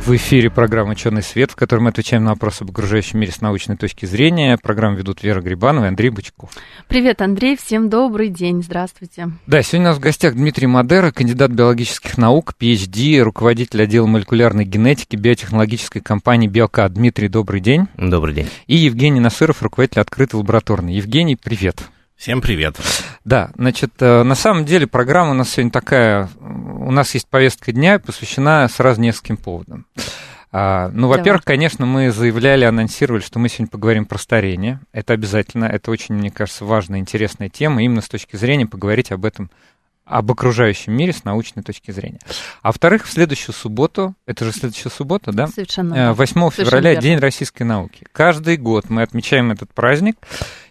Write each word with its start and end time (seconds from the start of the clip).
В 0.00 0.16
эфире 0.16 0.50
программа 0.50 0.92
«Ученый 0.92 1.22
свет», 1.22 1.50
в 1.50 1.56
которой 1.56 1.80
мы 1.80 1.90
отвечаем 1.90 2.24
на 2.24 2.30
вопросы 2.30 2.62
об 2.62 2.70
окружающем 2.70 3.20
мире 3.20 3.32
с 3.32 3.42
научной 3.42 3.76
точки 3.76 4.06
зрения. 4.06 4.58
Программу 4.60 4.96
ведут 4.96 5.22
Вера 5.22 5.42
Грибанова 5.42 5.84
и 5.84 5.88
Андрей 5.88 6.08
Бычков. 6.08 6.50
Привет, 6.88 7.20
Андрей, 7.20 7.56
всем 7.56 7.90
добрый 7.90 8.28
день, 8.28 8.62
здравствуйте. 8.62 9.30
Да, 9.46 9.62
сегодня 9.62 9.88
у 9.88 9.90
нас 9.90 9.98
в 9.98 10.00
гостях 10.00 10.34
Дмитрий 10.34 10.66
Мадера, 10.66 11.12
кандидат 11.12 11.50
биологических 11.50 12.16
наук, 12.16 12.54
PhD, 12.58 13.20
руководитель 13.20 13.82
отдела 13.82 14.06
молекулярной 14.06 14.64
генетики 14.64 15.16
биотехнологической 15.16 16.00
компании 16.00 16.48
«Биока». 16.48 16.88
Дмитрий, 16.88 17.28
добрый 17.28 17.60
день. 17.60 17.86
Добрый 17.96 18.34
день. 18.34 18.48
И 18.66 18.76
Евгений 18.76 19.20
Насыров, 19.20 19.62
руководитель 19.62 20.00
открытой 20.00 20.40
лабораторной. 20.40 20.94
Евгений, 20.94 21.36
привет. 21.36 21.82
Всем 22.20 22.42
привет. 22.42 22.76
Да, 23.24 23.50
значит, 23.56 23.92
э, 24.00 24.24
на 24.24 24.34
самом 24.34 24.66
деле 24.66 24.86
программа 24.86 25.30
у 25.30 25.34
нас 25.34 25.48
сегодня 25.48 25.70
такая, 25.70 26.28
у 26.38 26.90
нас 26.90 27.14
есть 27.14 27.26
повестка 27.26 27.72
дня, 27.72 27.98
посвящена 27.98 28.68
сразу 28.68 29.00
нескольким 29.00 29.38
поводам. 29.38 29.86
А, 30.52 30.90
ну, 30.92 31.08
во-первых, 31.08 31.44
конечно, 31.44 31.86
мы 31.86 32.10
заявляли, 32.10 32.66
анонсировали, 32.66 33.22
что 33.22 33.38
мы 33.38 33.48
сегодня 33.48 33.68
поговорим 33.68 34.04
про 34.04 34.18
старение. 34.18 34.80
Это 34.92 35.14
обязательно, 35.14 35.64
это 35.64 35.90
очень, 35.90 36.14
мне 36.14 36.30
кажется, 36.30 36.66
важная, 36.66 36.98
интересная 36.98 37.48
тема, 37.48 37.82
именно 37.82 38.02
с 38.02 38.08
точки 38.08 38.36
зрения 38.36 38.66
поговорить 38.66 39.12
об 39.12 39.24
этом 39.24 39.50
об 40.10 40.30
окружающем 40.30 40.92
мире 40.92 41.12
с 41.12 41.24
научной 41.24 41.62
точки 41.62 41.92
зрения. 41.92 42.18
А 42.62 42.68
во-вторых, 42.68 43.06
в 43.06 43.12
следующую 43.12 43.54
субботу, 43.54 44.14
это 44.26 44.44
же 44.44 44.52
следующая 44.52 44.90
суббота, 44.90 45.32
да? 45.32 45.46
Совершенно. 45.46 46.12
8 46.12 46.34
Совершенно 46.34 46.50
февраля 46.50 46.90
верно. 46.90 47.02
День 47.02 47.18
российской 47.18 47.62
науки. 47.62 48.06
Каждый 48.12 48.56
год 48.56 48.90
мы 48.90 49.02
отмечаем 49.02 49.52
этот 49.52 49.72
праздник. 49.72 50.16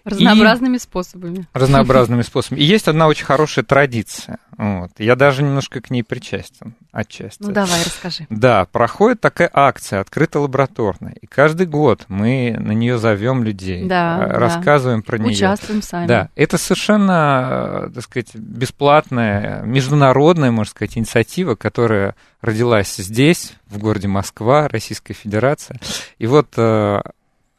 Разнообразными 0.10 0.78
способами. 0.78 1.48
разнообразными 1.54 2.22
способами. 2.22 2.60
И 2.60 2.64
есть 2.64 2.88
одна 2.88 3.08
очень 3.08 3.26
хорошая 3.26 3.66
традиция. 3.66 4.38
Вот. 4.58 4.92
Я 4.98 5.16
даже 5.16 5.42
немножко 5.42 5.80
к 5.80 5.90
ней 5.90 6.04
причастен 6.04 6.76
отчасти. 6.92 7.42
Ну 7.44 7.52
давай, 7.52 7.82
расскажи. 7.86 8.28
Да, 8.30 8.66
проходит 8.66 9.22
такая 9.22 9.50
акция, 9.54 10.02
открытая 10.02 10.44
лабораторная. 10.44 11.14
И 11.22 11.28
каждый 11.28 11.66
год 11.66 12.06
мы 12.10 12.56
на 12.60 12.72
нее 12.74 12.98
зовем 12.98 13.44
людей, 13.44 13.88
Да, 13.88 14.26
э, 14.26 14.28
да. 14.28 14.40
рассказываем 14.40 15.02
про 15.02 15.18
нее. 15.18 15.32
Участвуем 15.32 15.82
сами. 15.82 16.08
Да, 16.08 16.30
это 16.36 16.58
совершенно, 16.58 17.86
э, 17.88 17.92
так 17.96 18.04
сказать, 18.04 18.36
бесплатная, 18.36 19.62
международная, 19.64 20.52
можно 20.52 20.72
сказать, 20.72 20.98
инициатива, 20.98 21.56
которая 21.56 22.16
родилась 22.42 22.96
здесь, 22.98 23.54
в 23.68 23.78
городе 23.78 24.08
Москва, 24.08 24.68
Российская 24.68 25.14
Федерация. 25.14 25.80
И 26.18 26.28
вот 26.28 26.48
э, 26.58 27.02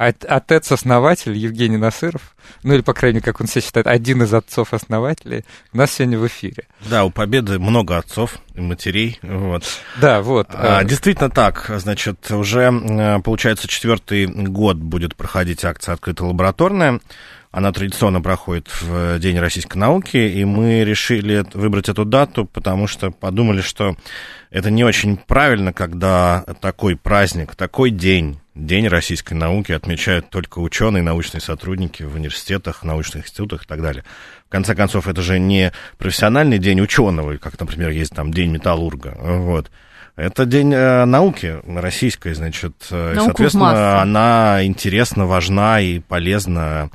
отец-основатель 0.01 1.37
Евгений 1.37 1.77
Насыров, 1.77 2.35
ну 2.63 2.73
или, 2.73 2.81
по 2.81 2.95
крайней 2.95 3.17
мере, 3.17 3.25
как 3.25 3.41
он 3.41 3.47
себя 3.47 3.61
считает, 3.61 3.87
один 3.87 4.23
из 4.23 4.33
отцов-основателей, 4.33 5.45
у 5.75 5.77
нас 5.77 5.93
сегодня 5.93 6.19
в 6.19 6.27
эфире. 6.27 6.65
Да, 6.89 7.05
у 7.05 7.11
Победы 7.11 7.59
много 7.59 7.99
отцов 7.99 8.39
и 8.55 8.61
матерей. 8.61 9.19
Вот. 9.23 9.65
Да, 10.01 10.23
вот. 10.23 10.49
А, 10.55 10.83
э, 10.83 10.87
действительно 10.87 11.29
так. 11.29 11.71
Значит, 11.77 12.31
уже, 12.31 12.73
э, 12.73 13.21
получается, 13.21 13.69
четвертый 13.69 14.27
год 14.27 14.79
будет 14.79 15.17
проходить 15.17 15.65
акция 15.65 15.95
«Открытая 15.95 16.29
лабораторная». 16.29 17.01
Она 17.51 17.73
традиционно 17.73 18.23
проходит 18.23 18.69
в 18.81 19.19
День 19.19 19.39
российской 19.39 19.77
науки, 19.77 20.17
и 20.17 20.45
мы 20.45 20.85
решили 20.85 21.45
выбрать 21.53 21.89
эту 21.89 22.05
дату, 22.05 22.47
потому 22.47 22.87
что 22.87 23.11
подумали, 23.11 23.61
что 23.61 23.97
это 24.51 24.71
не 24.71 24.85
очень 24.85 25.17
правильно, 25.17 25.73
когда 25.73 26.45
такой 26.61 26.97
праздник, 26.97 27.57
такой 27.57 27.91
день, 27.91 28.39
День 28.67 28.89
российской 28.89 29.35
науки 29.35 29.73
отмечают 29.73 30.31
только 30.31 30.59
ученые, 30.59 31.03
научные 31.03 31.41
сотрудники 31.41 32.03
в 32.03 32.15
университетах, 32.15 32.83
научных 32.83 33.25
институтах 33.25 33.65
и 33.65 33.67
так 33.67 33.83
далее. 33.83 34.05
В 34.47 34.51
конце 34.51 34.75
концов, 34.75 35.09
это 35.09 35.23
же 35.23 35.39
не 35.39 35.73
профессиональный 35.99 36.59
день 36.59 36.81
ученого, 36.81 37.37
как, 37.39 37.59
например, 37.59 37.91
есть 37.91 38.13
там 38.15 38.33
День 38.33 38.51
металлурга. 38.51 39.17
Вот. 39.19 39.71
Это 40.17 40.45
день 40.45 40.73
э, 40.75 41.07
науки 41.07 41.61
российской, 41.67 42.35
значит, 42.35 42.75
э, 42.91 43.13
и, 43.13 43.17
Науку 43.17 43.29
соответственно, 43.29 44.03
она 44.03 44.65
интересна, 44.65 45.25
важна 45.25 45.81
и 45.81 46.01
полезна, 46.01 46.91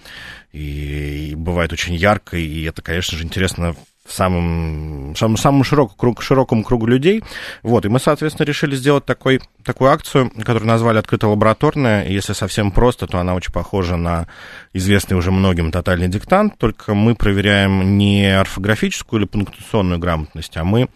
и, 0.52 1.32
и 1.32 1.36
бывает 1.36 1.74
очень 1.74 1.96
яркой, 1.96 2.44
и 2.44 2.64
это, 2.66 2.84
конечно 2.84 3.18
же, 3.18 3.24
интересно 3.24 3.76
в 4.06 4.14
самом, 4.14 5.16
самому, 5.16 5.38
самому 5.38 5.64
широк, 5.64 5.98
круг, 5.98 6.22
широкому 6.22 6.64
кругу 6.64 6.86
людей. 6.86 7.24
Вот, 7.64 7.86
и 7.86 7.90
мы, 7.90 8.00
соответственно, 8.00 8.46
решили 8.46 8.76
сделать 8.76 9.04
такой, 9.04 9.42
такую 9.64 9.90
акцию, 9.90 10.30
которую 10.30 10.68
назвали 10.68 11.00
«Открытая 11.00 11.32
лабораторная». 11.32 12.08
Если 12.08 12.34
совсем 12.34 12.70
просто, 12.70 13.08
то 13.08 13.18
она 13.18 13.34
очень 13.34 13.52
похожа 13.52 13.96
на 13.96 14.28
известный 14.74 15.18
уже 15.18 15.32
многим 15.32 15.72
тотальный 15.72 16.08
диктант, 16.08 16.58
только 16.60 16.94
мы 16.94 17.16
проверяем 17.16 17.98
не 17.98 18.28
орфографическую 18.28 19.22
или 19.22 19.28
пунктуационную 19.28 19.98
грамотность, 19.98 20.56
а 20.56 20.64
мы, 20.64 20.88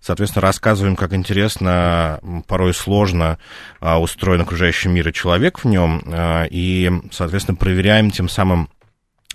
соответственно, 0.00 0.42
рассказываем, 0.42 0.94
как 0.94 1.14
интересно, 1.14 2.20
порой 2.46 2.74
сложно 2.74 3.38
а, 3.80 3.98
устроен 3.98 4.42
окружающий 4.42 4.90
мир 4.90 5.08
и 5.08 5.12
человек 5.14 5.60
в 5.60 5.64
нем, 5.64 6.02
а, 6.06 6.44
и, 6.50 6.92
соответственно, 7.12 7.56
проверяем 7.56 8.10
тем 8.10 8.28
самым 8.28 8.68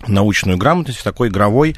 научную 0.06 0.58
грамотность 0.58 0.98
в 0.98 1.04
такой 1.04 1.28
игровой, 1.28 1.74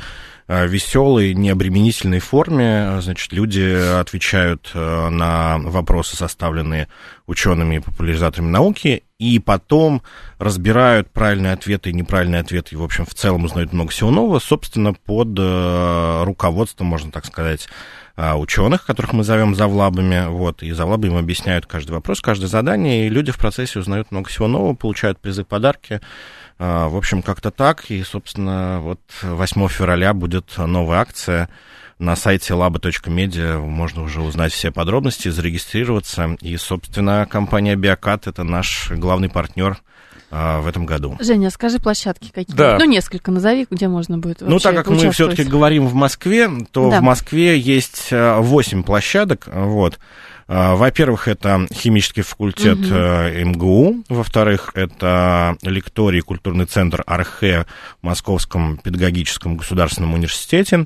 веселой, 0.49 1.34
необременительной 1.34 2.21
форме. 2.21 3.01
Значит, 3.01 3.33
люди 3.33 3.99
отвечают 3.99 4.71
э, 4.75 5.09
на 5.09 5.59
вопросы, 5.59 6.17
составленные 6.17 6.89
учеными 7.27 7.77
и 7.77 7.81
популяризаторами 7.81 8.49
науки, 8.49 9.03
и 9.19 9.39
потом 9.39 10.03
разбирают 10.39 11.11
правильные 11.11 11.55
ответы 11.55 11.91
и 11.91 11.95
неправильные 11.95 12.43
ответы, 12.43 12.75
и, 12.75 12.79
в 12.79 12.83
общем, 12.83 13.07
в 13.07 13.15
целом 13.15 13.45
узнают 13.45 13.73
много 13.73 13.91
всего 13.91 14.11
нового, 14.11 14.39
собственно, 14.39 14.93
под 14.93 15.37
э, 15.39 16.23
руководством, 16.25 16.89
можно 16.89 17.11
так 17.11 17.25
сказать, 17.25 17.67
э, 18.17 18.34
ученых, 18.34 18.84
которых 18.87 19.15
мы 19.15 19.25
зовем 19.25 19.55
завлабами, 19.55 20.28
вот, 20.28 20.63
и 20.63 20.71
завлабы 20.71 21.09
им 21.09 21.17
объясняют 21.17 21.67
каждый 21.67 21.93
вопрос, 21.93 22.21
каждое 22.21 22.47
задание, 22.47 23.07
и 23.07 23.11
люди 23.11 23.33
в 23.33 23.39
процессе 23.39 23.81
узнают 23.81 24.13
много 24.13 24.28
всего 24.28 24.47
нового, 24.47 24.75
получают 24.75 25.19
призы, 25.19 25.45
подарки, 25.45 26.01
В 26.59 26.97
общем, 26.97 27.22
как-то 27.22 27.50
так. 27.50 27.91
И, 27.91 28.03
собственно, 28.03 28.81
вот 28.81 29.00
8 29.22 29.69
февраля 29.69 30.15
будет 30.15 30.56
новая 30.56 30.99
акция. 30.99 31.49
На 31.99 32.15
сайте 32.15 32.53
laba.media 32.53 33.59
можно 33.59 34.03
уже 34.03 34.21
узнать 34.21 34.53
все 34.53 34.71
подробности, 34.71 35.28
зарегистрироваться. 35.28 36.37
И, 36.43 36.56
собственно, 36.59 37.27
компания 37.31 37.75
Биокат 37.75 38.27
это 38.27 38.45
наш 38.45 38.91
главный 38.91 39.31
партнер 39.31 39.78
а, 40.31 40.61
в 40.61 40.66
этом 40.66 40.84
году. 40.84 41.16
Женя, 41.21 41.50
скажи 41.50 41.78
площадки 41.78 42.31
какие 42.34 42.55
Да. 42.55 42.77
Ну, 42.78 42.84
несколько 42.84 43.31
назови, 43.31 43.66
где 43.71 43.89
можно 43.89 44.19
будет 44.19 44.43
Ну, 44.43 44.59
так 44.59 44.75
как 44.75 44.89
мы 44.89 45.11
все-таки 45.11 45.45
говорим 45.45 45.87
в 45.87 45.95
Москве, 45.95 46.50
то 46.71 46.91
Да. 46.91 47.00
в 47.00 47.03
Москве 47.03 47.59
есть 47.59 48.09
8 48.11 48.83
площадок. 48.83 49.47
Вот. 49.47 49.99
А, 50.49 50.77
Во-первых, 50.77 51.29
это 51.29 51.67
химический 51.73 52.23
факультет 52.23 52.79
э, 52.91 53.43
МГУ. 53.45 54.05
Во-вторых, 54.09 54.71
это 54.75 55.57
лекторий 55.62 56.21
культурный 56.21 56.67
центр 56.67 57.03
Архе 57.07 57.67
в 58.01 58.07
Московском 58.07 58.79
педагогическом 58.79 59.57
государственном 59.57 60.15
университете. 60.15 60.84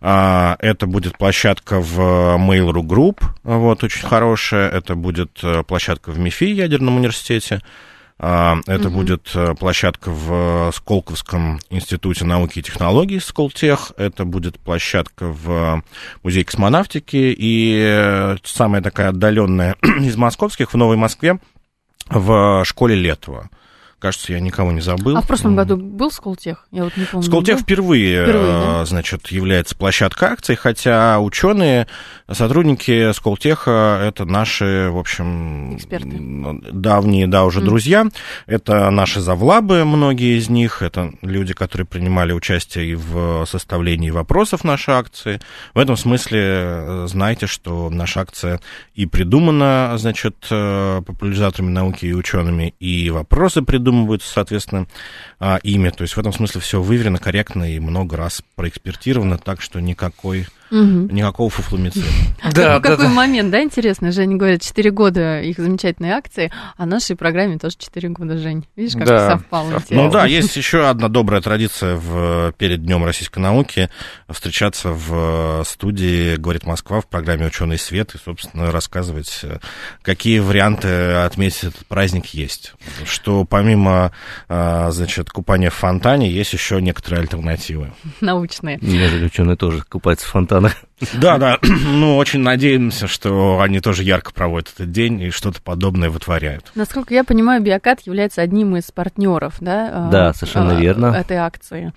А, 0.00 0.56
Это 0.60 0.86
будет 0.86 1.16
площадка 1.16 1.80
в 1.80 1.98
Mail.ru 1.98 2.82
Group, 2.82 3.20
вот, 3.42 3.82
очень 3.82 4.06
хорошая. 4.06 4.68
Это 4.70 4.94
будет 4.94 5.38
э, 5.42 5.62
площадка 5.64 6.10
в 6.10 6.18
МИФИ, 6.18 6.44
ядерном 6.44 6.96
университете. 6.96 7.62
А, 8.20 8.56
Это 8.66 8.88
Мгм. 8.88 8.98
будет 8.98 9.30
э, 9.34 9.54
площадка 9.54 10.10
в 10.10 10.72
Сколковском 10.74 11.60
институте 11.70 12.24
науки 12.24 12.58
и 12.58 12.62
технологий 12.62 13.20
Сколтех. 13.20 13.92
Это 13.96 14.24
будет 14.24 14.58
площадка 14.58 15.26
в 15.28 15.82
музее 16.24 16.44
космонавтики. 16.44 17.34
И 17.38 17.78
э, 17.80 18.36
самая 18.42 18.82
такая 18.82 19.10
отдаленная 19.10 19.76
из 20.00 20.16
московских 20.16 20.72
в 20.72 20.76
Новой 20.76 20.96
Москве 20.96 21.38
в 22.10 22.64
школе 22.64 22.96
Летова. 22.96 23.50
Кажется, 23.98 24.32
я 24.32 24.38
никого 24.38 24.70
не 24.70 24.80
забыл. 24.80 25.16
А 25.16 25.22
в 25.22 25.26
прошлом 25.26 25.56
году 25.56 25.76
был 25.76 26.12
Сколтех? 26.12 26.66
Я 26.70 26.84
вот 26.84 26.96
не 26.96 27.04
помню. 27.04 27.26
Сколтех 27.26 27.58
впервые, 27.60 28.22
Впервые, 28.22 28.52
да? 28.52 28.84
значит, 28.84 29.26
является 29.32 29.74
площадкой 29.74 30.28
акций, 30.30 30.54
хотя 30.54 31.18
ученые, 31.18 31.88
сотрудники 32.30 33.10
Сколтеха, 33.12 34.00
это 34.06 34.24
наши, 34.24 34.88
в 34.92 34.98
общем, 34.98 35.74
Эксперты. 35.76 36.16
давние, 36.72 37.26
да, 37.26 37.44
уже 37.44 37.58
Мгм. 37.58 37.68
друзья. 37.70 38.06
Это 38.46 38.88
наши 38.90 39.20
завлабы, 39.20 39.84
многие 39.84 40.38
из 40.38 40.48
них, 40.48 40.80
это 40.80 41.10
люди, 41.22 41.52
которые 41.52 41.86
принимали 41.86 42.32
участие 42.32 42.92
и 42.92 42.94
в 42.94 43.44
составлении 43.46 44.10
вопросов 44.10 44.62
нашей 44.62 44.94
акции. 44.94 45.40
В 45.74 45.78
этом 45.80 45.96
смысле 45.96 46.40
э, 46.40 47.06
знайте, 47.08 47.48
что 47.48 47.90
наша 47.90 48.20
акция 48.20 48.60
и 48.94 49.06
придумана, 49.06 49.94
значит, 49.96 50.36
э, 50.52 51.02
популяризаторами 51.04 51.70
науки 51.70 52.06
и 52.06 52.12
учеными, 52.12 52.74
и 52.78 53.10
вопросы 53.10 53.60
придуманы 53.62 53.87
придумываются, 53.88 54.30
соответственно, 54.30 54.86
а, 55.40 55.58
ими. 55.62 55.88
То 55.90 56.02
есть 56.02 56.14
в 56.14 56.18
этом 56.18 56.32
смысле 56.32 56.60
все 56.60 56.82
выверено, 56.82 57.18
корректно 57.18 57.74
и 57.74 57.78
много 57.78 58.16
раз 58.16 58.42
проэкспертировано, 58.54 59.38
так 59.38 59.62
что 59.62 59.80
никакой 59.80 60.46
Угу. 60.70 61.12
Никакого 61.12 61.50
фуфломицина. 61.50 62.04
Да, 62.54 62.76
а 62.76 62.80
какой 62.80 63.08
момент, 63.08 63.50
да, 63.50 63.62
интересно, 63.62 64.12
Женя 64.12 64.36
говорит, 64.36 64.62
4 64.62 64.90
года 64.90 65.40
их 65.40 65.58
замечательные 65.58 66.14
акции, 66.14 66.52
а 66.76 66.86
нашей 66.86 67.16
программе 67.16 67.58
тоже 67.58 67.76
4 67.78 68.08
года, 68.10 68.38
Жень. 68.38 68.66
Видишь, 68.76 68.94
как 68.94 69.06
да. 69.06 69.30
совпало. 69.30 69.82
Ну 69.90 70.10
да, 70.10 70.24
есть 70.26 70.56
еще 70.56 70.88
одна 70.88 71.08
добрая 71.08 71.40
традиция 71.40 71.96
в, 71.96 72.52
перед 72.58 72.84
Днем 72.84 73.04
российской 73.04 73.38
науки 73.38 73.90
встречаться 74.28 74.90
в 74.90 75.64
студии 75.64 76.36
«Говорит 76.36 76.64
Москва» 76.64 77.00
в 77.00 77.06
программе 77.06 77.46
«Ученый 77.46 77.78
свет» 77.78 78.14
и, 78.14 78.18
собственно, 78.18 78.70
рассказывать, 78.70 79.42
какие 80.02 80.38
варианты 80.38 81.14
отметить 81.14 81.64
этот 81.64 81.86
праздник 81.86 82.26
есть. 82.26 82.72
Что 83.04 83.44
помимо, 83.44 84.12
а, 84.48 84.90
значит, 84.90 85.30
купания 85.30 85.70
в 85.70 85.74
фонтане, 85.74 86.30
есть 86.30 86.52
еще 86.52 86.80
некоторые 86.80 87.22
альтернативы. 87.22 87.92
Научные. 88.20 88.78
Неужели 88.80 89.26
ученые 89.26 89.56
тоже 89.56 89.82
купаются 89.82 90.26
в 90.26 90.30
фонтане? 90.30 90.57
Странах. 90.58 90.76
Да, 91.20 91.38
да. 91.38 91.58
Ну, 91.88 92.16
очень 92.16 92.40
надеемся, 92.40 93.06
что 93.06 93.60
они 93.60 93.80
тоже 93.80 94.02
ярко 94.02 94.32
проводят 94.32 94.72
этот 94.74 94.90
день 94.92 95.20
и 95.20 95.30
что-то 95.30 95.60
подобное 95.62 96.10
вытворяют. 96.10 96.70
Насколько 96.74 97.14
я 97.14 97.24
понимаю, 97.24 97.62
Биокат 97.62 98.00
является 98.02 98.42
одним 98.42 98.76
из 98.76 98.90
партнеров, 98.90 99.56
да? 99.60 99.90
А, 99.92 100.10
да, 100.10 100.32
совершенно 100.34 100.76
а, 100.76 100.80
верно. 100.80 101.06
Этой 101.06 101.38
акции. 101.38 101.92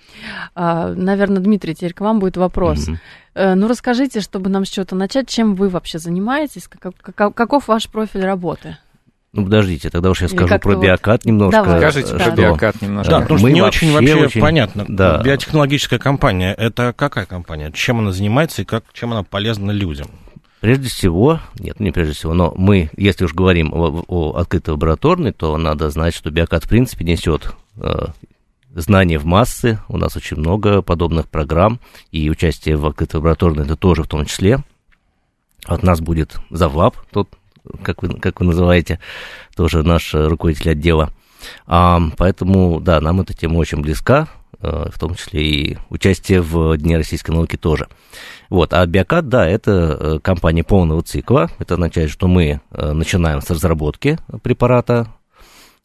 А, 0.54 0.88
наверное, 0.88 1.42
Дмитрий, 1.42 1.74
теперь 1.74 1.94
к 1.94 2.00
вам 2.00 2.20
будет 2.20 2.36
вопрос. 2.36 2.88
Mm-hmm. 2.88 3.54
Ну, 3.54 3.68
расскажите, 3.68 4.20
чтобы 4.20 4.50
нам 4.50 4.64
с 4.64 4.68
чего-то 4.68 4.94
начать, 4.94 5.28
чем 5.28 5.54
вы 5.54 5.68
вообще 5.68 5.98
занимаетесь, 5.98 6.68
каков 6.68 7.68
ваш 7.68 7.88
профиль 7.88 8.24
работы? 8.24 8.76
Ну, 9.34 9.44
подождите, 9.44 9.88
тогда 9.88 10.10
уж 10.10 10.20
я 10.20 10.28
скажу 10.28 10.58
про 10.58 10.74
вот... 10.74 10.82
биокат 10.82 11.24
немножко. 11.24 11.62
Давай. 11.62 11.78
Скажите 11.78 12.14
про 12.14 12.30
биокат 12.32 12.82
немножко. 12.82 13.10
Да, 13.10 13.20
потому 13.20 13.38
что 13.38 13.48
не 13.48 13.62
очень 13.62 13.92
вообще 13.92 14.14
очень... 14.14 14.40
понятно. 14.42 14.84
Да. 14.88 15.22
Биотехнологическая 15.22 15.98
компания, 15.98 16.52
это 16.52 16.92
какая 16.94 17.24
компания? 17.24 17.72
Чем 17.72 18.00
она 18.00 18.12
занимается 18.12 18.60
и 18.60 18.66
как, 18.66 18.84
чем 18.92 19.12
она 19.12 19.22
полезна 19.22 19.70
людям? 19.70 20.08
Прежде 20.60 20.88
всего, 20.88 21.40
нет, 21.58 21.80
не 21.80 21.90
прежде 21.90 22.12
всего, 22.12 22.34
но 22.34 22.52
мы, 22.56 22.90
если 22.96 23.24
уж 23.24 23.32
говорим 23.32 23.72
о, 23.72 24.04
о 24.06 24.36
открытой 24.36 24.74
лабораторной, 24.74 25.32
то 25.32 25.56
надо 25.56 25.88
знать, 25.88 26.14
что 26.14 26.30
биокат 26.30 26.64
в 26.64 26.68
принципе 26.68 27.04
несет 27.04 27.52
э, 27.78 28.08
знания 28.74 29.18
в 29.18 29.24
массы. 29.24 29.80
У 29.88 29.96
нас 29.96 30.14
очень 30.14 30.36
много 30.36 30.82
подобных 30.82 31.28
программ, 31.28 31.80
и 32.10 32.28
участие 32.28 32.76
в 32.76 32.86
открытой 32.86 33.18
лабораторной 33.18 33.64
это 33.64 33.76
тоже 33.76 34.02
в 34.02 34.08
том 34.08 34.26
числе. 34.26 34.62
От 35.64 35.82
нас 35.82 36.00
будет 36.00 36.36
завлаб, 36.50 36.96
тот 37.10 37.30
как 37.82 38.02
вы, 38.02 38.18
как 38.20 38.40
вы 38.40 38.46
называете, 38.46 38.98
тоже 39.56 39.82
наш 39.82 40.14
руководитель 40.14 40.70
отдела. 40.70 41.12
А, 41.66 42.00
поэтому, 42.16 42.80
да, 42.80 43.00
нам 43.00 43.20
эта 43.20 43.34
тема 43.34 43.58
очень 43.58 43.80
близка, 43.80 44.28
э, 44.60 44.86
в 44.92 44.98
том 44.98 45.14
числе 45.14 45.42
и 45.42 45.78
участие 45.90 46.40
в 46.40 46.76
Дне 46.76 46.96
российской 46.96 47.30
науки 47.32 47.56
тоже. 47.56 47.88
Вот, 48.48 48.72
а 48.72 48.84
Биокат, 48.86 49.28
да, 49.28 49.46
это 49.46 49.70
э, 49.98 50.18
компания 50.20 50.64
полного 50.64 51.02
цикла. 51.02 51.50
Это 51.58 51.74
означает, 51.74 52.10
что 52.10 52.28
мы 52.28 52.60
э, 52.70 52.92
начинаем 52.92 53.40
с 53.40 53.50
разработки 53.50 54.18
препарата, 54.42 55.08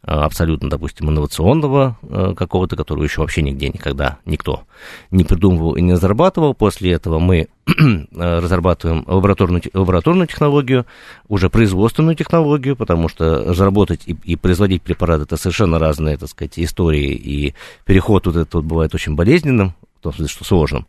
абсолютно, 0.04 0.70
допустим, 0.70 1.10
инновационного 1.10 1.98
э, 2.04 2.34
какого-то, 2.36 2.76
которого 2.76 3.04
еще 3.04 3.22
вообще 3.22 3.42
нигде 3.42 3.70
никогда 3.70 4.20
никто 4.26 4.64
не 5.12 5.24
придумывал 5.24 5.76
и 5.76 5.82
не 5.82 5.98
зарабатывал. 5.98 6.54
После 6.54 6.92
этого 6.92 7.20
мы 7.20 7.48
э, 7.68 8.40
разрабатываем 8.40 9.04
лабораторную, 9.08 9.62
лабораторную 9.74 10.28
технологию, 10.28 10.86
уже 11.28 11.50
производственную 11.50 12.16
технологию, 12.16 12.76
потому 12.76 13.10
что 13.10 13.44
разработать 13.44 14.02
и, 14.06 14.16
и 14.24 14.36
производить 14.36 14.84
препарат 14.84 15.22
это 15.22 15.36
совершенно 15.36 15.80
разные, 15.80 16.18
так 16.18 16.30
сказать, 16.30 16.58
истории, 16.58 17.12
и 17.12 17.54
переход 17.86 18.28
вот 18.28 18.36
этот 18.36 18.54
вот 18.54 18.64
бывает 18.66 18.94
очень 18.96 19.16
болезненным, 19.16 19.74
в 20.00 20.04
том 20.04 20.14
смысле, 20.14 20.34
что 20.34 20.46
сложным. 20.46 20.88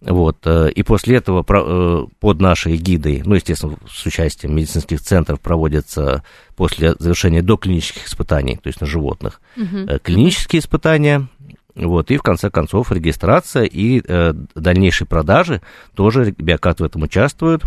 Вот, 0.00 0.38
э, 0.44 0.70
и 0.70 0.84
после 0.84 1.16
этого 1.16 1.44
э, 1.48 2.06
под 2.20 2.40
нашей 2.40 2.76
гидой, 2.76 3.22
ну, 3.24 3.34
естественно, 3.34 3.76
с 3.90 4.06
участием 4.06 4.54
медицинских 4.54 5.00
центров 5.00 5.40
проводятся 5.40 6.22
после 6.54 6.94
завершения 7.00 7.42
доклинических 7.42 8.06
испытаний, 8.06 8.56
то 8.62 8.68
есть 8.68 8.80
на 8.80 8.86
животных, 8.86 9.40
угу. 9.56 9.98
клинические 10.04 10.60
испытания, 10.60 11.26
вот, 11.74 12.10
и 12.10 12.16
в 12.16 12.22
конце 12.22 12.50
концов 12.50 12.92
регистрация 12.92 13.64
и 13.64 14.00
э, 14.06 14.34
дальнейшие 14.54 15.06
продажи, 15.06 15.62
тоже 15.94 16.32
биокат 16.36 16.80
в 16.80 16.84
этом 16.84 17.02
участвуют. 17.02 17.64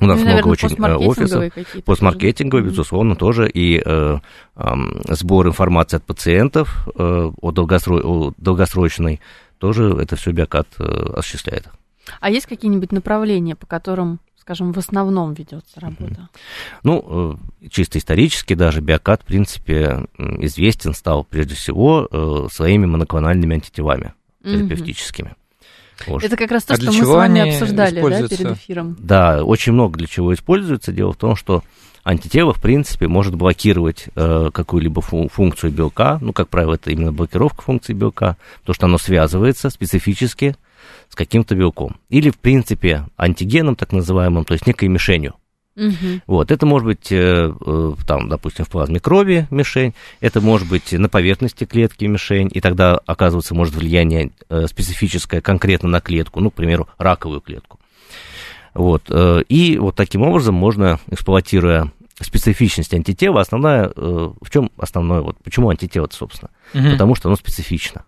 У 0.00 0.06
нас 0.06 0.18
ну, 0.18 0.24
много 0.24 0.48
наверное, 0.48 0.96
очень 0.96 1.06
офисов, 1.06 1.84
постмаркетинговые, 1.84 2.64
безусловно, 2.64 3.14
тоже, 3.14 3.48
и 3.48 3.82
э, 3.84 4.18
э, 4.56 4.74
сбор 5.10 5.46
информации 5.46 5.98
от 5.98 6.04
пациентов 6.04 6.88
э, 6.94 7.30
о, 7.40 7.50
долгосро... 7.52 8.00
о 8.02 8.32
долгосрочной 8.38 9.20
тоже 9.62 9.96
это 10.00 10.16
все 10.16 10.32
биокат 10.32 10.66
э, 10.80 10.84
осуществляет. 11.14 11.68
А 12.18 12.30
есть 12.30 12.46
какие-нибудь 12.46 12.90
направления, 12.90 13.54
по 13.54 13.64
которым, 13.64 14.18
скажем, 14.36 14.72
в 14.72 14.78
основном 14.78 15.34
ведется 15.34 15.78
работа? 15.78 16.30
Ну, 16.82 17.38
э, 17.62 17.68
чисто 17.68 18.00
исторически 18.00 18.54
даже 18.54 18.80
биокат, 18.80 19.22
в 19.22 19.26
принципе, 19.26 20.08
известен 20.18 20.94
стал 20.94 21.22
прежде 21.22 21.54
всего 21.54 22.08
э, 22.10 22.48
своими 22.50 22.86
моноклональными 22.86 23.54
антителами 23.54 24.14
терапевтическими. 24.42 25.36
Вот. 26.06 26.24
Это 26.24 26.36
как 26.36 26.50
раз 26.50 26.64
то, 26.64 26.74
а 26.74 26.76
что 26.76 26.92
мы 26.92 27.04
с 27.04 27.06
вами 27.06 27.48
обсуждали 27.48 28.00
да, 28.00 28.28
перед 28.28 28.52
эфиром. 28.52 28.96
Да, 28.98 29.44
очень 29.44 29.72
много 29.72 29.98
для 29.98 30.06
чего 30.06 30.34
используется. 30.34 30.92
Дело 30.92 31.12
в 31.12 31.16
том, 31.16 31.36
что 31.36 31.62
антитело, 32.04 32.52
в 32.52 32.60
принципе, 32.60 33.08
может 33.08 33.34
блокировать 33.34 34.06
э, 34.14 34.50
какую-либо 34.52 35.00
фу- 35.00 35.28
функцию 35.28 35.72
белка, 35.72 36.18
ну, 36.20 36.32
как 36.32 36.48
правило, 36.48 36.74
это 36.74 36.90
именно 36.90 37.12
блокировка 37.12 37.62
функции 37.62 37.92
белка, 37.92 38.36
то, 38.64 38.72
что 38.72 38.86
оно 38.86 38.98
связывается 38.98 39.70
специфически 39.70 40.56
с 41.08 41.14
каким-то 41.14 41.54
белком. 41.54 41.96
Или, 42.08 42.30
в 42.30 42.38
принципе, 42.38 43.06
антигеном, 43.16 43.76
так 43.76 43.92
называемым, 43.92 44.44
то 44.44 44.54
есть 44.54 44.66
некой 44.66 44.88
мишенью. 44.88 45.34
Угу. 45.76 46.20
Вот, 46.26 46.50
это 46.50 46.66
может 46.66 46.86
быть, 46.86 47.10
э, 47.10 47.52
э, 47.58 47.92
там, 48.06 48.28
допустим, 48.28 48.64
в 48.64 48.68
плазме 48.68 49.00
крови 49.00 49.46
мишень, 49.50 49.94
это 50.20 50.40
может 50.40 50.68
быть 50.68 50.92
на 50.92 51.08
поверхности 51.08 51.64
клетки 51.64 52.04
мишень, 52.04 52.50
и 52.52 52.60
тогда, 52.60 53.00
оказывается, 53.06 53.54
может 53.54 53.74
влияние 53.74 54.32
э, 54.50 54.66
специфическое 54.66 55.40
конкретно 55.40 55.88
на 55.88 56.00
клетку, 56.00 56.40
ну, 56.40 56.50
к 56.50 56.54
примеру, 56.54 56.88
раковую 56.98 57.40
клетку. 57.40 57.78
Вот. 58.74 59.10
И 59.50 59.76
вот 59.78 59.96
таким 59.96 60.22
образом 60.22 60.54
можно, 60.54 60.98
эксплуатируя 61.10 61.92
специфичность 62.18 62.94
антитела, 62.94 63.42
основная, 63.42 63.92
в 63.94 64.50
чем 64.50 64.70
основное, 64.78 65.20
вот 65.20 65.36
почему 65.44 65.68
антитело, 65.68 66.08
собственно? 66.10 66.50
Угу. 66.72 66.92
Потому 66.92 67.14
что 67.14 67.28
оно 67.28 67.36
специфично. 67.36 68.06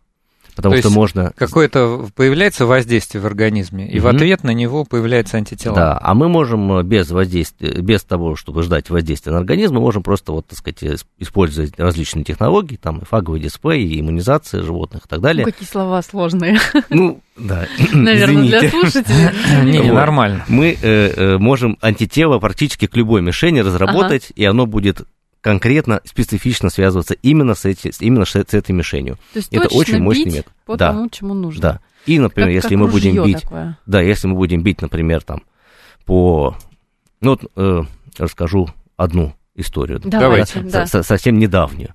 Потому 0.57 0.77
То 0.77 0.81
что 0.83 0.91
можно... 0.91 1.33
Какое-то 1.37 2.07
появляется 2.15 2.67
воздействие 2.67 3.21
в 3.21 3.27
организме, 3.27 3.89
и 3.89 3.99
mm 3.99 4.05
в 4.05 4.07
ответ 4.07 4.45
на 4.45 4.51
него 4.51 4.85
появляется 4.85 5.39
антитела. 5.39 5.75
Да, 5.75 5.99
а 6.01 6.15
мы 6.15 6.29
можем 6.29 6.73
э, 6.79 6.83
без 6.83 7.11
воздействия, 7.11 7.81
без 7.81 8.05
того, 8.05 8.37
чтобы 8.37 8.63
ждать 8.63 8.91
воздействия 8.91 9.33
на 9.33 9.39
организм, 9.39 9.75
мы 9.75 9.81
можем 9.81 10.03
просто, 10.03 10.33
вот, 10.33 10.47
так 10.47 10.59
сказать, 10.59 11.01
использовать 11.19 11.79
различные 11.79 12.23
технологии, 12.23 12.77
там, 12.77 12.99
и 12.99 13.05
фаговый 13.05 13.41
дисплей, 13.41 13.87
и 13.87 14.01
иммунизация 14.01 14.63
животных 14.63 15.07
и 15.07 15.09
так 15.09 15.21
далее. 15.21 15.47
Ну, 15.47 15.51
какие 15.51 15.67
слова 15.67 16.03
сложные. 16.03 16.59
Ну, 16.91 17.21
да, 17.37 17.67
Наверное, 17.93 18.45
для 18.45 18.71
слушателей. 18.71 19.31
Не, 19.65 19.91
нормально. 19.91 20.45
Мы 20.49 20.77
э, 20.81 21.09
э, 21.17 21.39
можем 21.39 21.79
антитело 21.81 22.39
практически 22.39 22.87
к 22.87 22.97
любой 22.97 23.23
мишени 23.23 23.61
разработать, 23.61 24.33
и 24.37 24.45
оно 24.45 24.67
будет 24.67 25.03
конкретно, 25.45 26.01
специфично 26.05 26.71
связываться 26.71 27.13
именно 27.21 27.55
с, 27.55 27.67
эти, 27.67 27.93
именно 28.01 28.25
с 28.25 28.35
этой 28.35 28.73
мишенью. 28.73 29.17
То 29.35 29.41
есть 29.41 29.53
Это 29.53 29.69
очень 29.69 29.99
мощный 29.99 30.33
метод. 30.33 30.53
По 30.65 30.77
да. 30.79 30.91
тому, 30.93 31.11
чему 31.11 31.35
нужно. 31.35 31.61
Да. 31.61 31.81
И, 32.07 32.19
например, 32.19 32.49
как, 32.49 32.55
если 32.55 32.77
как 32.77 32.79
мы 32.79 32.89
будем 32.89 33.23
бить, 33.23 33.43
такое. 33.43 33.79
да, 33.85 34.01
если 34.01 34.27
мы 34.27 34.37
будем 34.37 34.63
бить, 34.63 34.81
например, 34.81 35.23
там 35.23 35.43
по, 36.07 36.57
ну 37.21 37.33
вот 37.33 37.53
э, 37.57 37.83
расскажу 38.17 38.71
одну 38.97 39.35
историю. 39.55 40.01
Давайте. 40.03 40.61
Да. 40.61 40.87
Со, 40.87 41.03
совсем 41.03 41.39
недавнюю. 41.39 41.91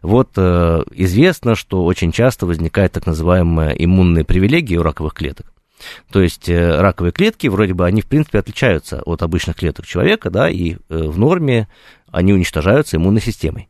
Вот 0.00 0.30
э, 0.36 0.82
известно, 0.92 1.56
что 1.56 1.84
очень 1.84 2.10
часто 2.10 2.46
возникает 2.46 2.92
так 2.92 3.04
называемая 3.04 3.72
иммунная 3.72 4.24
привилегия 4.24 4.78
у 4.78 4.82
раковых 4.82 5.12
клеток. 5.12 5.52
То 6.10 6.20
есть 6.22 6.48
э, 6.48 6.80
раковые 6.80 7.12
клетки, 7.12 7.46
вроде 7.48 7.74
бы, 7.74 7.86
они, 7.86 8.00
в 8.00 8.06
принципе, 8.06 8.38
отличаются 8.38 9.02
от 9.02 9.22
обычных 9.22 9.56
клеток 9.56 9.86
человека, 9.86 10.30
да, 10.30 10.48
и 10.48 10.74
э, 10.74 10.76
в 10.88 11.18
норме 11.18 11.68
они 12.10 12.32
уничтожаются 12.32 12.96
иммунной 12.96 13.20
системой. 13.20 13.68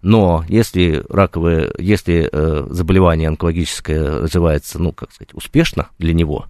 Но 0.00 0.44
если 0.48 1.04
раковое, 1.08 1.72
если 1.78 2.28
э, 2.30 2.66
заболевание 2.70 3.28
онкологическое 3.28 4.20
развивается, 4.20 4.78
ну, 4.78 4.92
как 4.92 5.12
сказать, 5.12 5.34
успешно 5.34 5.88
для 5.98 6.14
него, 6.14 6.46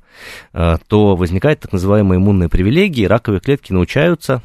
э, 0.52 0.76
то 0.86 1.16
возникает 1.16 1.60
так 1.60 1.72
называемая 1.72 2.18
иммунная 2.18 2.48
привилегия, 2.48 3.02
и 3.04 3.08
раковые 3.08 3.40
клетки 3.40 3.72
научаются, 3.72 4.40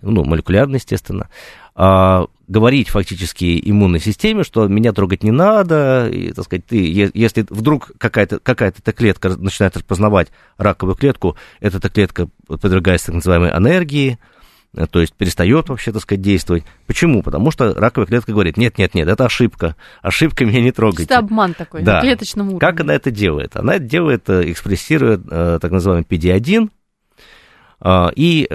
ну, 0.00 0.24
молекулярно, 0.24 0.76
естественно, 0.76 1.28
э, 1.76 2.26
говорить 2.46 2.88
фактически 2.88 3.60
иммунной 3.70 4.00
системе, 4.00 4.44
что 4.44 4.66
меня 4.68 4.92
трогать 4.92 5.22
не 5.22 5.30
надо, 5.30 6.08
и, 6.08 6.32
так 6.32 6.44
сказать, 6.44 6.66
ты, 6.66 6.76
если 7.14 7.46
вдруг 7.48 7.92
какая-то 7.98 8.38
какая 8.38 8.72
то 8.72 8.92
клетка 8.92 9.30
начинает 9.36 9.76
распознавать 9.76 10.28
раковую 10.58 10.96
клетку, 10.96 11.36
эта 11.60 11.88
клетка 11.88 12.28
подвергается 12.46 13.06
так 13.06 13.16
называемой 13.16 13.50
энергии, 13.50 14.18
э, 14.74 14.86
то 14.86 15.00
есть 15.00 15.14
перестает 15.14 15.68
вообще, 15.68 15.92
так 15.92 16.02
сказать, 16.02 16.22
действовать. 16.22 16.64
Почему? 16.86 17.22
Потому 17.22 17.50
что 17.50 17.74
раковая 17.74 18.06
клетка 18.06 18.32
говорит, 18.32 18.56
нет-нет-нет, 18.56 19.08
это 19.08 19.26
ошибка, 19.26 19.76
ошибка 20.02 20.44
меня 20.44 20.60
не 20.60 20.72
трогайте. 20.72 21.04
Это 21.04 21.18
обман 21.18 21.54
такой 21.54 21.82
да. 21.82 21.94
на 21.94 22.00
клеточном 22.00 22.46
уровне. 22.48 22.60
Как 22.60 22.80
она 22.80 22.94
это 22.94 23.10
делает? 23.10 23.56
Она 23.56 23.76
это 23.76 23.84
делает, 23.84 24.28
э, 24.28 24.50
экспрессирует 24.50 25.24
так 25.28 25.70
называемый 25.70 26.06
PD-1, 26.08 26.68
и, 28.16 28.48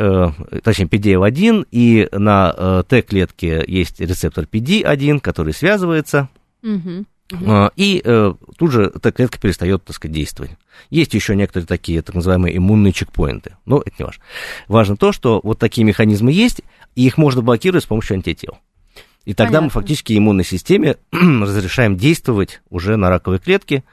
точнее, 0.63 0.85
PD-1, 0.85 1.67
и 1.71 2.09
на 2.11 2.83
Т-клетке 2.87 3.63
есть 3.67 3.99
рецептор 3.99 4.45
PD-1, 4.45 5.19
который 5.19 5.53
связывается, 5.53 6.29
угу. 6.63 7.05
Угу. 7.31 7.69
И 7.75 8.01
э, 8.03 8.33
тут 8.57 8.71
же 8.71 8.91
эта 8.95 9.11
клетка 9.11 9.39
перестает, 9.39 9.83
так 9.83 9.95
сказать, 9.95 10.15
действовать. 10.15 10.51
Есть 10.89 11.13
еще 11.13 11.35
некоторые 11.35 11.67
такие 11.67 12.01
так 12.01 12.15
называемые 12.15 12.57
иммунные 12.57 12.91
чекпоинты, 12.91 13.55
но 13.65 13.81
это 13.85 13.95
не 13.99 14.05
важно. 14.05 14.23
Важно 14.67 14.97
то, 14.97 15.11
что 15.11 15.39
вот 15.43 15.59
такие 15.59 15.85
механизмы 15.85 16.31
есть, 16.31 16.61
и 16.95 17.05
их 17.05 17.17
можно 17.17 17.41
блокировать 17.41 17.83
с 17.83 17.87
помощью 17.87 18.15
антител. 18.15 18.57
И 19.25 19.33
тогда 19.33 19.59
Понятно. 19.59 19.65
мы 19.65 19.69
фактически 19.69 20.17
иммунной 20.17 20.43
системе 20.43 20.95
разрешаем 21.11 21.97
действовать 21.97 22.61
уже 22.69 22.95
на 22.95 23.09
раковые 23.09 23.39
клетки, 23.39 23.83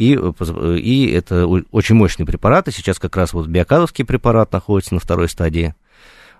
и, 0.00 0.16
э, 0.16 0.76
и 0.78 1.10
это 1.10 1.46
очень 1.46 1.94
мощные 1.94 2.26
препараты. 2.26 2.72
Сейчас 2.72 2.98
как 2.98 3.16
раз 3.16 3.34
вот 3.34 3.48
биокадовский 3.48 4.04
препарат 4.04 4.52
находится 4.52 4.94
на 4.94 5.00
второй 5.00 5.28
стадии 5.28 5.74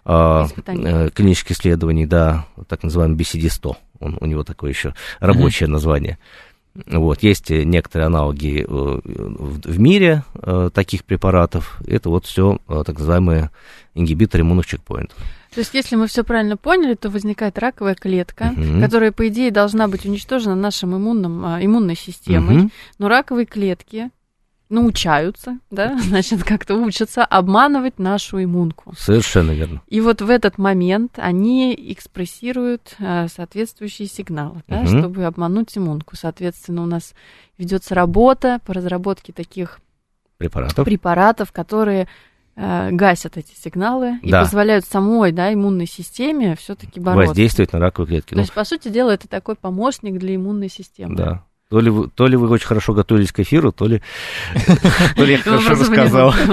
а, 0.05 0.47
э, 0.67 1.11
клинических 1.11 1.57
исследований, 1.57 2.07
да, 2.07 2.47
так 2.69 2.83
называемый 2.83 3.19
BCD-100. 3.19 3.77
Он, 4.01 4.17
у 4.19 4.27
него 4.27 4.45
такое 4.45 4.71
еще 4.71 4.95
рабочее 5.19 5.69
mm-hmm. 5.69 5.73
название. 5.73 6.19
Вот, 6.87 7.23
есть 7.23 7.51
некоторые 7.51 8.07
аналоги 8.07 8.65
э, 8.67 8.67
в 8.67 9.79
мире 9.79 10.25
э, 10.35 10.71
таких 10.73 11.05
препаратов. 11.05 11.81
Это 11.87 12.09
вот 12.09 12.25
все 12.25 12.59
так 12.67 12.99
называемые 12.99 13.51
ингибиторы 13.95 14.43
иммунных 14.43 14.67
чекпоинтов. 14.67 15.19
То 15.55 15.61
есть, 15.61 15.75
если 15.75 15.97
мы 15.97 16.07
все 16.07 16.23
правильно 16.23 16.57
поняли, 16.57 16.95
то 16.95 17.11
возникает 17.11 17.59
раковая 17.59 17.95
клетка, 17.95 18.55
угу. 18.57 18.81
которая, 18.81 19.13
по 19.13 19.27
идее, 19.29 19.51
должна 19.51 19.89
быть 19.89 20.07
уничтожена 20.07 20.55
нашим 20.55 20.97
иммунным, 20.97 21.45
а, 21.45 21.65
иммунной 21.65 21.97
системой. 21.97 22.59
Угу. 22.59 22.71
Но 22.99 23.09
раковые 23.09 23.47
клетки 23.47 24.11
научаются, 24.71 25.59
да, 25.71 25.99
значит, 26.03 26.45
как-то 26.45 26.77
учатся 26.77 27.25
обманывать 27.25 27.99
нашу 27.99 28.43
иммунку. 28.43 28.95
Совершенно 28.97 29.51
верно. 29.51 29.83
И 29.89 30.01
вот 30.01 30.23
в 30.23 30.31
этот 30.31 30.57
момент 30.57 31.15
они 31.17 31.75
экспрессируют 31.75 32.95
э, 32.99 33.27
соответствующие 33.29 34.07
сигналы, 34.09 34.63
да, 34.69 34.81
угу. 34.81 34.87
чтобы 34.87 35.25
обмануть 35.25 35.77
иммунку. 35.77 36.17
Соответственно, 36.17 36.85
у 36.85 36.87
нас 36.87 37.15
ведется 37.59 37.95
работа 37.95 38.61
по 38.65 38.73
разработке 38.73 39.33
таких 39.33 39.81
препаратов, 40.39 40.85
препаратов 40.85 41.53
которые 41.53 42.03
э, 42.03 42.07
гасят 42.91 43.37
эти 43.37 43.55
сигналы 43.55 44.19
да. 44.23 44.41
и 44.41 44.45
позволяют 44.45 44.85
самой 44.85 45.33
да, 45.33 45.53
иммунной 45.53 45.87
системе 45.87 46.57
все-таки 46.57 47.01
бороться. 47.01 47.29
Воздействовать 47.29 47.73
на 47.73 47.79
раковые 47.79 48.09
клетки. 48.09 48.31
То 48.31 48.37
ну. 48.37 48.41
есть, 48.43 48.53
по 48.53 48.65
сути 48.65 48.89
дела, 48.89 49.11
это 49.11 49.29
такой 49.29 49.55
помощник 49.55 50.19
для 50.19 50.37
иммунной 50.37 50.69
системы. 50.69 51.17
Да. 51.17 51.45
То 51.71 51.79
ли, 51.79 51.89
вы, 51.89 52.09
то 52.09 52.27
ли 52.27 52.37
вы 52.37 52.49
очень 52.49 52.67
хорошо 52.67 52.95
готовились 52.95 53.31
к 53.31 53.39
эфиру, 53.39 53.71
то 53.71 53.87
ли, 53.87 54.03
то 55.17 55.25
ли 55.25 55.35
я 55.35 55.39
хорошо 55.39 55.71
рассказал. 55.71 56.35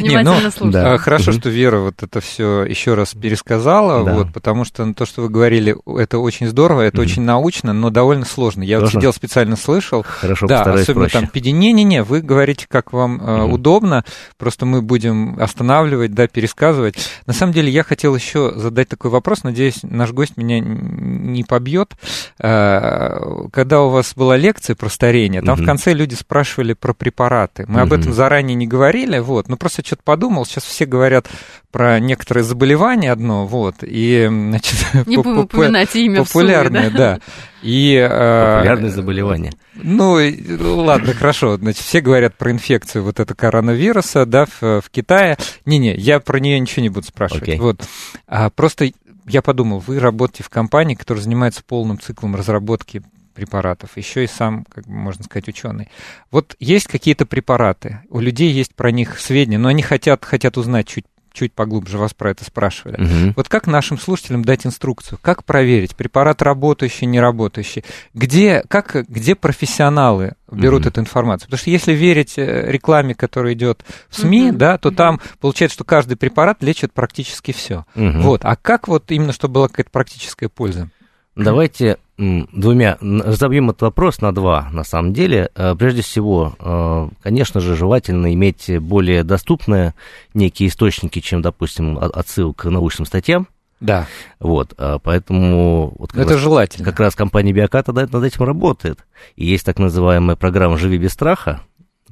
Ну, 0.00 0.34
а, 0.74 0.98
хорошо, 0.98 1.32
что 1.32 1.48
Вера 1.48 1.78
вот 1.78 2.02
это 2.02 2.20
все 2.20 2.64
еще 2.64 2.94
раз 2.94 3.14
пересказала, 3.14 4.02
вот, 4.02 4.32
потому 4.32 4.64
что 4.64 4.92
то, 4.94 5.06
что 5.06 5.22
вы 5.22 5.28
говорили, 5.28 5.76
это 5.98 6.18
очень 6.18 6.48
здорово, 6.48 6.82
это 6.82 7.00
очень 7.00 7.22
научно, 7.22 7.72
но 7.72 7.90
довольно 7.90 8.24
сложно. 8.24 8.62
Я 8.62 8.80
вот 8.80 8.90
сидел 8.90 9.12
специально 9.12 9.56
слышал. 9.56 10.02
Хорошо, 10.02 10.46
да, 10.46 10.62
особенно 10.62 11.08
там. 11.08 11.28
Не-не-не, 11.34 12.02
вы 12.02 12.20
говорите, 12.20 12.66
как 12.68 12.92
вам 12.92 13.20
э, 13.20 13.44
удобно, 13.44 14.04
просто 14.38 14.66
мы 14.66 14.82
будем 14.82 15.40
останавливать, 15.40 16.14
да, 16.14 16.26
пересказывать. 16.26 16.96
На 17.26 17.32
самом 17.32 17.52
деле 17.52 17.70
я 17.70 17.84
хотел 17.84 18.14
еще 18.16 18.52
задать 18.56 18.88
такой 18.88 19.10
вопрос, 19.10 19.44
надеюсь, 19.44 19.82
наш 19.82 20.10
гость 20.12 20.36
меня 20.36 20.58
не 20.58 21.44
побьет. 21.44 21.92
Э, 22.40 23.46
когда 23.52 23.82
у 23.82 23.90
вас 23.90 24.14
была 24.16 24.36
лекция, 24.36 24.63
лекции 24.64 24.74
про 24.74 24.88
старение, 24.88 25.42
там 25.42 25.54
угу. 25.54 25.62
в 25.62 25.66
конце 25.66 25.92
люди 25.92 26.14
спрашивали 26.14 26.72
про 26.72 26.94
препараты. 26.94 27.64
Мы 27.68 27.76
угу. 27.76 27.82
об 27.82 27.92
этом 27.92 28.12
заранее 28.12 28.54
не 28.54 28.66
говорили, 28.66 29.18
вот, 29.18 29.48
ну 29.48 29.56
просто 29.56 29.84
что-то 29.84 30.02
подумал, 30.04 30.46
сейчас 30.46 30.64
все 30.64 30.86
говорят 30.86 31.28
про 31.70 31.98
некоторые 31.98 32.44
заболевания 32.44 33.12
одно, 33.12 33.46
вот, 33.46 33.76
и, 33.82 34.26
значит... 34.28 34.76
Не 35.06 35.16
будем 35.16 35.38
упоминать 35.40 35.94
имя 35.96 36.24
Популярное, 36.24 36.90
да. 36.90 37.20
И, 37.62 37.94
э, 37.94 38.56
Популярные 38.56 38.90
заболевания. 38.90 39.52
Ну, 39.74 40.20
ладно, 40.60 41.14
хорошо. 41.14 41.56
Значит, 41.56 41.82
все 41.82 42.00
говорят 42.00 42.36
про 42.36 42.52
инфекцию 42.52 43.02
вот 43.04 43.18
это 43.18 43.34
коронавируса, 43.34 44.26
да, 44.26 44.44
в, 44.44 44.82
в 44.82 44.90
Китае. 44.90 45.36
Не-не, 45.64 45.94
я 45.96 46.20
про 46.20 46.38
нее 46.38 46.60
ничего 46.60 46.82
не 46.82 46.90
буду 46.90 47.06
спрашивать. 47.06 47.48
Okay. 47.48 47.58
Вот. 47.58 47.82
А, 48.28 48.50
просто 48.50 48.90
я 49.26 49.42
подумал, 49.42 49.78
вы 49.78 49.98
работаете 49.98 50.42
в 50.42 50.50
компании, 50.50 50.94
которая 50.94 51.22
занимается 51.22 51.62
полным 51.66 51.98
циклом 51.98 52.36
разработки 52.36 53.02
препаратов, 53.34 53.96
еще 53.96 54.24
и 54.24 54.26
сам, 54.26 54.64
как 54.64 54.86
можно 54.86 55.24
сказать, 55.24 55.48
ученый. 55.48 55.88
Вот 56.30 56.56
есть 56.60 56.86
какие-то 56.86 57.26
препараты, 57.26 58.00
у 58.08 58.20
людей 58.20 58.52
есть 58.52 58.74
про 58.74 58.90
них 58.90 59.18
сведения, 59.18 59.58
но 59.58 59.68
они 59.68 59.82
хотят, 59.82 60.24
хотят 60.24 60.56
узнать 60.56 60.86
чуть 60.86 61.04
чуть 61.34 61.52
поглубже 61.52 61.98
вас 61.98 62.14
про 62.14 62.30
это 62.30 62.44
спрашивали. 62.44 63.02
Угу. 63.02 63.34
Вот 63.36 63.48
как 63.48 63.66
нашим 63.66 63.98
слушателям 63.98 64.44
дать 64.44 64.66
инструкцию? 64.66 65.18
Как 65.20 65.44
проверить, 65.44 65.96
препарат 65.96 66.40
работающий, 66.40 67.06
не 67.06 67.20
работающий? 67.20 67.84
Где, 68.14 68.64
как, 68.68 69.04
где 69.08 69.34
профессионалы 69.34 70.34
берут 70.50 70.82
угу. 70.82 70.90
эту 70.90 71.00
информацию? 71.00 71.48
Потому 71.48 71.58
что 71.58 71.70
если 71.70 71.92
верить 71.92 72.38
э, 72.38 72.70
рекламе, 72.70 73.14
которая 73.14 73.54
идет 73.54 73.84
в 74.08 74.16
СМИ, 74.16 74.50
угу. 74.50 74.58
да, 74.58 74.78
то 74.78 74.88
угу. 74.88 74.96
там 74.96 75.20
получается, 75.40 75.74
что 75.74 75.84
каждый 75.84 76.16
препарат 76.16 76.62
лечит 76.62 76.92
практически 76.92 77.52
все. 77.52 77.84
Угу. 77.96 78.20
Вот. 78.20 78.44
А 78.44 78.54
как 78.54 78.86
вот 78.86 79.10
именно, 79.10 79.32
чтобы 79.32 79.54
была 79.54 79.68
какая-то 79.68 79.90
практическая 79.90 80.48
польза? 80.48 80.88
Давайте 81.34 81.98
двумя 82.16 82.96
разобьем 83.00 83.70
этот 83.70 83.82
вопрос 83.82 84.20
на 84.20 84.32
два, 84.32 84.68
на 84.72 84.84
самом 84.84 85.12
деле. 85.12 85.50
Э, 85.54 85.74
прежде 85.76 86.02
всего, 86.02 86.54
э, 86.58 87.08
конечно 87.22 87.60
же, 87.60 87.74
желательно 87.74 88.32
иметь 88.34 88.70
более 88.80 89.24
доступные 89.24 89.94
некие 90.32 90.68
источники, 90.68 91.20
чем, 91.20 91.42
допустим, 91.42 91.98
отсылка 91.98 92.68
к 92.68 92.70
научным 92.70 93.06
статьям. 93.06 93.48
Да. 93.80 94.06
Вот, 94.38 94.74
э, 94.78 94.98
поэтому... 95.02 95.92
Вот 95.98 96.12
как 96.12 96.22
Это 96.22 96.34
раз, 96.34 96.40
желательно. 96.40 96.84
Как 96.84 97.00
раз 97.00 97.14
компания 97.14 97.52
Биоката 97.52 97.92
над 97.92 98.14
этим 98.14 98.44
работает. 98.44 99.04
И 99.36 99.44
есть 99.44 99.66
так 99.66 99.78
называемая 99.78 100.36
программа 100.36 100.78
«Живи 100.78 100.98
без 100.98 101.12
страха», 101.12 101.60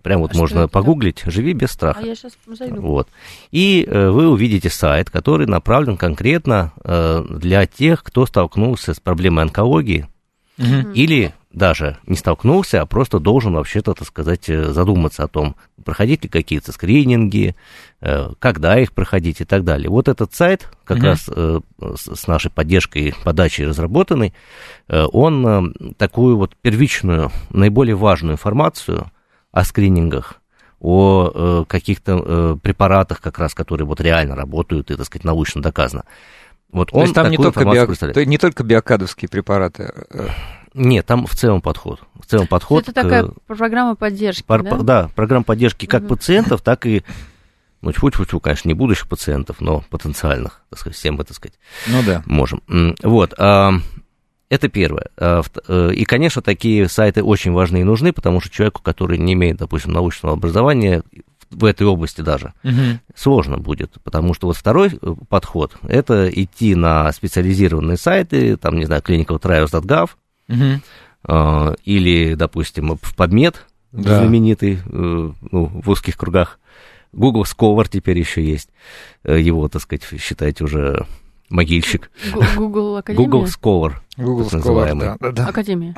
Прям 0.02 0.20
вот 0.20 0.34
а 0.34 0.38
можно 0.38 0.68
погуглить 0.68 1.22
«Живи 1.24 1.52
без 1.52 1.70
страха». 1.70 2.00
А 2.02 2.06
я 2.06 2.14
сейчас 2.14 2.32
зайду. 2.46 2.80
Вот. 2.80 3.08
И 3.50 3.86
э, 3.86 4.10
вы 4.10 4.28
увидите 4.28 4.70
сайт, 4.70 5.10
который 5.10 5.46
направлен 5.46 5.96
конкретно 5.96 6.72
э, 6.84 7.24
для 7.30 7.66
тех, 7.66 8.02
кто 8.02 8.26
столкнулся 8.26 8.94
с 8.94 9.00
проблемой 9.00 9.44
онкологии 9.44 10.08
угу. 10.58 10.90
или 10.94 11.32
даже 11.52 11.98
не 12.06 12.16
столкнулся, 12.16 12.80
а 12.80 12.86
просто 12.86 13.18
должен 13.18 13.54
вообще-то, 13.54 13.94
так 13.94 14.08
сказать, 14.08 14.48
э, 14.48 14.72
задуматься 14.72 15.24
о 15.24 15.28
том, 15.28 15.56
проходить 15.84 16.22
ли 16.22 16.28
какие-то 16.28 16.72
скрининги, 16.72 17.54
э, 18.00 18.30
когда 18.38 18.78
их 18.78 18.92
проходить 18.92 19.40
и 19.40 19.44
так 19.44 19.64
далее. 19.64 19.90
Вот 19.90 20.08
этот 20.08 20.34
сайт, 20.34 20.68
как 20.84 20.98
угу. 20.98 21.06
раз 21.06 21.28
э, 21.28 21.60
с 21.96 22.26
нашей 22.26 22.50
поддержкой, 22.50 23.14
подачей 23.24 23.66
разработанный, 23.66 24.32
он 24.88 25.94
такую 25.96 26.36
вот 26.36 26.56
первичную, 26.56 27.30
наиболее 27.50 27.94
важную 27.94 28.34
информацию 28.34 29.10
о 29.52 29.64
скринингах, 29.64 30.40
о 30.80 31.30
э, 31.32 31.64
каких-то 31.68 32.22
э, 32.24 32.56
препаратах, 32.60 33.20
как 33.20 33.38
раз, 33.38 33.54
которые 33.54 33.86
вот 33.86 34.00
реально 34.00 34.34
работают 34.34 34.90
и, 34.90 34.96
так 34.96 35.06
сказать, 35.06 35.24
научно 35.24 35.62
доказано. 35.62 36.04
Вот 36.72 36.88
он 36.92 37.00
То 37.00 37.02
есть 37.02 37.14
там 37.14 37.30
не 37.30 37.36
только, 37.36 37.64
био... 37.64 38.24
не 38.24 38.38
только 38.38 38.64
биокадовские 38.64 39.28
препараты? 39.28 39.92
Э? 40.10 40.28
Нет, 40.74 41.04
там 41.04 41.26
в 41.26 41.34
целом 41.34 41.60
подход. 41.60 42.00
В 42.18 42.26
целом 42.26 42.46
подход. 42.46 42.84
Это 42.84 42.94
такая 42.94 43.30
программа 43.46 43.94
поддержки, 43.94 44.42
Пар... 44.42 44.62
да? 44.62 44.76
Да, 44.78 45.10
программа 45.14 45.44
поддержки 45.44 45.84
как 45.84 46.02
угу. 46.02 46.16
пациентов, 46.16 46.62
так 46.62 46.86
и, 46.86 47.04
ну, 47.82 47.92
тьфу-тьфу-тьфу, 47.92 48.40
конечно, 48.40 48.68
не 48.68 48.74
будущих 48.74 49.06
пациентов, 49.06 49.60
но 49.60 49.84
потенциальных, 49.90 50.62
так 50.70 50.78
сказать, 50.78 50.96
всем 50.96 51.16
мы, 51.16 51.24
так 51.24 51.36
сказать, 51.36 51.58
ну, 51.88 52.02
да. 52.06 52.22
можем. 52.24 52.62
Вот. 53.02 53.34
Это 54.52 54.68
первое. 54.68 55.06
А, 55.16 55.40
э, 55.66 55.92
и, 55.94 56.04
конечно, 56.04 56.42
такие 56.42 56.86
сайты 56.86 57.22
очень 57.22 57.52
важны 57.52 57.80
и 57.80 57.84
нужны, 57.84 58.12
потому 58.12 58.38
что 58.38 58.50
человеку, 58.50 58.82
который 58.82 59.16
не 59.16 59.32
имеет, 59.32 59.56
допустим, 59.56 59.92
научного 59.92 60.34
образования, 60.34 61.02
в 61.48 61.64
этой 61.64 61.86
области 61.86 62.20
даже, 62.20 62.52
угу. 62.62 63.00
сложно 63.14 63.56
будет, 63.56 63.96
потому 64.04 64.34
что 64.34 64.48
вот 64.48 64.58
второй 64.58 64.90
э, 64.90 65.14
подход– 65.30 65.72
это 65.88 66.28
идти 66.28 66.74
на 66.74 67.10
специализированные 67.12 67.96
сайты, 67.96 68.58
там, 68.58 68.76
не 68.76 68.84
знаю, 68.84 69.00
clinicaltrials.gov, 69.00 70.10
угу. 70.48 71.76
или, 71.84 72.34
допустим, 72.34 72.98
в 73.00 73.16
PubMed, 73.16 73.54
да. 73.92 74.18
знаменитый, 74.18 74.74
э, 74.74 74.80
ну, 74.90 75.34
в 75.50 75.88
узких 75.88 76.18
кругах, 76.18 76.58
Google 77.14 77.44
Scholar 77.44 77.86
теперь 77.90 78.18
еще 78.18 78.44
есть, 78.44 78.68
его, 79.24 79.66
так 79.68 79.80
сказать, 79.80 80.02
считайте 80.20 80.64
уже 80.64 81.06
могильщик. 81.52 82.10
Google 82.56 82.96
Академия? 82.96 83.28
Google 83.28 83.44
Scholar. 83.44 83.92
Google 84.16 84.48
Scholar, 84.48 84.98
да, 84.98 85.16
да, 85.20 85.32
да. 85.32 85.46
Академия. 85.46 85.94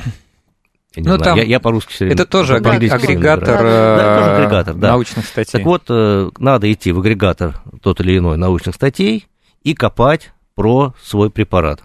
Я 0.96 1.12
ну, 1.12 1.18
там, 1.18 1.36
я, 1.36 1.42
я 1.42 1.58
по-русски 1.58 1.92
все. 1.92 2.08
Это 2.08 2.24
тоже 2.24 2.60
да, 2.60 2.72
агрегатор, 2.72 3.58
да, 3.58 3.96
да, 3.96 4.18
тоже 4.18 4.30
агрегатор 4.36 4.74
да. 4.74 4.88
научных 4.88 5.26
статей. 5.26 5.52
Так 5.52 5.64
вот, 5.64 5.82
э, 5.88 6.30
надо 6.38 6.72
идти 6.72 6.92
в 6.92 7.00
агрегатор 7.00 7.60
тот 7.82 8.00
или 8.00 8.18
иной 8.18 8.36
научных 8.36 8.76
статей 8.76 9.26
и 9.64 9.74
копать 9.74 10.32
про 10.54 10.94
свой 11.02 11.30
препарат. 11.30 11.82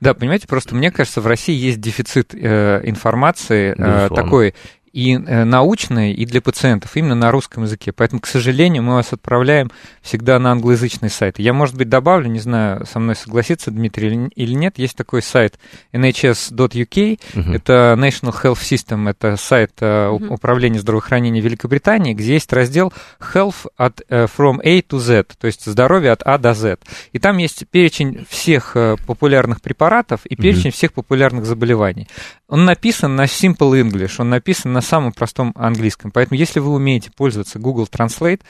Да, 0.00 0.14
понимаете, 0.14 0.46
просто 0.46 0.76
мне 0.76 0.92
кажется, 0.92 1.20
в 1.20 1.26
России 1.26 1.54
есть 1.54 1.80
дефицит 1.80 2.32
э, 2.32 2.80
информации 2.84 3.74
э, 3.76 4.08
такой 4.14 4.54
и 4.98 5.14
э, 5.14 5.44
научной, 5.44 6.12
и 6.12 6.26
для 6.26 6.42
пациентов 6.42 6.96
именно 6.96 7.14
на 7.14 7.30
русском 7.30 7.62
языке. 7.62 7.92
Поэтому, 7.92 8.20
к 8.20 8.26
сожалению, 8.26 8.82
мы 8.82 8.94
вас 8.94 9.12
отправляем 9.12 9.70
всегда 10.02 10.40
на 10.40 10.50
англоязычный 10.50 11.08
сайт. 11.08 11.38
Я, 11.38 11.52
может 11.52 11.76
быть, 11.76 11.88
добавлю, 11.88 12.28
не 12.28 12.40
знаю, 12.40 12.84
со 12.84 12.98
мной 12.98 13.14
согласится 13.14 13.70
Дмитрий 13.70 14.28
или 14.34 14.54
нет, 14.54 14.76
есть 14.76 14.96
такой 14.96 15.22
сайт 15.22 15.56
nhs.uk, 15.92 16.58
uh-huh. 16.58 17.54
это 17.54 17.94
National 17.96 18.34
Health 18.42 18.58
System, 18.60 19.08
это 19.08 19.36
сайт 19.36 19.70
uh-huh. 19.78 20.30
управления 20.30 20.80
здравоохранения 20.80 21.40
Великобритании, 21.40 22.14
где 22.14 22.32
есть 22.32 22.52
раздел 22.52 22.92
Health 23.20 23.68
от, 23.76 24.00
from 24.10 24.60
A 24.64 24.80
to 24.80 24.98
Z, 24.98 25.26
то 25.38 25.46
есть 25.46 25.64
здоровье 25.64 26.10
от 26.10 26.22
А 26.24 26.38
до 26.38 26.54
Z. 26.54 26.78
И 27.12 27.20
там 27.20 27.38
есть 27.38 27.68
перечень 27.70 28.26
всех 28.28 28.76
популярных 29.06 29.60
препаратов 29.60 30.26
и 30.26 30.34
перечень 30.34 30.70
uh-huh. 30.70 30.72
всех 30.72 30.92
популярных 30.92 31.46
заболеваний. 31.46 32.08
Он 32.48 32.64
написан 32.64 33.14
на 33.14 33.26
Simple 33.26 33.80
English, 33.80 34.14
он 34.18 34.30
написан 34.30 34.72
на 34.72 34.87
самом 34.88 35.12
простом 35.12 35.52
английском. 35.54 36.10
Поэтому, 36.10 36.38
если 36.38 36.60
вы 36.60 36.72
умеете 36.72 37.10
пользоваться 37.10 37.58
Google 37.58 37.86
Translate, 37.90 38.40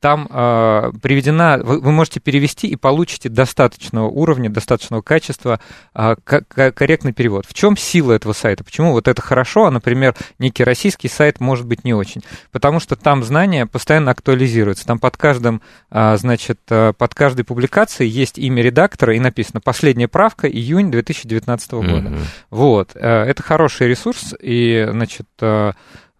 там 0.00 0.28
э, 0.30 0.92
приведена, 1.02 1.58
вы, 1.62 1.80
вы 1.80 1.92
можете 1.92 2.20
перевести 2.20 2.66
и 2.66 2.76
получите 2.76 3.28
достаточного 3.28 4.08
уровня, 4.08 4.50
достаточного 4.50 5.02
качества 5.02 5.60
э, 5.94 6.16
корректный 6.26 7.12
перевод. 7.12 7.46
В 7.46 7.54
чем 7.54 7.76
сила 7.76 8.12
этого 8.12 8.32
сайта? 8.32 8.64
Почему 8.64 8.92
вот 8.92 9.08
это 9.08 9.22
хорошо, 9.22 9.66
а, 9.66 9.70
например, 9.70 10.14
некий 10.38 10.64
российский 10.64 11.08
сайт 11.08 11.40
может 11.40 11.66
быть 11.66 11.84
не 11.84 11.94
очень? 11.94 12.22
Потому 12.52 12.80
что 12.80 12.96
там 12.96 13.24
знания 13.24 13.66
постоянно 13.66 14.10
актуализируются. 14.10 14.86
Там 14.86 14.98
под 14.98 15.16
каждым, 15.16 15.62
э, 15.90 16.16
значит, 16.16 16.60
под 16.66 17.14
каждой 17.14 17.44
публикацией 17.44 18.10
есть 18.10 18.38
имя 18.38 18.62
редактора 18.62 19.14
и 19.14 19.20
написано 19.20 19.60
«Последняя 19.60 20.08
правка, 20.08 20.48
июнь 20.48 20.90
2019 20.90 21.72
года». 21.72 21.86
Mm-hmm. 21.86 22.22
Вот. 22.50 22.96
Это 22.96 23.42
хороший 23.42 23.88
ресурс, 23.88 24.34
и, 24.40 24.86
значит, 24.90 25.28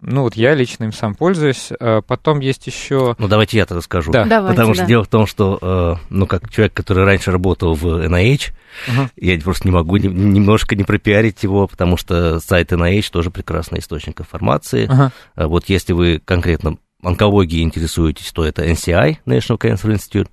ну 0.01 0.23
вот 0.23 0.35
я 0.35 0.55
лично 0.55 0.85
им 0.85 0.93
сам 0.93 1.15
пользуюсь. 1.15 1.71
Э, 1.79 2.03
потом 2.07 2.41
есть 2.41 2.67
еще. 2.67 3.17
Ну 3.19 3.29
давайте 3.29 3.57
я 3.57 3.67
тогда 3.67 3.81
скажу. 3.81 4.13
Да. 4.13 4.25
Давайте, 4.25 4.55
Потому 4.55 4.75
что 4.75 4.83
да. 4.83 4.89
дело 4.89 5.05
в 5.05 5.09
том, 5.09 5.27
что, 5.27 5.59
э, 5.61 5.95
ну 6.11 6.27
как 6.27 6.51
человек, 6.51 6.75
который 6.75 7.05
раньше 7.05 7.33
работал 7.33 7.75
в 7.75 7.87
NIH, 7.87 8.53
uh-huh. 8.89 9.09
я 9.17 9.41
просто 9.41 9.67
не 9.67 9.73
могу 9.73 9.97
немножко 9.97 10.77
не 10.77 10.85
пропиарить 10.85 11.43
его, 11.43 11.67
потому 11.67 11.97
что 11.97 12.41
сайт 12.41 12.73
NIH 12.73 13.11
тоже 13.11 13.31
прекрасный 13.31 13.81
источник 13.81 14.21
информации. 14.21 14.87
Uh-huh. 14.87 15.11
Вот 15.49 15.69
если 15.69 15.93
вы 15.93 16.21
конкретно 16.25 16.77
онкологией 17.03 17.63
интересуетесь, 17.63 18.33
то 18.33 18.45
это 18.45 18.65
NCI, 18.65 19.19
National 19.27 19.59
Cancer 19.59 19.93
Institute. 19.95 20.29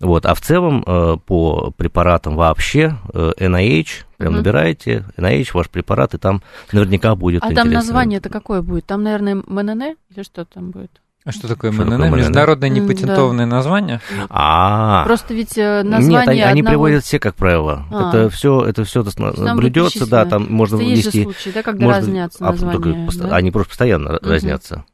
Вот. 0.00 0.26
А 0.26 0.34
в 0.34 0.40
целом 0.40 0.84
э, 0.86 1.16
по 1.24 1.70
препаратам 1.76 2.36
вообще 2.36 2.96
э, 3.14 3.32
NIH, 3.38 3.86
прям 4.16 4.32
mm-hmm. 4.32 4.36
набираете 4.36 5.04
NIH, 5.16 5.50
ваш 5.54 5.70
препарат, 5.70 6.14
и 6.14 6.18
там 6.18 6.42
наверняка 6.72 7.14
будет 7.14 7.42
А 7.44 7.52
там 7.52 7.70
название 7.70 8.18
это 8.18 8.28
какое 8.28 8.62
будет? 8.62 8.86
Там, 8.86 9.02
наверное, 9.02 9.42
МНН 9.46 9.96
или 10.10 10.22
что 10.22 10.44
там 10.44 10.70
будет? 10.70 11.00
А 11.22 11.32
что 11.32 11.48
такое 11.48 11.70
что 11.70 11.84
МНН? 11.84 12.00
Такое 12.00 12.18
Международное 12.18 12.68
непатентованное 12.70 13.46
да. 13.46 13.56
название? 13.56 14.00
А, 14.30 15.04
просто 15.04 15.34
ведь 15.34 15.56
название 15.56 16.08
Нет, 16.08 16.28
они, 16.28 16.40
одного... 16.40 16.50
они 16.50 16.62
приводят 16.62 17.04
все, 17.04 17.18
как 17.18 17.34
правило. 17.34 17.84
А. 17.90 18.08
Это 18.08 18.30
все, 18.30 18.64
это 18.64 18.84
все 18.84 19.04
блюдется, 19.54 20.08
да, 20.08 20.24
там 20.24 20.50
можно 20.50 20.78
внести. 20.78 20.94
Есть 20.94 21.12
же 21.12 21.22
случаи, 21.24 21.50
да, 21.54 21.62
когда 21.62 21.84
можно, 21.84 22.00
разнятся 22.00 22.38
а, 22.40 22.52
названия. 22.52 23.08
А, 23.08 23.18
да? 23.18 23.36
Они 23.36 23.50
просто 23.50 23.68
постоянно 23.68 24.16
угу. 24.16 24.28
разнятся. 24.28 24.84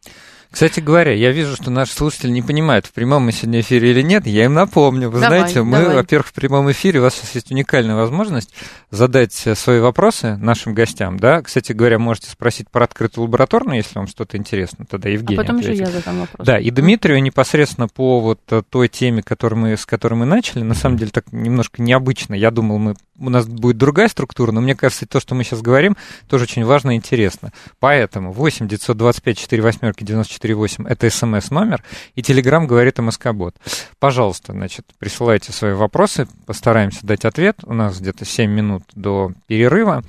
Кстати 0.51 0.81
говоря, 0.81 1.13
я 1.13 1.33
вижу, 1.33 1.57
что 1.57 1.71
наши 1.71 1.93
слушатели 1.93 2.31
не 2.31 2.43
понимают, 2.43 2.87
в 2.87 2.93
прямом 2.93 3.25
мы 3.25 3.33
сегодня 3.33 3.61
эфире 3.61 3.91
или 3.91 4.03
нет. 4.03 4.27
Я 4.27 4.45
им 4.45 4.55
напомню. 4.55 5.11
Вы 5.11 5.21
давай, 5.21 5.41
знаете, 5.41 5.63
мы, 5.63 5.79
давай. 5.79 5.97
во-первых, 5.97 6.29
в 6.29 6.33
прямом 6.33 6.71
эфире, 6.71 7.01
у 7.01 7.03
вас 7.03 7.15
сейчас 7.15 7.35
есть 7.35 7.51
уникальная 7.51 7.95
возможность 7.95 8.55
задать 8.91 9.47
э, 9.47 9.55
свои 9.55 9.81
вопросы 9.81 10.37
нашим 10.37 10.75
гостям. 10.75 11.19
Да? 11.19 11.43
Кстати 11.43 11.73
говоря, 11.73 11.99
можете 11.99 12.31
спросить 12.31 12.71
про 12.71 12.85
открытую 12.85 13.25
лабораторную, 13.25 13.79
если 13.79 13.99
вам 13.99 14.07
что-то 14.07 14.37
интересно. 14.37 14.87
Тогда 14.89 15.09
Евгений 15.09 15.39
А 15.39 15.43
потом 15.43 15.59
ответит. 15.59 15.81
еще 15.81 15.85
я 15.85 15.91
задам 15.91 16.21
вопрос. 16.21 16.47
Да, 16.47 16.59
и 16.59 16.71
Дмитрию 16.71 17.23
непосредственно 17.23 17.89
по 17.89 18.21
вот 18.21 18.41
э, 18.51 18.63
той 18.69 18.89
теме, 18.89 19.23
которую 19.23 19.61
мы, 19.61 19.77
с 19.77 19.85
которой 19.87 20.15
мы 20.15 20.27
начали, 20.27 20.63
на 20.63 20.75
самом 20.75 20.97
деле 20.97 21.11
так 21.11 21.33
немножко 21.33 21.83
необычно. 21.83 22.35
Я 22.35 22.51
думал, 22.51 22.79
мы, 22.79 22.95
у 23.19 23.31
нас 23.31 23.47
будет 23.47 23.77
другая 23.77 24.09
структура, 24.09 24.53
но 24.53 24.61
мне 24.61 24.75
кажется, 24.75 25.07
то, 25.07 25.21
что 25.21 25.35
мы 25.35 25.45
сейчас 25.45 25.63
говорим, 25.63 25.97
тоже 26.29 26.45
очень 26.45 26.65
важно 26.65 26.93
и 26.93 26.97
интересно. 26.97 27.53
Поэтому 27.81 28.33
8 28.33 28.69
925 28.69 29.39
4 29.39 29.63
восьмерки 29.63 30.05
94 30.05 30.46
8 30.55 30.87
это 30.87 31.09
смс 31.11 31.27
смс-номер, 31.47 31.83
и 32.15 32.23
Телеграм 32.23 32.67
говорит 32.67 32.99
МСК-бот. 32.99 33.57
Пожалуйста, 33.99 34.53
значит, 34.53 34.87
присылайте 34.99 35.53
свои 35.53 35.73
вопросы, 35.73 36.29
постараемся 36.47 37.07
дать 37.07 37.25
ответ. 37.25 37.59
У 37.65 37.75
нас 37.75 38.01
где-то 38.01 38.25
7 38.25 38.51
минут 38.51 38.83
до 38.95 39.33
перерыва. 39.47 40.03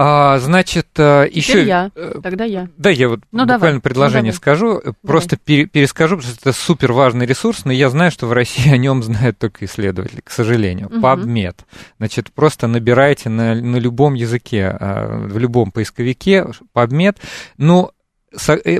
А, 0.00 0.38
значит, 0.38 0.86
э, 0.96 1.28
еще... 1.28 1.66
я, 1.66 1.90
э, 1.96 2.20
тогда 2.22 2.44
я. 2.44 2.68
Да, 2.76 2.88
я 2.88 3.08
вот 3.08 3.18
ну, 3.32 3.42
буквально 3.42 3.58
давай. 3.58 3.80
предложение 3.80 4.30
ну, 4.30 4.36
скажу, 4.36 4.78
давай. 4.78 4.94
просто 5.04 5.36
пере, 5.36 5.66
перескажу, 5.66 6.16
потому 6.16 6.34
что 6.34 6.50
это 6.50 6.56
супер 6.56 6.92
важный 6.92 7.26
ресурс, 7.26 7.64
но 7.64 7.72
я 7.72 7.90
знаю, 7.90 8.12
что 8.12 8.26
в 8.26 8.32
России 8.32 8.70
о 8.72 8.76
нем 8.76 9.02
знают 9.02 9.38
только 9.38 9.64
исследователи, 9.64 10.20
к 10.22 10.30
сожалению. 10.30 10.86
Угу. 10.86 10.98
PubMed. 10.98 11.56
Значит, 11.98 12.32
просто 12.32 12.68
набирайте 12.68 13.28
на, 13.28 13.56
на 13.56 13.76
любом 13.76 14.14
языке, 14.14 14.68
а, 14.68 15.26
в 15.26 15.36
любом 15.36 15.72
поисковике 15.72 16.46
PubMed. 16.76 17.16
Ну, 17.56 17.90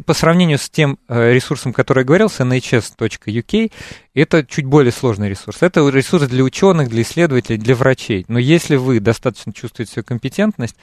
по 0.05 0.15
сравнению 0.15 0.59
с 0.59 0.69
тем 0.69 0.99
э, 1.09 1.33
ресурсом, 1.33 1.73
который 1.73 2.01
я 2.01 2.05
говорил, 2.05 2.29
с 2.29 2.41
nhs.uk, 2.41 3.73
это 4.19 4.45
чуть 4.45 4.67
более 4.67 4.93
сложный 4.93 5.29
ресурс. 5.29 5.59
Это 5.61 5.87
ресурс 5.89 6.27
для 6.27 6.43
ученых, 6.45 6.89
для 6.89 7.03
исследователей, 7.03 7.59
для 7.59 7.75
врачей. 7.75 8.25
Но 8.29 8.39
если 8.39 8.77
вы 8.77 9.01
достаточно 9.01 9.53
чувствуете 9.53 9.93
свою 9.93 10.05
компетентность, 10.05 10.77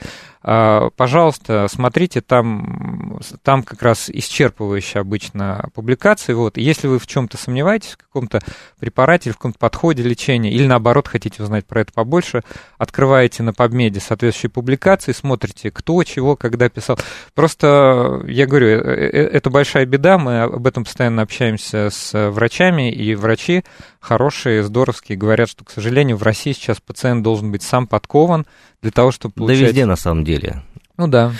а, 0.48 0.90
пожалуйста, 0.96 1.68
смотрите, 1.70 2.22
там, 2.22 3.20
там 3.42 3.64
как 3.64 3.82
раз 3.82 4.10
исчерпывающая 4.10 5.02
обычно 5.02 5.70
публикации. 5.74 6.34
Вот. 6.34 6.58
Если 6.58 6.88
вы 6.88 7.00
в 7.00 7.08
чем-то 7.08 7.38
сомневаетесь, 7.38 7.94
в 7.94 7.98
каком-то 7.98 8.42
препарате 8.80 9.32
в 9.32 9.38
каком-то 9.38 9.58
подходе 9.58 10.04
лечения, 10.04 10.52
или 10.52 10.68
наоборот 10.68 11.08
хотите 11.08 11.42
узнать 11.42 11.66
про 11.66 11.82
это 11.82 11.92
побольше, 11.94 12.44
открываете 12.78 13.42
на 13.42 13.50
PubMed 13.50 14.00
соответствующие 14.00 14.52
публикации, 14.52 15.12
смотрите, 15.12 15.72
кто, 15.72 16.04
чего, 16.04 16.36
когда 16.36 16.70
писал. 16.70 17.00
Просто, 17.34 18.22
я 18.28 18.46
говорю, 18.46 18.68
э, 18.68 18.82
э, 18.82 19.28
это 19.30 19.50
большая 19.50 19.88
беда, 19.88 20.18
мы 20.20 20.44
об 20.44 20.68
этом 20.68 20.84
постоянно 20.84 21.24
общаемся 21.24 21.90
с 21.90 22.30
врачами, 22.30 22.92
и 22.92 23.16
врачи 23.26 23.64
хорошие, 24.00 24.64
здоровские, 24.64 25.18
говорят, 25.18 25.50
что, 25.50 25.66
к 25.66 25.72
сожалению, 25.72 26.18
в 26.18 26.24
России 26.24 26.54
сейчас 26.54 26.80
пациент 26.80 27.24
должен 27.24 27.52
быть 27.52 27.64
сам 27.64 27.88
подкован 27.88 28.46
для 28.82 28.92
того, 28.92 29.12
чтобы 29.12 29.34
получать... 29.34 29.60
Да 29.60 29.68
везде, 29.68 29.86
на 29.86 29.96
самом 29.96 30.24
деле. 30.24 30.64
Ну 30.98 31.08
да. 31.08 31.34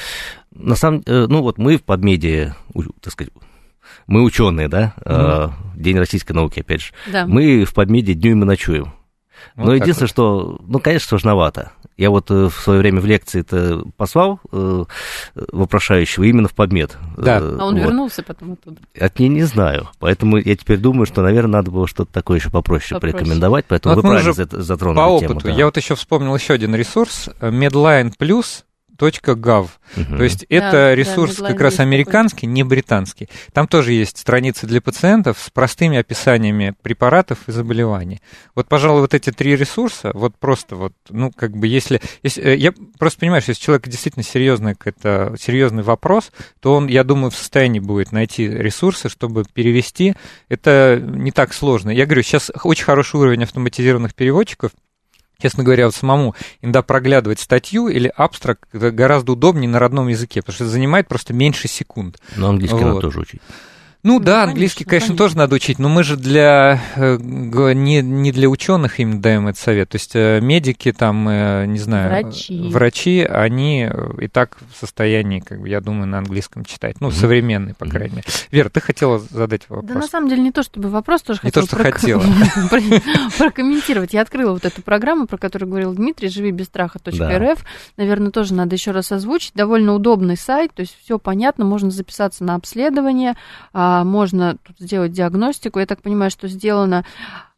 На 0.52 0.76
самом 0.76 1.04
э, 1.06 1.28
ну 1.28 1.42
вот 1.42 1.58
мы 1.58 1.78
в 1.78 1.84
подмеде, 1.84 2.56
так 3.02 3.14
сказать, 3.14 3.32
мы 4.08 4.24
ученые, 4.24 4.68
да, 4.68 4.94
mm 5.04 5.52
День 5.76 6.00
российской 6.00 6.32
науки, 6.32 6.62
опять 6.62 6.82
же. 6.82 6.94
Да. 7.12 7.26
Мы 7.28 7.66
в 7.66 7.74
подмеде 7.74 8.14
днем 8.14 8.44
и 8.44 8.46
ночуем. 8.46 8.94
Вот 9.56 9.66
Но 9.66 9.74
единственное, 9.74 10.08
вот. 10.08 10.10
что, 10.10 10.60
ну, 10.66 10.80
конечно, 10.80 11.10
сложновато. 11.10 11.74
Я 11.98 12.10
вот 12.10 12.30
э, 12.30 12.50
в 12.50 12.54
свое 12.54 12.80
время 12.80 13.00
в 13.00 13.06
лекции 13.06 13.40
это 13.40 13.84
послал 13.96 14.42
э, 14.52 14.84
вопрошающего 15.34 16.26
именно 16.26 16.50
в 16.50 16.54
подмет. 16.54 16.98
Да. 17.18 17.40
Э, 17.40 17.58
а 17.60 17.66
он 17.66 17.76
вот. 17.76 17.84
вернулся 17.84 18.22
потом 18.22 18.54
оттуда? 18.54 18.82
От 19.00 19.18
ней 19.20 19.30
не 19.30 19.44
знаю. 19.44 19.90
Поэтому 20.00 20.38
я 20.38 20.56
теперь 20.58 20.78
думаю, 20.78 21.06
что, 21.06 21.22
наверное, 21.22 21.54
надо 21.54 21.72
было 21.72 21.88
что-то 21.88 22.12
такое 22.12 22.40
еще 22.40 22.50
попроще, 22.50 22.96
попроще. 22.96 23.18
порекомендовать. 23.18 23.66
Поэтому 23.68 23.96
вот 23.96 24.04
вы 24.04 24.10
правильно 24.10 24.34
затронули 24.34 24.98
по 24.98 25.08
опыту. 25.08 25.28
Тему, 25.28 25.42
да. 25.42 25.52
Я 25.52 25.66
вот 25.66 25.78
еще 25.78 25.96
вспомнил 25.96 26.36
еще 26.36 26.54
один 26.54 26.76
ресурс. 26.76 27.30
Medline 27.40 28.12
Plus 28.20 28.64
.gov. 28.98 29.70
Угу. 29.98 30.18
То 30.18 30.24
есть 30.24 30.46
да, 30.50 30.56
это 30.56 30.94
ресурс 30.94 31.38
да, 31.38 31.48
как 31.50 31.62
раз 31.62 31.80
американский, 31.80 32.48
не 32.48 32.64
британский. 32.64 33.30
Там 33.54 33.68
тоже 33.68 33.94
есть 33.94 34.18
страницы 34.18 34.68
для 34.68 34.82
пациентов 34.82 35.38
с 35.40 35.50
простыми 35.50 35.98
описаниями 35.98 36.76
препаратов 36.82 37.40
и 37.48 37.52
заболеваний. 37.52 38.22
Вот, 38.56 38.68
пожалуй, 38.68 39.02
вот 39.02 39.14
эти 39.14 39.32
три 39.32 39.56
ресурса, 39.56 40.12
вот 40.14 40.38
просто 40.38 40.76
вот, 40.76 40.94
ну, 41.10 41.32
как 41.32 41.56
бы, 41.56 41.68
если... 41.68 42.02
если 42.24 42.44
э, 42.44 42.56
я 42.56 42.74
просто 42.98 43.20
понимаю, 43.20 43.42
что 43.42 43.52
если 43.52 43.64
человек 43.64 43.88
действительно 43.88 44.24
серьезный, 44.24 44.76
это 44.84 45.36
серьезный 45.40 45.84
вопрос, 45.84 46.32
то 46.60 46.76
он, 46.76 46.88
я 46.88 47.04
думаю, 47.04 47.32
в 47.32 47.36
состоянии 47.36 47.80
будет 47.80 48.12
найти 48.12 48.48
ресурсы, 48.48 49.10
чтобы 49.10 49.44
перевести. 49.54 50.16
Это 50.50 51.02
не 51.02 51.32
так 51.32 51.54
сложно. 51.54 51.90
Я 51.90 52.06
говорю, 52.06 52.24
сейчас 52.24 52.52
очень 52.64 52.86
хороший 52.86 53.20
уровень 53.20 53.44
автоматизированных 53.44 54.14
переводчиков, 54.16 54.72
честно 55.38 55.64
говоря, 55.64 55.86
вот 55.86 55.96
самому 55.96 56.36
иногда 56.62 56.82
проглядывать 56.82 57.40
статью 57.40 57.88
или 57.88 58.12
абстракт 58.16 58.64
гораздо 58.74 59.34
удобнее 59.34 59.70
на 59.70 59.80
родном 59.80 60.08
языке, 60.08 60.42
потому 60.42 60.56
что 60.56 60.66
занимает 60.66 61.08
просто 61.08 61.34
меньше 61.34 61.68
секунд. 61.68 62.20
Но 62.36 62.50
английский 62.50 62.78
вот. 62.78 62.86
надо 62.86 63.02
тоже 63.02 63.20
учить. 63.20 63.42
Ну, 64.06 64.20
ну 64.20 64.20
да, 64.20 64.44
английский, 64.44 64.84
конечно, 64.84 65.08
конечно, 65.08 65.18
тоже 65.18 65.36
надо 65.36 65.56
учить, 65.56 65.80
но 65.80 65.90
мы 65.90 66.04
же 66.04 66.16
для 66.16 66.80
э, 66.96 67.18
не, 67.18 68.04
не 68.04 68.32
для 68.32 68.48
ученых 68.48 69.00
им 69.00 69.20
даем 69.20 69.48
этот 69.48 69.60
совет. 69.60 69.90
То 69.90 69.96
есть 69.96 70.12
э, 70.14 70.40
медики, 70.42 70.92
там, 70.92 71.28
э, 71.28 71.66
не 71.66 71.80
знаю, 71.80 72.10
врачи, 72.10 72.70
врачи 72.70 73.22
они 73.28 73.90
и 74.20 74.28
так 74.28 74.58
в 74.72 74.80
состоянии, 74.80 75.40
как 75.40 75.60
бы, 75.60 75.70
я 75.70 75.82
думаю, 75.82 76.06
на 76.06 76.20
английском 76.20 76.66
читать. 76.66 77.02
Ну, 77.02 77.08
mm-hmm. 77.08 77.20
современный, 77.20 77.74
по 77.74 77.88
крайней 77.88 78.18
мере. 78.18 78.28
Вера, 78.52 78.70
ты 78.70 78.80
хотела 78.80 79.18
задать 79.18 79.64
вопрос? 79.70 79.92
Да, 79.92 79.96
на 79.96 80.08
самом 80.08 80.30
деле, 80.30 80.44
не 80.44 80.52
то 80.52 80.62
чтобы 80.62 80.90
вопрос, 80.90 81.24
тоже 81.24 81.40
не 81.42 81.50
хотела. 81.50 81.66
то, 81.66 81.76
что 81.76 81.82
прок... 81.82 81.96
хотела. 81.96 82.24
прокомментировать. 83.40 84.14
Я 84.14 84.22
открыла 84.22 84.52
вот 84.52 84.66
эту 84.66 84.84
программу, 84.84 85.26
про 85.26 85.38
которую 85.38 85.68
говорил 85.68 85.96
Дмитрий, 85.96 86.30
живи 86.30 86.52
без 86.52 86.68
страха.рф. 86.68 87.66
Наверное, 87.98 88.30
тоже 88.30 88.54
надо 88.54 88.76
еще 88.76 88.92
раз 88.92 89.12
озвучить. 89.12 89.54
Довольно 89.56 89.96
удобный 89.96 90.38
сайт, 90.38 90.76
то 90.76 90.82
есть 90.82 90.96
все 91.04 91.18
понятно, 91.18 91.66
можно 91.66 91.90
записаться 91.90 92.44
на 92.44 92.54
обследование, 92.54 93.34
а, 93.74 93.95
можно 94.04 94.58
тут 94.64 94.78
сделать 94.80 95.12
диагностику. 95.12 95.80
Я 95.80 95.86
так 95.86 96.02
понимаю, 96.02 96.32
что 96.32 96.48
сделано 96.48 97.06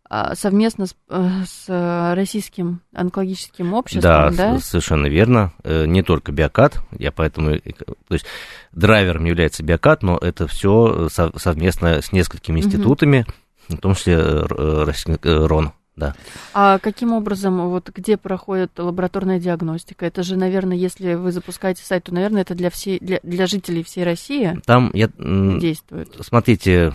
а, 0.10 0.36
совместно 0.36 0.86
с, 0.86 0.96
э, 1.10 1.30
с 1.46 2.14
российским 2.16 2.82
онкологическим 2.94 3.74
обществом, 3.74 4.02
да? 4.02 4.30
Да, 4.30 4.60
совершенно 4.60 5.08
верно. 5.08 5.52
Э, 5.64 5.86
не 5.86 6.02
только 6.02 6.32
биокат, 6.32 6.82
я 6.98 7.12
поэтому... 7.12 7.60
То 7.60 8.14
есть 8.14 8.26
драйвером 8.72 9.26
является 9.26 9.64
биокат, 9.64 10.04
но 10.04 10.18
это 10.18 10.48
все 10.48 11.10
совместно 11.10 12.02
с 12.02 12.14
несколькими 12.14 12.60
институтами, 12.60 13.26
угу. 13.68 13.78
в 13.78 13.82
том 13.82 13.96
числе 13.96 14.14
э, 14.16 14.94
РОН. 15.24 15.74
Да. 15.98 16.16
А 16.54 16.78
каким 16.78 17.12
образом, 17.12 17.70
вот 17.70 17.90
где 17.90 18.18
проходит 18.18 18.72
лабораторная 18.78 19.40
диагностика? 19.40 20.06
Это 20.06 20.22
же, 20.22 20.38
наверное, 20.38 20.78
если 20.78 21.16
вы 21.16 21.32
запускаете 21.32 21.84
сайт, 21.84 22.04
то, 22.04 22.14
наверное, 22.14 22.44
это 22.44 22.54
для, 22.54 22.70
всей, 22.70 23.00
для, 23.00 23.20
для 23.24 23.48
жителей 23.48 23.84
всей 23.84 24.04
России 24.04 24.62
Там 24.66 24.92
я, 24.94 25.10
действует. 25.18 26.16
Смотрите, 26.22 26.94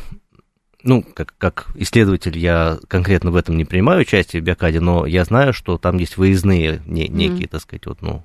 ну, 0.84 1.02
как, 1.02 1.34
как 1.36 1.66
исследователь 1.74 2.38
я 2.38 2.78
конкретно 2.86 3.32
в 3.32 3.36
этом 3.36 3.56
не 3.56 3.64
принимаю 3.64 4.02
участие 4.02 4.40
в 4.40 4.44
биокаде, 4.44 4.78
но 4.78 5.04
я 5.04 5.24
знаю, 5.24 5.52
что 5.52 5.78
там 5.78 5.98
есть 5.98 6.16
выездные 6.16 6.80
не, 6.86 7.08
некие, 7.08 7.46
mm. 7.46 7.50
так 7.50 7.60
сказать, 7.60 7.86
вот, 7.86 8.02
ну, 8.02 8.24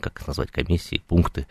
как 0.00 0.26
назвать, 0.26 0.50
комиссии, 0.50 1.02
пункты, 1.06 1.46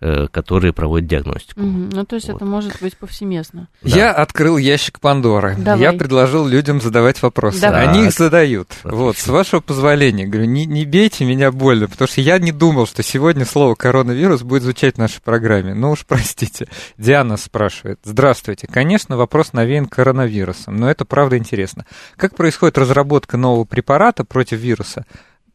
э, 0.00 0.26
которые 0.28 0.72
проводят 0.72 1.08
диагностику. 1.08 1.60
Угу. 1.60 1.88
Ну, 1.92 2.04
то 2.04 2.16
есть 2.16 2.28
вот. 2.28 2.36
это 2.36 2.44
может 2.44 2.80
быть 2.80 2.96
повсеместно. 2.96 3.68
Да. 3.82 3.96
Я 3.96 4.12
открыл 4.12 4.56
ящик 4.56 5.00
Пандоры. 5.00 5.56
Давай. 5.58 5.80
Я 5.80 5.92
предложил 5.92 6.46
людям 6.46 6.80
задавать 6.80 7.22
вопросы. 7.22 7.60
Давай. 7.60 7.86
Они 7.86 8.06
их 8.06 8.12
задают. 8.12 8.70
Отлично. 8.70 8.98
Вот, 8.98 9.16
с 9.16 9.26
вашего 9.28 9.60
позволения, 9.60 10.26
говорю, 10.26 10.48
не, 10.48 10.66
не 10.66 10.84
бейте 10.84 11.24
меня 11.24 11.52
больно, 11.52 11.88
потому 11.88 12.08
что 12.08 12.20
я 12.20 12.38
не 12.38 12.52
думал, 12.52 12.86
что 12.86 13.02
сегодня 13.02 13.44
слово 13.44 13.74
коронавирус 13.74 14.42
будет 14.42 14.62
звучать 14.62 14.96
в 14.96 14.98
нашей 14.98 15.20
программе. 15.20 15.74
Ну 15.74 15.92
уж 15.92 16.04
простите. 16.06 16.68
Диана 16.98 17.36
спрашивает. 17.36 18.00
Здравствуйте. 18.04 18.66
Конечно, 18.66 19.16
вопрос 19.16 19.52
навеян 19.52 19.86
коронавирусом, 19.86 20.76
но 20.76 20.90
это 20.90 21.04
правда 21.04 21.38
интересно. 21.38 21.86
Как 22.16 22.36
происходит 22.36 22.78
разработка 22.78 23.36
нового 23.36 23.64
препарата 23.64 24.24
против 24.24 24.58
вируса? 24.58 25.04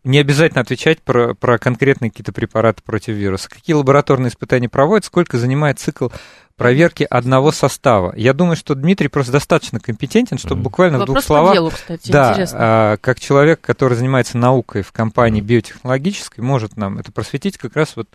Не 0.06 0.20
обязательно 0.20 0.62
отвечать 0.62 1.02
про, 1.02 1.34
про 1.34 1.58
конкретные 1.58 2.12
какие-то 2.12 2.32
препараты 2.32 2.82
против 2.84 3.16
вируса. 3.16 3.50
Какие 3.50 3.76
лабораторные 3.76 4.30
испытания 4.30 4.70
проводят, 4.70 5.06
сколько 5.06 5.38
занимает 5.38 5.80
цикл 5.80 6.10
проверки 6.56 7.06
одного 7.10 7.52
состава. 7.52 8.14
Я 8.16 8.34
думаю, 8.34 8.56
что 8.56 8.76
Дмитрий 8.76 9.10
просто 9.10 9.34
достаточно 9.34 9.80
компетентен, 9.80 10.38
чтобы 10.38 10.62
mm-hmm. 10.62 10.64
буквально 10.64 11.00
Вопрос 11.00 11.10
в 11.10 11.16
двух 11.16 11.26
словах... 11.26 11.54
Делу, 11.54 11.70
кстати, 11.72 12.12
да, 12.12 12.32
интересно. 12.32 12.58
А, 12.62 12.98
как 12.98 13.20
человек, 13.20 13.60
который 13.60 13.96
занимается 13.96 14.38
наукой 14.38 14.82
в 14.82 14.92
компании 14.94 15.42
mm-hmm. 15.42 15.46
биотехнологической, 15.46 16.44
может 16.44 16.78
нам 16.78 16.98
это 16.98 17.12
просветить 17.12 17.58
как 17.58 17.76
раз 17.76 17.96
вот 17.96 18.08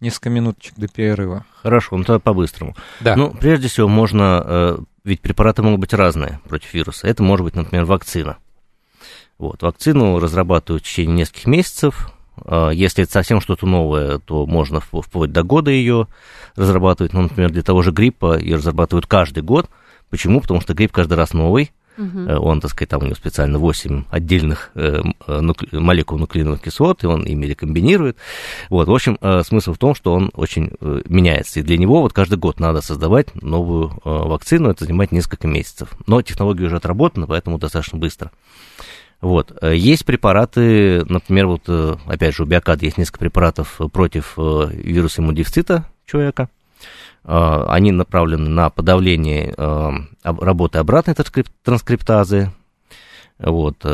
несколько 0.00 0.28
минуточек 0.28 0.74
до 0.76 0.88
перерыва. 0.88 1.46
Хорошо, 1.62 1.96
ну 1.96 2.04
тогда 2.04 2.18
по-быстрому. 2.18 2.76
Да. 3.00 3.16
Ну, 3.16 3.30
прежде 3.30 3.68
всего, 3.68 3.88
можно... 3.88 4.42
Э, 4.44 4.78
ведь 5.04 5.20
препараты 5.20 5.62
могут 5.62 5.80
быть 5.80 5.94
разные 5.94 6.40
против 6.48 6.74
вируса. 6.74 7.06
Это 7.06 7.22
может 7.22 7.44
быть, 7.44 7.54
например, 7.54 7.84
вакцина. 7.86 8.36
Вот, 9.38 9.62
вакцину 9.62 10.18
разрабатывают 10.18 10.82
в 10.82 10.86
течение 10.86 11.18
нескольких 11.18 11.46
месяцев. 11.46 12.10
А, 12.44 12.70
если 12.70 13.04
это 13.04 13.12
совсем 13.12 13.40
что-то 13.40 13.66
новое, 13.66 14.18
то 14.18 14.46
можно 14.46 14.80
вплоть 14.80 15.32
до 15.32 15.42
года 15.42 15.70
ее 15.70 16.08
разрабатывать. 16.54 17.12
Ну, 17.12 17.22
например, 17.22 17.50
для 17.50 17.62
того 17.62 17.82
же 17.82 17.90
гриппа 17.90 18.38
ее 18.38 18.56
разрабатывают 18.56 19.06
каждый 19.06 19.42
год. 19.42 19.68
Почему? 20.08 20.40
Потому 20.40 20.60
что 20.60 20.74
грипп 20.74 20.92
каждый 20.92 21.14
раз 21.14 21.34
новый. 21.34 21.72
Угу. 21.98 22.30
Он, 22.42 22.60
так 22.60 22.70
сказать, 22.70 22.90
там 22.90 23.00
у 23.02 23.04
него 23.06 23.14
специально 23.14 23.58
8 23.58 24.04
отдельных 24.10 24.70
э, 24.74 25.00
э, 25.26 25.40
нукле... 25.40 25.80
молекул 25.80 26.18
нуклеиновых 26.18 26.60
кислот, 26.60 27.02
и 27.02 27.06
он 27.06 27.24
ими 27.24 27.46
рекомбинирует. 27.46 28.18
Вот, 28.68 28.88
в 28.88 28.92
общем, 28.92 29.18
смысл 29.42 29.72
в 29.72 29.78
том, 29.78 29.94
что 29.94 30.12
он 30.12 30.30
очень 30.34 30.72
меняется. 31.06 31.60
И 31.60 31.62
для 31.62 31.78
него 31.78 32.02
вот 32.02 32.12
каждый 32.12 32.36
год 32.36 32.60
надо 32.60 32.82
создавать 32.82 33.34
новую 33.34 33.98
вакцину, 34.04 34.70
это 34.70 34.84
занимает 34.84 35.10
несколько 35.10 35.48
месяцев. 35.48 35.90
Но 36.06 36.20
технология 36.20 36.66
уже 36.66 36.76
отработана, 36.76 37.26
поэтому 37.26 37.58
достаточно 37.58 37.98
быстро. 37.98 38.30
Вот. 39.20 39.56
Э, 39.60 39.74
есть 39.74 40.04
препараты, 40.04 41.04
например, 41.06 41.46
вот, 41.46 41.62
э, 41.68 41.96
опять 42.06 42.34
же, 42.34 42.42
у 42.42 42.46
биокад 42.46 42.82
есть 42.82 42.98
несколько 42.98 43.20
препаратов 43.20 43.80
против 43.92 44.34
э, 44.36 44.68
вируса 44.72 45.22
иммунодефицита 45.22 45.86
человека. 46.06 46.48
Они 47.28 47.90
направлены 47.90 48.48
на 48.48 48.70
подавление 48.70 49.52
работы 50.22 50.78
обратной 50.78 51.16
транскриптазы. 51.64 52.52
Вот, 53.40 53.84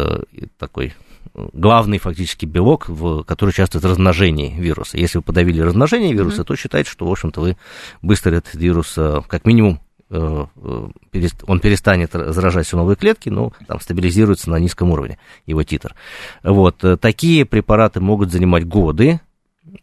такой 0.59 0.93
главный 1.33 1.97
фактически 1.97 2.45
белок, 2.45 2.91
в, 2.91 3.23
который 3.23 3.51
участвует 3.51 3.85
в 3.85 3.89
размножении 3.89 4.55
вируса. 4.61 4.99
Если 4.99 5.17
вы 5.17 5.23
подавили 5.23 5.63
размножение 5.63 6.13
вируса, 6.13 6.43
mm-hmm. 6.43 6.45
то 6.45 6.57
считайте, 6.57 6.91
что, 6.91 7.09
в 7.09 7.11
общем-то, 7.11 7.41
вы 7.41 7.57
быстро 8.03 8.35
этот 8.35 8.55
вирус 8.55 8.93
как 8.93 9.47
минимум 9.47 9.81
он 10.13 11.61
перестанет 11.61 12.13
заражать 12.13 12.67
все 12.67 12.77
новые 12.77 12.97
клетки, 12.97 13.29
но 13.29 13.53
там 13.67 13.81
стабилизируется 13.81 14.51
на 14.51 14.59
низком 14.59 14.91
уровне 14.91 15.19
его 15.47 15.63
титр. 15.63 15.95
Вот, 16.43 16.85
э, 16.85 16.97
такие 16.97 17.45
препараты 17.45 18.01
могут 18.01 18.31
занимать 18.31 18.67
годы 18.67 19.21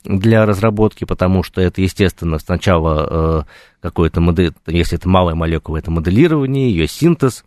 для 0.04 0.46
разработки, 0.46 1.06
потому 1.06 1.42
что 1.42 1.62
это, 1.62 1.82
естественно, 1.82 2.38
сначала 2.38 3.46
какое-то 3.82 4.22
модель, 4.22 4.54
если 4.68 4.98
это 4.98 5.08
малая 5.08 5.36
молекула, 5.36 5.78
это 5.78 5.90
моделирование, 5.90 6.70
ее 6.70 6.88
синтез, 6.88 7.46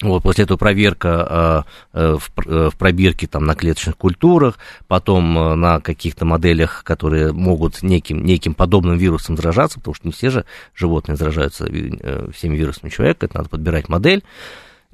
вот, 0.00 0.22
после 0.22 0.44
этого 0.44 0.56
проверка 0.56 1.64
э, 1.92 2.16
в, 2.16 2.46
э, 2.46 2.70
в 2.70 2.76
пробирке 2.76 3.26
там, 3.26 3.44
на 3.46 3.56
клеточных 3.56 3.96
культурах, 3.96 4.58
потом 4.86 5.36
э, 5.36 5.54
на 5.56 5.80
каких-то 5.80 6.24
моделях, 6.24 6.84
которые 6.84 7.32
могут 7.32 7.82
неким, 7.82 8.24
неким 8.24 8.54
подобным 8.54 8.96
вирусом 8.96 9.36
заражаться, 9.36 9.80
потому 9.80 9.94
что 9.94 10.06
не 10.06 10.12
все 10.12 10.30
же 10.30 10.44
животные 10.74 11.16
заражаются 11.16 11.66
э, 11.68 12.30
всеми 12.32 12.56
вирусами 12.56 12.90
человека, 12.90 13.26
это 13.26 13.38
надо 13.38 13.48
подбирать 13.48 13.88
модель. 13.88 14.22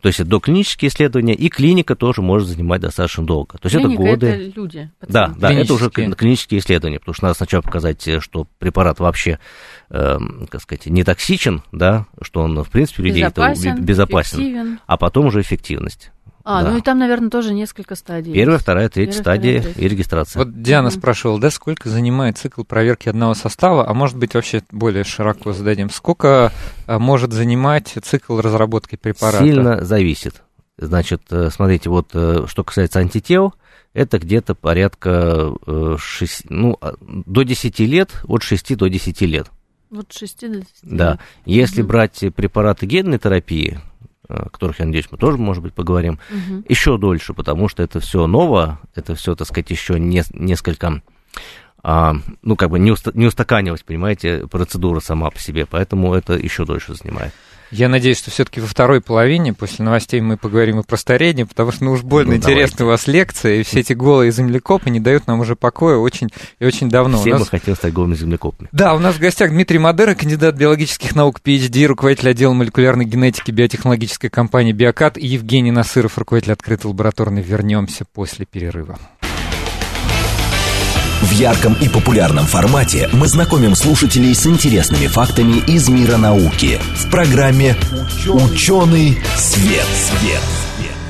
То 0.05 0.09
есть 0.09 0.21
это 0.21 0.29
доклинические 0.29 0.91
исследования, 0.91 1.33
и 1.33 1.49
клиника 1.49 1.97
тоже 1.97 2.21
может 2.21 2.47
занимать 2.47 2.83
достаточно 2.83 3.25
долго. 3.25 3.57
То 3.57 3.69
есть 3.69 3.75
клиника 3.79 4.03
это 4.03 4.11
годы. 4.11 4.27
Это 4.27 4.61
люди. 4.61 4.91
Да, 5.09 5.33
да, 5.35 5.51
это 5.51 5.73
уже 5.73 5.89
клинические 5.89 6.61
исследования, 6.61 6.99
потому 6.99 7.15
что 7.15 7.25
надо 7.25 7.37
сначала 7.37 7.63
показать, 7.63 8.07
э, 8.07 8.21
что 8.21 8.47
препарат 8.59 9.01
вообще, 9.01 9.39
э, 9.89 10.19
как 10.51 10.61
сказать, 10.61 10.85
не 10.85 11.05
токсичен, 11.05 11.63
да, 11.73 12.05
что 12.21 12.43
он, 12.43 12.63
в 12.63 12.69
принципе, 12.69 13.03
людей 13.03 13.23
безопасен, 13.23 13.83
безопасен 13.83 14.39
эффективен. 14.41 14.81
а 14.87 14.99
потом 14.99 15.25
уже 15.25 15.41
эффективность. 15.41 16.13
А, 16.45 16.63
да. 16.63 16.71
ну 16.71 16.79
и 16.79 16.83
там, 16.83 16.99
наверное, 16.99 17.31
тоже 17.31 17.55
несколько 17.55 17.95
стадий. 17.95 18.35
Первая, 18.35 18.59
вторая, 18.59 18.91
третья 18.91 19.21
стадия 19.21 19.61
вторая, 19.61 19.79
и 19.79 19.89
регистрация. 19.89 20.45
Вот 20.45 20.61
Диана 20.61 20.89
mm-hmm. 20.89 20.99
спрашивала, 20.99 21.41
да, 21.41 21.51
сколько 21.51 21.89
занимает 21.89 22.37
цикл 22.37 22.65
проверки 22.65 23.09
одного 23.09 23.33
состава, 23.33 23.89
а 23.89 23.95
может 23.95 24.19
быть 24.19 24.35
вообще 24.35 24.63
более 24.71 25.05
широко 25.05 25.55
зададим, 25.55 25.89
сколько 25.89 26.53
а, 26.87 26.99
может 26.99 27.33
занимать 27.33 27.95
цикл 28.03 28.41
разработки 28.41 28.97
препарата? 28.97 29.43
Сильно 29.43 29.85
зависит. 29.85 30.43
Значит, 30.77 31.23
э, 31.31 31.51
смотрите, 31.51 31.89
вот 31.89 32.11
э, 32.15 32.45
что 32.47 32.65
касается 32.65 32.99
антител, 32.99 33.55
это 33.93 34.19
где-то 34.19 34.55
порядка 34.55 35.53
6, 35.99 36.41
э, 36.41 36.47
ну, 36.51 36.77
а, 36.81 36.95
до 37.01 37.43
10 37.43 37.79
лет, 37.81 38.11
от 38.25 38.43
6 38.43 38.77
до 38.77 38.89
10 38.89 39.21
лет. 39.23 39.47
Вот 39.89 40.13
6 40.13 40.41
до 40.51 40.59
10 40.59 40.67
Да. 40.83 41.13
Лет. 41.13 41.21
Если 41.47 41.83
mm-hmm. 41.83 41.87
брать 41.87 42.25
препараты 42.35 42.87
генной 42.87 43.19
терапии, 43.19 43.81
о 44.29 44.49
которых, 44.49 44.81
я 44.81 44.87
надеюсь, 44.87 45.09
мы 45.11 45.19
тоже, 45.19 45.39
может 45.39 45.63
быть, 45.63 45.75
поговорим, 45.75 46.19
угу. 46.31 46.65
еще 46.69 46.99
дольше, 46.99 47.35
потому 47.35 47.69
что 47.69 47.83
это 47.83 48.01
все 48.01 48.27
ново, 48.27 48.81
это 48.95 49.15
все, 49.15 49.35
так 49.35 49.47
сказать, 49.47 49.71
еще 49.71 49.99
не, 49.99 50.23
несколько, 50.33 51.03
а, 51.85 52.15
ну, 52.41 52.57
как 52.57 52.71
бы 52.71 52.79
не, 52.79 52.91
уста, 52.91 53.11
не 53.13 53.27
устаканилась, 53.27 53.83
понимаете, 53.83 54.47
процедура 54.51 55.01
сама 55.01 55.31
по 55.31 55.39
себе, 55.39 55.67
поэтому 55.67 56.15
это 56.15 56.33
еще 56.33 56.65
дольше 56.65 56.95
занимает. 56.95 57.33
Я 57.71 57.89
надеюсь, 57.89 58.19
что 58.19 58.31
все-таки 58.31 58.61
во 58.61 58.67
второй 58.67 59.01
половине, 59.01 59.53
после 59.53 59.85
новостей, 59.85 60.21
мы 60.21 60.37
поговорим 60.37 60.81
и 60.81 60.83
про 60.83 60.97
старение, 60.97 61.45
потому 61.45 61.73
что, 61.73 61.85
ну, 61.85 61.93
уж 61.93 62.03
больно 62.03 62.31
ну, 62.31 62.37
интересна 62.37 62.85
у 62.85 62.89
вас 62.89 63.07
лекция, 63.07 63.57
и 63.57 63.63
все 63.65 63.81
эти 63.81 63.93
голые 63.93 64.31
землекопы 64.33 64.89
не 64.91 65.01
дают 65.01 65.27
нам 65.27 65.41
уже 65.41 65.57
покоя 65.57 65.97
очень 65.97 66.31
и 66.59 66.65
очень 66.65 66.89
давно. 66.89 67.19
Все 67.19 67.33
нас... 67.33 67.41
бы 67.41 67.47
хотели 67.47 67.75
стать 67.75 67.93
голыми 67.93 68.15
землекопами. 68.15 68.69
Да, 68.73 68.95
у 68.95 68.99
нас 68.99 69.17
в 69.17 69.19
гостях 69.19 69.51
Дмитрий 69.51 69.79
Мадера, 69.79 70.15
кандидат 70.15 70.55
биологических 70.57 71.15
наук, 71.15 71.41
PhD, 71.45 71.85
руководитель 71.85 72.31
отдела 72.31 72.53
молекулярной 72.55 73.05
генетики 73.05 73.51
биотехнологической 73.51 74.31
компании 74.31 74.73
«Биокат» 74.73 75.19
и 75.19 75.27
Евгений 75.27 75.73
Насыров, 75.73 76.17
руководитель 76.17 76.53
открытой 76.53 76.89
лабораторной. 76.89 77.43
Вернемся 77.43 78.05
после 78.05 78.47
перерыва. 78.47 78.99
В 81.25 81.33
ярком 81.33 81.73
и 81.81 81.89
популярном 81.89 82.45
формате 82.45 83.09
мы 83.15 83.29
знакомим 83.29 83.75
слушателей 83.75 84.35
с 84.35 84.47
интересными 84.47 85.07
фактами 85.07 85.57
из 85.67 85.89
мира 85.89 86.19
науки 86.19 86.79
в 86.97 87.11
программе 87.11 87.77
«Ученый 88.29 89.19
свет». 89.35 89.87
свет. 89.87 90.43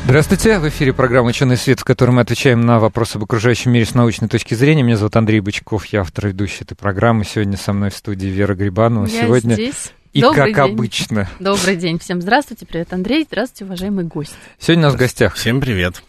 Здравствуйте, 0.04 0.60
в 0.60 0.68
эфире 0.68 0.92
программа 0.92 1.30
«Ученый 1.30 1.56
свет», 1.56 1.80
в 1.80 1.84
которой 1.84 2.12
мы 2.12 2.20
отвечаем 2.20 2.60
на 2.60 2.78
вопросы 2.78 3.16
об 3.16 3.24
окружающем 3.24 3.72
мире 3.72 3.86
с 3.86 3.94
научной 3.94 4.28
точки 4.28 4.54
зрения. 4.54 4.84
Меня 4.84 4.98
зовут 4.98 5.16
Андрей 5.16 5.40
Бычков, 5.40 5.84
я 5.86 6.02
автор 6.02 6.26
и 6.26 6.28
ведущий 6.28 6.62
этой 6.62 6.76
программы. 6.76 7.24
Сегодня 7.24 7.56
со 7.56 7.72
мной 7.72 7.90
в 7.90 7.96
студии 7.96 8.28
Вера 8.28 8.54
Грибанова. 8.54 9.06
Я 9.06 9.22
Сегодня 9.22 9.54
здесь. 9.54 9.92
и 10.12 10.20
Добрый 10.20 10.54
как 10.54 10.66
день. 10.66 10.74
обычно. 10.74 11.28
Добрый 11.40 11.74
день. 11.74 11.98
Всем 11.98 12.22
здравствуйте. 12.22 12.66
Привет, 12.66 12.92
Андрей. 12.92 13.24
Здравствуйте, 13.28 13.64
уважаемый 13.64 14.04
гость. 14.04 14.36
Сегодня 14.60 14.84
у 14.84 14.86
нас 14.86 14.94
в 14.94 14.98
гостях 14.98 15.34
Всем 15.34 15.60
привет. 15.60 16.04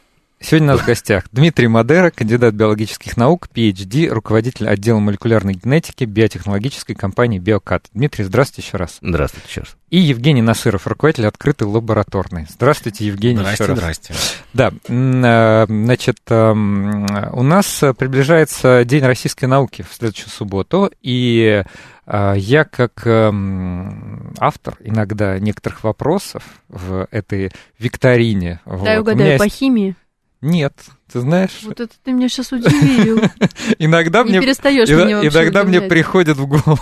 Сегодня 0.48 0.68
у 0.68 0.72
нас 0.74 0.82
в 0.82 0.86
гостях 0.86 1.24
Дмитрий 1.32 1.68
Мадера, 1.68 2.12
кандидат 2.12 2.54
биологических 2.54 3.18
наук, 3.18 3.48
PhD, 3.52 4.08
руководитель 4.10 4.70
отдела 4.70 5.00
молекулярной 5.00 5.56
генетики 5.56 6.04
биотехнологической 6.04 6.96
компании 6.96 7.40
Биокат. 7.40 7.88
Дмитрий, 7.96 8.26
здравствуйте 8.26 8.68
еще 8.68 8.78
раз. 8.78 9.00
Здравствуйте 9.02 9.48
еще 9.50 9.62
раз. 9.62 9.76
И 9.90 9.98
Евгений 9.98 10.44
Насыров, 10.44 10.86
руководитель 10.86 11.26
открытой 11.26 11.68
лабораторной. 11.68 12.46
Здравствуйте, 12.48 13.08
Евгений, 13.08 13.40
Здрасте, 13.40 13.64
еще 13.64 13.74
раз. 13.74 13.80
здрасте. 13.80 14.14
Да, 14.54 14.72
э, 14.88 15.66
значит, 15.68 16.20
эм, 16.30 17.08
у 17.34 17.42
нас 17.42 17.84
приближается 17.98 18.86
День 18.86 19.04
российской 19.04 19.46
науки 19.46 19.82
в 19.82 19.96
следующую 19.96 20.30
субботу, 20.30 20.92
и 21.02 21.64
э, 22.06 22.34
я 22.38 22.66
как 22.66 23.02
эм, 23.08 24.36
автор 24.40 24.78
иногда 24.82 25.40
некоторых 25.40 25.84
вопросов 25.84 26.44
в 26.70 27.08
этой 27.10 27.52
викторине. 27.80 28.60
Дай 28.68 28.76
вот, 28.76 28.82
у 28.82 28.86
меня 28.86 29.02
угадаю, 29.02 29.40
по 29.40 29.44
есть- 29.46 29.56
химии. 29.56 29.96
Нет, 30.42 30.74
ты 31.12 31.22
знаешь, 31.22 31.62
Вот 31.64 31.80
это 31.80 31.94
ты 32.04 32.12
меня 32.12 32.30
сейчас 32.30 32.52
удивил. 32.52 33.20
иногда 33.80 34.24
Не 34.24 34.30
мне... 34.32 34.42
перестаешь 34.42 34.88
иногда- 34.90 35.06
меня 35.06 35.16
вообще 35.22 35.30
Иногда 35.40 35.64
мне 35.64 35.82
приходит 35.82 36.38
в 36.38 36.46
голову 36.46 36.78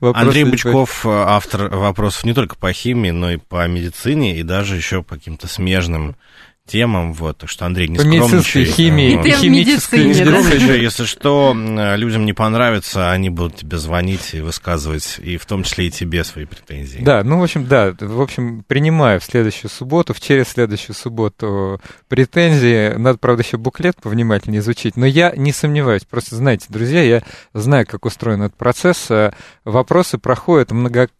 Андрей 0.14 0.44
из- 0.44 0.50
Бычков, 0.50 1.04
э, 1.04 1.08
автор 1.10 1.74
вопросов 1.74 2.24
не 2.24 2.34
только 2.34 2.54
по 2.56 2.72
химии, 2.72 3.10
но 3.10 3.32
и 3.32 3.36
по 3.38 3.66
медицине, 3.66 4.38
и 4.38 4.42
даже 4.42 4.76
еще 4.76 5.02
по 5.02 5.16
каким-то 5.16 5.48
смежным 5.48 6.16
темам. 6.66 7.12
Вот. 7.12 7.38
Так 7.38 7.50
что, 7.50 7.66
Андрей, 7.66 7.88
не 7.88 7.96
По 7.96 8.02
медицинской 8.02 8.64
химии, 8.64 9.12
И 9.12 9.16
по 9.16 9.22
ты 9.22 9.32
в 9.32 9.36
химической 9.38 10.04
медицине, 10.06 10.30
да? 10.66 10.74
если 10.74 11.04
что, 11.04 11.56
людям 11.96 12.24
не 12.24 12.32
понравится, 12.32 13.10
они 13.10 13.30
будут 13.30 13.56
тебе 13.56 13.78
звонить 13.78 14.34
и 14.34 14.40
высказывать, 14.40 15.18
и 15.22 15.36
в 15.36 15.46
том 15.46 15.62
числе 15.62 15.86
и 15.86 15.90
тебе 15.90 16.24
свои 16.24 16.44
претензии. 16.44 16.98
Да, 17.00 17.22
ну, 17.24 17.38
в 17.38 17.42
общем, 17.42 17.66
да, 17.66 17.94
в 17.98 18.20
общем, 18.20 18.64
принимаю 18.66 19.20
в 19.20 19.24
следующую 19.24 19.70
субботу, 19.70 20.12
в 20.12 20.20
через 20.20 20.48
следующую 20.48 20.94
субботу 20.94 21.80
претензии. 22.08 22.94
Надо, 22.96 23.18
правда, 23.18 23.42
еще 23.42 23.56
буклет 23.56 23.96
повнимательнее 24.02 24.60
изучить, 24.60 24.96
но 24.96 25.06
я 25.06 25.32
не 25.36 25.52
сомневаюсь. 25.52 26.04
Просто, 26.04 26.36
знаете, 26.36 26.66
друзья, 26.68 27.02
я 27.02 27.22
знаю, 27.54 27.86
как 27.86 28.04
устроен 28.04 28.42
этот 28.42 28.56
процесс. 28.56 29.10
Э, 29.10 29.32
Вопросы 29.64 30.18
проходят 30.18 30.70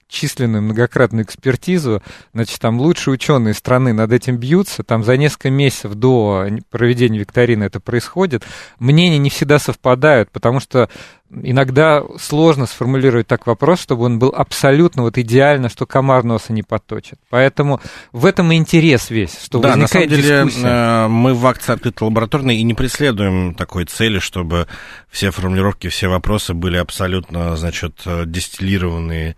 многочисленную, 0.07 0.63
многократную 0.63 1.25
экспертизу. 1.25 2.03
Значит, 2.33 2.61
там 2.61 2.79
лучшие 2.81 3.15
ученые 3.15 3.55
страны 3.55 3.93
над 3.93 4.13
этим 4.13 4.37
бьются. 4.37 4.83
Там 4.83 5.05
за 5.05 5.17
несколько 5.17 5.51
месяцев 5.51 5.95
до 5.95 6.47
проведения 6.71 7.19
викторины 7.19 7.65
это 7.65 7.81
происходит. 7.81 8.45
Мнения 8.79 9.19
не 9.19 9.31
всегда 9.31 9.59
совпадают, 9.59 10.31
потому 10.31 10.61
что 10.61 10.89
иногда 11.29 12.03
сложно 12.21 12.67
сформулировать 12.67 13.27
так 13.27 13.49
вопрос, 13.49 13.81
чтобы 13.81 14.05
он 14.05 14.21
был 14.21 14.33
абсолютно 14.35 15.03
вот 15.03 15.19
идеально, 15.19 15.69
что 15.69 15.85
комар 15.85 16.23
носа 16.23 16.53
не 16.53 16.63
подточит. 16.63 17.19
Поэтому 17.31 17.81
в 18.13 18.27
этом 18.27 18.53
и 18.53 18.57
интерес 18.57 19.11
весь, 19.11 19.37
что 19.43 19.59
Да, 19.59 19.75
на 19.75 19.89
самом 19.89 20.09
возникает 20.09 20.11
деле 20.11 20.45
дискуссия. 20.45 20.67
э, 20.69 21.09
мы 21.09 21.35
в 21.35 21.45
акции 21.47 21.73
открытой 21.73 22.07
лабораторной 22.07 22.59
и 22.59 22.63
не 22.63 22.75
преследуем 22.75 23.55
такой 23.57 23.87
цели, 23.87 24.21
чтобы 24.21 24.69
все 25.11 25.33
формулировки, 25.33 25.89
все 25.89 26.07
вопросы 26.07 26.55
были 26.55 26.77
абсолютно, 26.77 27.57
значит, 27.57 28.03
э, 28.07 28.23
дистиллированные 28.25 29.35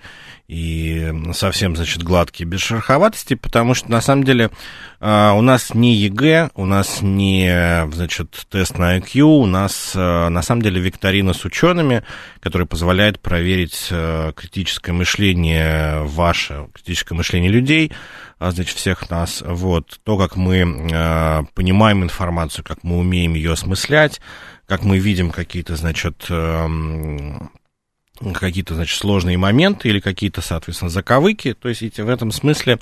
и 0.48 1.12
совсем, 1.34 1.76
значит, 1.76 2.02
гладкие, 2.02 2.48
без 2.48 2.60
шероховатости, 2.60 3.34
потому 3.34 3.74
что, 3.74 3.90
на 3.90 4.00
самом 4.00 4.24
деле, 4.24 4.50
э, 4.98 5.30
у 5.30 5.42
нас 5.42 5.74
не 5.74 5.94
ЕГЭ, 5.94 6.50
у 6.54 6.64
нас 6.64 7.02
не, 7.02 7.86
значит, 7.92 8.46
тест 8.50 8.78
на 8.78 8.96
IQ, 8.96 9.20
у 9.24 9.44
нас, 9.44 9.92
э, 9.94 10.28
на 10.30 10.40
самом 10.40 10.62
деле, 10.62 10.80
викторина 10.80 11.34
с 11.34 11.44
учеными, 11.44 12.02
которая 12.40 12.66
позволяет 12.66 13.20
проверить 13.20 13.88
э, 13.90 14.32
критическое 14.34 14.92
мышление 14.92 16.04
ваше, 16.04 16.68
критическое 16.72 17.14
мышление 17.14 17.50
людей, 17.50 17.92
а, 18.38 18.50
значит, 18.50 18.78
всех 18.78 19.10
нас, 19.10 19.42
вот, 19.44 20.00
то, 20.02 20.16
как 20.16 20.36
мы 20.36 21.44
понимаем 21.54 22.04
информацию, 22.04 22.64
как 22.64 22.84
мы 22.84 22.96
умеем 22.96 23.34
ее 23.34 23.52
осмыслять, 23.52 24.20
как 24.66 24.82
мы 24.82 24.98
видим 24.98 25.30
какие-то, 25.30 25.76
значит, 25.76 26.26
эм, 26.30 27.50
какие-то, 28.34 28.74
значит, 28.74 28.98
сложные 28.98 29.38
моменты 29.38 29.88
или 29.88 30.00
какие-то, 30.00 30.40
соответственно, 30.40 30.90
заковыки. 30.90 31.54
То 31.54 31.68
есть 31.68 31.98
в 31.98 32.08
этом 32.08 32.32
смысле 32.32 32.74
э, 32.74 32.78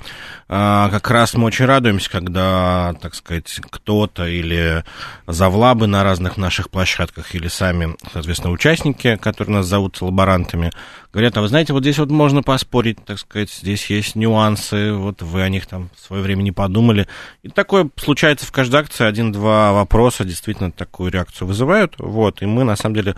как 0.47 1.09
раз 1.11 1.33
мы 1.33 1.45
очень 1.45 1.65
радуемся, 1.65 2.09
когда, 2.09 2.95
так 3.01 3.15
сказать, 3.15 3.59
кто-то 3.69 4.25
или 4.25 4.83
завлабы 5.27 5.87
на 5.87 6.03
разных 6.03 6.37
наших 6.37 6.69
площадках 6.69 7.35
или 7.35 7.47
сами, 7.47 7.95
соответственно, 8.11 8.51
участники, 8.51 9.15
которые 9.17 9.57
нас 9.57 9.65
зовут 9.65 10.01
лаборантами, 10.01 10.71
говорят, 11.13 11.37
а 11.37 11.41
вы 11.41 11.47
знаете, 11.47 11.73
вот 11.73 11.83
здесь 11.83 11.97
вот 11.97 12.11
можно 12.11 12.43
поспорить, 12.43 13.03
так 13.03 13.19
сказать, 13.19 13.51
здесь 13.51 13.89
есть 13.89 14.15
нюансы, 14.15 14.93
вот 14.93 15.21
вы 15.21 15.41
о 15.41 15.49
них 15.49 15.65
там 15.65 15.89
в 15.95 16.05
свое 16.05 16.21
время 16.21 16.43
не 16.43 16.51
подумали. 16.51 17.07
И 17.43 17.49
такое 17.49 17.89
случается 17.95 18.45
в 18.45 18.51
каждой 18.51 18.81
акции, 18.81 19.05
один-два 19.05 19.73
вопроса 19.73 20.25
действительно 20.25 20.71
такую 20.71 21.11
реакцию 21.11 21.47
вызывают, 21.47 21.95
вот, 21.97 22.41
и 22.41 22.45
мы, 22.45 22.63
на 22.63 22.75
самом 22.75 22.95
деле, 22.95 23.15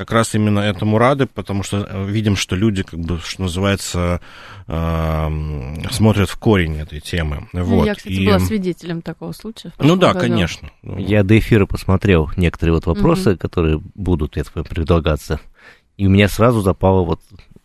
как 0.00 0.12
раз 0.12 0.34
именно 0.34 0.60
этому 0.60 0.96
рады, 0.96 1.26
потому 1.26 1.62
что 1.62 1.86
э, 1.86 2.06
видим, 2.06 2.34
что 2.34 2.56
люди, 2.56 2.82
как 2.82 2.98
бы, 2.98 3.18
что 3.22 3.42
называется, 3.42 4.22
эм, 4.66 5.84
смотрят 5.90 6.30
в 6.30 6.38
корень 6.38 6.78
этой 6.78 7.00
темы. 7.00 7.48
Ну, 7.52 7.64
Вот. 7.64 7.84
Я, 7.84 7.94
кстати, 7.94 8.14
И- 8.14 8.26
была 8.26 8.38
свидетелем 8.38 9.02
такого 9.02 9.32
случая. 9.32 9.74
Ну 9.78 9.96
да, 9.96 10.14
году. 10.14 10.20
конечно. 10.20 10.70
Ну, 10.82 10.96
Я 10.96 11.22
до 11.22 11.38
эфира 11.38 11.66
посмотрел 11.66 12.30
некоторые 12.38 12.76
вот 12.76 12.86
вопросы, 12.86 13.36
которые 13.36 13.78
будут, 13.94 14.38
я 14.38 14.44
предлагаться. 14.44 15.38
И 15.98 16.06
у 16.06 16.10
меня 16.10 16.30
сразу 16.30 16.62
запало 16.62 17.04
вот... 17.04 17.20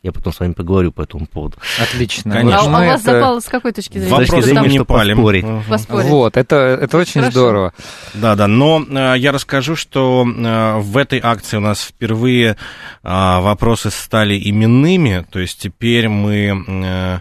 Я 0.05 0.11
потом 0.11 0.31
с 0.33 0.39
вами 0.39 0.53
поговорю 0.53 0.91
по 0.91 1.01
этому 1.01 1.25
поводу. 1.25 1.57
Отлично. 1.81 2.31
Конечно. 2.31 2.59
А, 2.59 2.63
а 2.77 2.83
у 2.83 2.85
вас 2.85 3.01
это- 3.01 3.11
запало 3.13 3.39
с 3.39 3.45
какой 3.45 3.71
точки 3.71 3.93
зрения? 3.97 4.07
С 4.07 4.17
точки 4.19 4.31
Вопросы 4.33 4.49
зрения, 4.53 4.69
что 4.69 4.85
палим. 4.85 5.15
поспорить. 5.17 5.43
Мгм. 5.45 5.63
Поспорить. 5.67 6.09
Вот, 6.09 6.37
это, 6.37 6.55
это 6.79 6.97
очень 6.99 7.21
Хорошо. 7.21 7.31
здорово. 7.31 7.73
Да, 8.13 8.35
да, 8.35 8.45
но 8.47 8.85
э, 8.87 9.15
я 9.17 9.31
расскажу, 9.31 9.75
что 9.75 10.23
э, 10.27 10.77
в 10.77 10.95
этой 10.97 11.19
акции 11.23 11.57
у 11.57 11.59
нас 11.59 11.81
впервые 11.81 12.51
э, 12.51 12.55
вопросы 13.03 13.89
стали 13.89 14.39
именными, 14.39 15.25
то 15.31 15.39
есть 15.39 15.59
теперь 15.59 16.07
мы 16.07 16.63
э, 16.67 17.19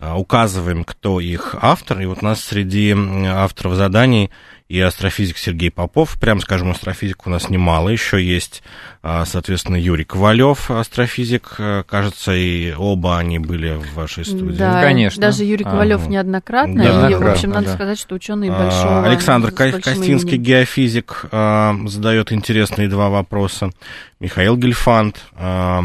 э, 0.00 0.12
указываем, 0.14 0.82
кто 0.82 1.20
их 1.20 1.54
автор, 1.62 2.00
и 2.00 2.06
вот 2.06 2.18
у 2.22 2.24
нас 2.24 2.40
среди 2.42 2.90
м, 2.90 3.24
авторов 3.24 3.74
заданий 3.74 4.30
и 4.68 4.80
астрофизик 4.80 5.38
Сергей 5.38 5.70
Попов, 5.70 6.18
прям 6.18 6.40
скажем, 6.40 6.70
астрофизик 6.70 7.26
у 7.26 7.30
нас 7.30 7.48
немало, 7.50 7.88
еще 7.88 8.22
есть, 8.22 8.62
э, 9.02 9.22
соответственно, 9.24 9.76
Юрий 9.76 10.04
Ковалев, 10.04 10.70
астрофизик, 10.70 11.54
э, 11.58 11.84
кажется, 11.88 12.34
и 12.34 12.72
оба 12.72 13.18
они 13.18 13.38
были 13.38 13.74
в 13.74 13.94
вашей 13.94 14.24
студии. 14.24 14.56
Да, 14.56 14.82
Конечно. 14.82 15.20
даже 15.20 15.44
Юрий 15.44 15.64
Ковалев 15.64 16.02
Ага. 16.02 16.10
неоднократно. 16.10 16.82
Да. 16.82 17.10
и, 17.10 17.14
в 17.14 17.26
общем, 17.26 17.50
надо 17.50 17.66
да. 17.66 17.74
сказать, 17.74 17.98
что 17.98 18.16
ученые 18.16 18.50
А, 18.52 18.58
большого. 18.64 19.06
Александр 19.06 19.52
Костинский, 19.52 20.36
геофизик, 20.36 21.26
а, 21.30 21.76
задает 21.86 22.32
интересные 22.32 22.88
два 22.88 23.08
вопроса. 23.08 23.70
Михаил 24.18 24.56
Гельфанд, 24.56 25.16
а, 25.34 25.84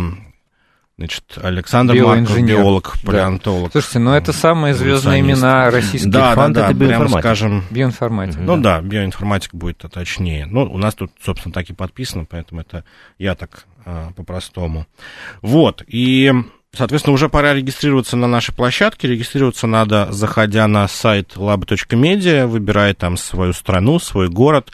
значит, 1.01 1.23
Александр 1.41 1.95
Марков, 1.95 2.39
биолог, 2.41 2.93
Да. 3.01 3.07
палеонтолог. 3.11 3.71
Слушайте, 3.71 3.99
ну 3.99 4.13
это 4.13 4.33
самые 4.33 4.73
звездные 4.73 5.21
имена 5.21 5.69
российских 5.71 6.09
Да, 6.11 6.19
да, 6.19 6.27
Гельфанд 6.29 6.55
да, 6.55 6.61
это 6.61 6.75
прямо 6.75 6.85
биоинформатик. 6.89 7.19
скажем, 7.19 7.63
биоинформатики. 7.71 8.39
ну 8.39 8.57
да, 8.57 8.81
биоинформатика 8.81 9.57
будет 9.57 9.77
точнее. 9.91 10.45
Ну, 10.45 10.63
у 10.71 10.77
нас 10.77 10.93
тут, 10.95 11.11
собственно, 11.23 11.53
так 11.53 11.69
и 11.69 11.73
подписано, 11.73 12.25
поэтому 12.29 12.61
это 12.61 12.83
я 13.17 13.35
так 13.35 13.65
а, 13.83 14.11
по-простому. 14.15 14.85
Вот, 15.41 15.83
и, 15.87 16.31
соответственно, 16.71 17.15
уже 17.15 17.29
пора 17.29 17.53
регистрироваться 17.53 18.15
на 18.15 18.27
нашей 18.27 18.53
площадке. 18.53 19.07
Регистрироваться 19.07 19.65
надо, 19.65 20.07
заходя 20.11 20.67
на 20.67 20.87
сайт 20.87 21.33
lab.media, 21.35 22.45
выбирая 22.45 22.93
там 22.93 23.17
свою 23.17 23.53
страну, 23.53 23.97
свой 23.99 24.29
город 24.29 24.71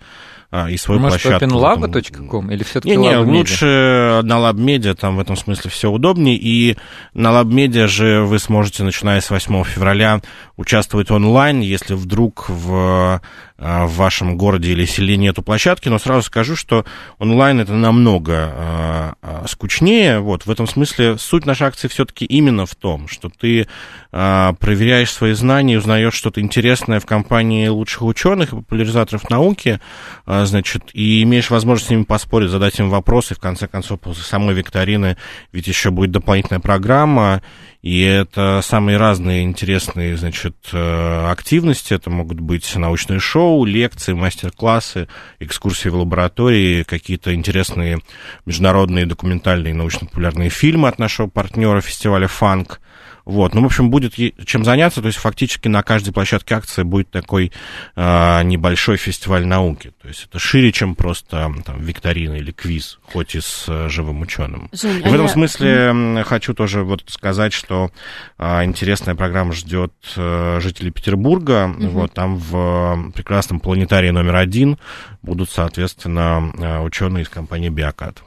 а, 0.49 0.69
и 0.69 0.77
свою 0.77 1.01
Может, 1.01 1.21
площадку. 1.21 1.45
openlab.com 1.45 2.51
или 2.51 2.63
все-таки 2.63 2.95
Не-не, 2.95 3.17
лучше 3.17 4.21
на 4.23 4.37
LabMedia, 4.37 4.93
там 4.95 5.17
в 5.17 5.19
этом 5.19 5.35
смысле 5.35 5.69
все 5.69 5.91
удобнее. 5.91 6.37
И 6.37 6.77
на 7.13 7.29
LabMedia 7.31 7.87
же 7.87 8.21
вы 8.21 8.39
сможете, 8.39 8.83
начиная 8.83 9.19
с 9.19 9.29
8 9.29 9.63
февраля, 9.65 10.21
участвовать 10.57 11.11
онлайн, 11.11 11.61
если 11.61 11.93
вдруг 11.93 12.49
в, 12.49 13.21
в 13.57 13.87
вашем 13.87 14.37
городе 14.37 14.71
или 14.71 14.85
селе 14.85 15.15
нету 15.15 15.43
площадки, 15.43 15.87
но 15.87 15.99
сразу 15.99 16.23
скажу, 16.23 16.55
что 16.55 16.83
онлайн 17.19 17.59
это 17.59 17.73
намного 17.73 19.15
скучнее. 19.47 20.19
Вот, 20.19 20.45
в 20.47 20.51
этом 20.51 20.67
смысле 20.67 21.17
суть 21.17 21.45
нашей 21.45 21.67
акции 21.67 21.87
все-таки 21.87 22.25
именно 22.25 22.65
в 22.65 22.75
том, 22.75 23.07
что 23.07 23.29
ты 23.29 23.67
проверяешь 24.11 25.11
свои 25.11 25.33
знания, 25.33 25.77
узнаешь 25.77 26.15
что-то 26.15 26.41
интересное 26.41 26.99
в 26.99 27.05
компании 27.05 27.67
лучших 27.67 28.01
ученых 28.01 28.53
и 28.53 28.55
популяризаторов 28.55 29.29
науки, 29.29 29.79
значит, 30.25 30.89
и 30.93 31.21
имеешь 31.21 31.51
возможность 31.51 31.87
с 31.87 31.91
ними 31.91 32.03
поспорить, 32.03 32.49
задать 32.49 32.79
им 32.79 32.89
вопросы, 32.89 33.35
в 33.35 33.39
конце 33.39 33.67
концов, 33.67 33.99
после 33.99 34.23
самой 34.23 34.55
викторины 34.55 35.17
ведь 35.51 35.67
еще 35.67 35.91
будет 35.91 36.11
дополнительная 36.11 36.59
программа, 36.59 37.43
и 37.83 38.01
это 38.01 38.61
самые 38.63 38.97
разные 38.97 39.43
интересные, 39.43 40.17
значит, 40.17 40.46
э, 40.71 41.29
активности. 41.29 41.93
Это 41.93 42.09
могут 42.09 42.39
быть 42.39 42.75
научные 42.75 43.19
шоу, 43.19 43.65
лекции, 43.65 44.13
мастер-классы, 44.13 45.07
экскурсии 45.39 45.89
в 45.89 45.95
лаборатории, 45.95 46.83
какие-то 46.83 47.33
интересные 47.33 47.99
международные 48.45 49.05
документальные 49.05 49.73
научно-популярные 49.73 50.49
фильмы 50.49 50.87
от 50.87 50.99
нашего 50.99 51.27
партнера 51.27 51.81
фестиваля 51.81 52.27
«Фанк». 52.27 52.79
Вот, 53.27 53.53
ну, 53.53 53.61
в 53.61 53.65
общем, 53.65 53.89
будет 53.89 54.13
чем 54.45 54.63
заняться, 54.63 55.01
то 55.01 55.07
есть 55.07 55.19
фактически 55.19 55.67
на 55.67 55.83
каждой 55.83 56.13
площадке 56.13 56.55
акции 56.55 56.83
будет 56.83 57.11
такой 57.11 57.51
э, 57.97 58.43
небольшой 58.43 58.95
фестиваль 58.95 59.45
науки. 59.45 59.91
То 60.01 60.07
есть 60.07 60.27
это 60.29 60.39
шире, 60.39 60.71
чем 60.71 60.95
просто 60.95 61.53
там, 61.65 61.81
викторина 61.81 62.35
или 62.35 62.53
квиз, 62.53 62.99
хоть 63.03 63.35
и 63.35 63.41
с 63.41 63.65
э, 63.67 63.89
живым 63.89 64.21
ученым. 64.21 64.69
Жень, 64.71 64.99
и 64.99 65.09
в 65.09 65.13
этом 65.13 65.23
я... 65.23 65.27
смысле 65.27 66.23
хочу 66.23 66.53
тоже 66.53 66.83
вот 66.85 67.03
сказать, 67.07 67.51
что 67.51 67.91
э, 68.37 68.63
интересная 68.63 69.15
программа 69.15 69.51
ждет 69.51 69.91
э, 70.15 70.61
жителей 70.61 70.91
Петербурга. 70.91 71.65
Mm-hmm. 71.67 71.89
Вот 71.89 72.13
там 72.13 72.37
в 72.37 73.11
прекрасном 73.13 73.59
планетарии 73.59 74.11
номер 74.11 74.37
один 74.37 74.77
будут, 75.21 75.49
соответственно, 75.49 76.81
ученые 76.81 77.23
из 77.23 77.29
компании 77.29 77.67
Биокат. 77.67 78.23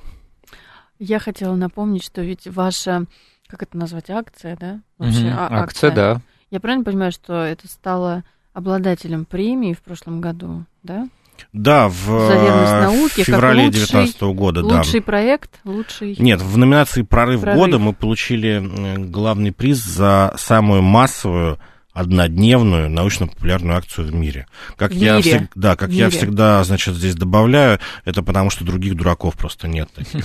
Я 0.99 1.19
хотела 1.19 1.55
напомнить, 1.55 2.05
что 2.05 2.21
ведь 2.21 2.47
ваша 2.47 3.07
как 3.51 3.63
это 3.63 3.77
назвать, 3.77 4.11
акция, 4.11 4.57
да? 4.57 4.81
Вообще, 4.99 5.29
угу, 5.29 5.37
акция, 5.39 5.59
акция, 5.59 5.91
да. 5.91 6.21
Я 6.51 6.61
правильно 6.61 6.85
понимаю, 6.85 7.13
что 7.13 7.35
это 7.45 7.69
стало 7.69 8.25
обладателем 8.53 9.25
премии 9.25 9.75
в 9.75 9.83
прошлом 9.83 10.21
году, 10.21 10.65
да? 10.83 11.09
Да, 11.53 11.89
в, 11.89 12.09
науки, 12.09 13.23
в 13.23 13.27
феврале 13.27 13.71
2019 13.71 14.23
года. 14.35 14.63
Лучший 14.63 15.01
да. 15.01 15.07
проект, 15.07 15.61
лучший... 15.65 16.17
Нет, 16.19 16.41
в 16.43 16.57
номинации 16.59 17.03
«Прорыв, 17.03 17.41
Прорыв 17.41 17.59
года» 17.59 17.79
мы 17.79 17.93
получили 17.93 18.99
главный 19.07 19.53
приз 19.53 19.79
за 19.79 20.35
самую 20.37 20.83
массовую 20.83 21.59
однодневную 21.93 22.89
научно-популярную 22.89 23.77
акцию 23.77 24.09
в 24.09 24.15
мире. 24.15 24.47
Как 24.77 24.93
мире. 24.93 25.07
я 25.07 25.21
всегда, 25.21 25.49
да, 25.55 25.77
как 25.77 25.91
я 25.91 26.11
всегда, 26.11 26.63
значит, 26.65 26.95
здесь 26.95 27.15
добавляю, 27.15 27.79
это 28.05 28.23
потому 28.23 28.51
что 28.51 28.65
других 28.65 28.95
дураков 28.97 29.37
просто 29.37 29.69
нет 29.69 29.89
таких. 29.95 30.25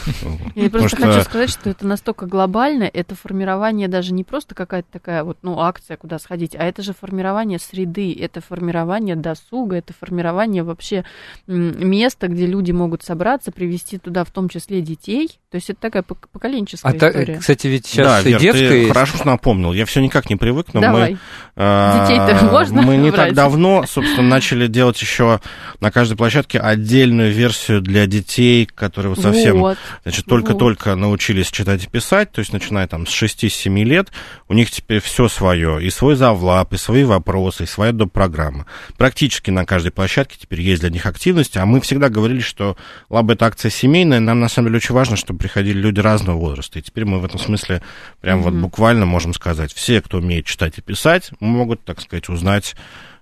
Я 0.56 0.69
просто 0.69 0.97
хочу 0.97 1.21
сказать, 1.21 1.49
что 1.49 1.69
это 1.69 1.88
настолько 1.88 2.25
глобально, 2.25 2.84
это 2.84 3.15
формирование 3.15 3.88
даже 3.88 4.13
не 4.13 4.23
просто 4.23 4.56
какая-то 4.56 4.88
такая 4.91 5.23
вот, 5.23 5.39
ну, 5.41 5.60
акция, 5.60 5.97
куда 5.97 6.19
сходить, 6.19 6.56
а 6.56 6.63
это 6.63 6.82
же 6.82 6.93
формирование 6.93 7.60
среды, 7.60 8.15
это 8.19 8.41
формирование 8.41 9.15
досуга, 9.15 9.78
это 9.78 9.93
формирование 9.93 10.63
вообще 10.63 11.04
места, 11.47 12.28
где 12.28 12.45
люди 12.45 12.71
могут 12.71 13.04
собраться, 13.04 13.51
привести 13.51 13.97
туда 13.97 14.23
в 14.23 14.32
том 14.32 14.49
числе 14.49 14.82
детей. 14.82 15.39
То 15.49 15.56
есть 15.56 15.69
это 15.69 15.80
такая 15.80 16.04
поколенческая 16.04 16.91
а 16.91 16.95
история. 16.95 17.36
Та, 17.36 17.39
кстати, 17.39 17.67
ведь 17.67 17.86
сейчас 17.86 18.25
и 18.25 18.34
детская... 18.38 18.88
хорошо 18.88 19.23
напомнил. 19.23 19.71
Я 19.73 19.86
все 19.86 20.01
никак 20.01 20.30
не 20.30 20.36
привык, 20.36 20.73
но 20.73 20.82
мы 20.82 21.17
Детей-то 21.55 22.37
а, 22.37 22.51
можно 22.51 22.81
Мы 22.81 22.97
не 22.97 23.11
брать? 23.11 23.27
так 23.27 23.33
давно, 23.33 23.85
собственно, 23.87 24.27
начали 24.27 24.67
делать 24.67 24.99
еще 25.01 25.39
на 25.79 25.89
каждой 25.89 26.17
площадке 26.17 26.59
отдельную 26.59 27.31
версию 27.31 27.79
для 27.79 28.07
детей, 28.07 28.65
которые 28.65 29.15
совсем, 29.15 29.59
вот. 29.59 29.77
значит, 30.03 30.25
только-только 30.25 30.89
вот. 30.89 30.95
научились 30.97 31.49
читать 31.49 31.85
и 31.85 31.87
писать, 31.87 32.33
то 32.33 32.39
есть 32.39 32.51
начиная 32.51 32.87
там 32.87 33.07
с 33.07 33.23
6-7 33.23 33.83
лет, 33.85 34.09
у 34.49 34.53
них 34.53 34.69
теперь 34.69 34.99
все 34.99 35.29
свое, 35.29 35.81
и 35.81 35.89
свой 35.91 36.17
завлап, 36.17 36.73
и 36.73 36.77
свои 36.77 37.05
вопросы, 37.05 37.63
и 37.63 37.67
своя 37.67 37.93
доп. 37.93 38.11
программа. 38.11 38.65
Практически 38.97 39.49
на 39.49 39.65
каждой 39.65 39.93
площадке 39.93 40.35
теперь 40.37 40.59
есть 40.59 40.81
для 40.81 40.89
них 40.89 41.05
активности, 41.05 41.57
а 41.57 41.65
мы 41.65 41.79
всегда 41.79 42.09
говорили, 42.09 42.41
что 42.41 42.75
лаб 43.09 43.29
это 43.29 43.45
акция 43.45 43.71
семейная, 43.71 44.19
нам 44.19 44.41
на 44.41 44.49
самом 44.49 44.67
деле 44.67 44.77
очень 44.77 44.93
важно, 44.93 45.15
чтобы 45.15 45.39
приходили 45.39 45.79
люди 45.79 46.01
разного 46.01 46.37
возраста, 46.37 46.79
и 46.79 46.81
теперь 46.81 47.05
мы 47.05 47.19
в 47.19 47.25
этом 47.25 47.39
смысле 47.39 47.81
прям 48.19 48.39
mm-hmm. 48.39 48.43
вот 48.43 48.53
буквально 48.55 49.05
можем 49.05 49.33
сказать, 49.33 49.73
все, 49.73 50.01
кто 50.01 50.17
умеет 50.17 50.45
читать 50.45 50.77
и 50.79 50.81
писать, 50.81 51.31
могут, 51.45 51.84
так 51.84 52.01
сказать, 52.01 52.29
узнать 52.29 52.75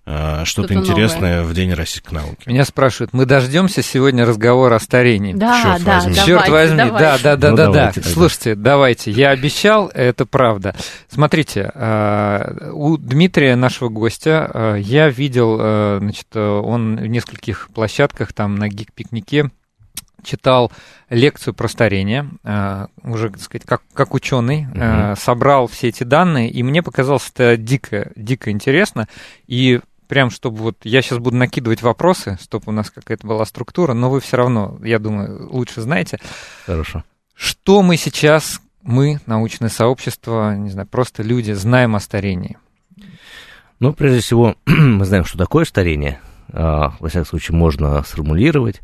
э, 0.05 0.41
что-то, 0.45 0.73
что 0.73 0.79
интересное 0.79 1.37
новое. 1.37 1.51
в 1.51 1.53
День 1.53 1.73
российской 1.73 2.13
науки. 2.13 2.47
Меня 2.47 2.65
спрашивают, 2.65 3.13
мы 3.13 3.25
дождемся 3.25 3.81
сегодня 3.81 4.25
разговора 4.25 4.75
о 4.75 4.79
старении. 4.79 5.33
Да, 5.33 5.61
Черт 5.61 5.83
да, 5.83 5.95
возьми. 5.95 6.15
давайте, 6.15 6.25
Черт 6.25 6.49
возьми, 6.49 6.77
давайте. 6.77 6.99
да, 6.99 7.17
да, 7.17 7.35
да, 7.35 7.49
ну, 7.51 7.57
да, 7.57 7.67
да. 7.71 7.91
Тогда. 7.91 8.09
Слушайте, 8.09 8.55
давайте. 8.55 9.11
Я 9.11 9.29
обещал, 9.29 9.89
это 9.93 10.25
правда. 10.25 10.75
Смотрите, 11.07 11.71
э, 11.73 12.69
у 12.73 12.97
Дмитрия, 12.97 13.55
нашего 13.55 13.89
гостя, 13.89 14.49
э, 14.53 14.77
я 14.79 15.09
видел, 15.09 15.57
значит, 15.99 16.35
он 16.35 16.97
в 16.97 17.07
нескольких 17.07 17.69
площадках 17.73 18.33
там 18.33 18.55
на 18.55 18.67
гик-пикнике 18.67 19.51
читал 20.23 20.71
лекцию 21.09 21.53
про 21.53 21.67
старение, 21.67 22.29
э, 22.43 22.87
уже, 23.03 23.29
так 23.29 23.41
сказать, 23.41 23.65
как, 23.65 23.81
как 23.93 24.13
ученый, 24.13 24.67
угу. 24.71 25.19
собрал 25.19 25.67
все 25.67 25.89
эти 25.89 26.03
данные, 26.03 26.49
и 26.49 26.63
мне 26.63 26.81
показалось 26.81 27.29
это 27.33 27.57
дико, 27.57 28.11
дико 28.15 28.51
интересно, 28.51 29.07
и 29.47 29.81
прям, 30.07 30.29
чтобы 30.29 30.57
вот 30.57 30.77
я 30.83 31.01
сейчас 31.01 31.19
буду 31.19 31.37
накидывать 31.37 31.81
вопросы, 31.81 32.37
чтобы 32.41 32.65
у 32.67 32.71
нас 32.71 32.89
какая-то 32.91 33.25
была 33.25 33.45
структура, 33.45 33.93
но 33.93 34.09
вы 34.09 34.19
все 34.19 34.37
равно, 34.37 34.77
я 34.83 34.99
думаю, 34.99 35.49
лучше 35.51 35.81
знаете. 35.81 36.19
Хорошо. 36.65 37.03
Что 37.33 37.81
мы 37.81 37.97
сейчас, 37.97 38.61
мы, 38.83 39.19
научное 39.25 39.69
сообщество, 39.69 40.55
не 40.55 40.69
знаю, 40.69 40.87
просто 40.87 41.23
люди, 41.23 41.51
знаем 41.51 41.95
о 41.95 41.99
старении? 41.99 42.57
Ну, 43.79 43.93
прежде 43.93 44.19
всего, 44.19 44.55
мы 44.65 45.03
знаем, 45.05 45.25
что 45.25 45.37
такое 45.37 45.65
старение. 45.65 46.19
А, 46.51 46.93
во 46.99 47.09
всяком 47.09 47.25
случае, 47.25 47.57
можно 47.57 48.03
сформулировать. 48.03 48.81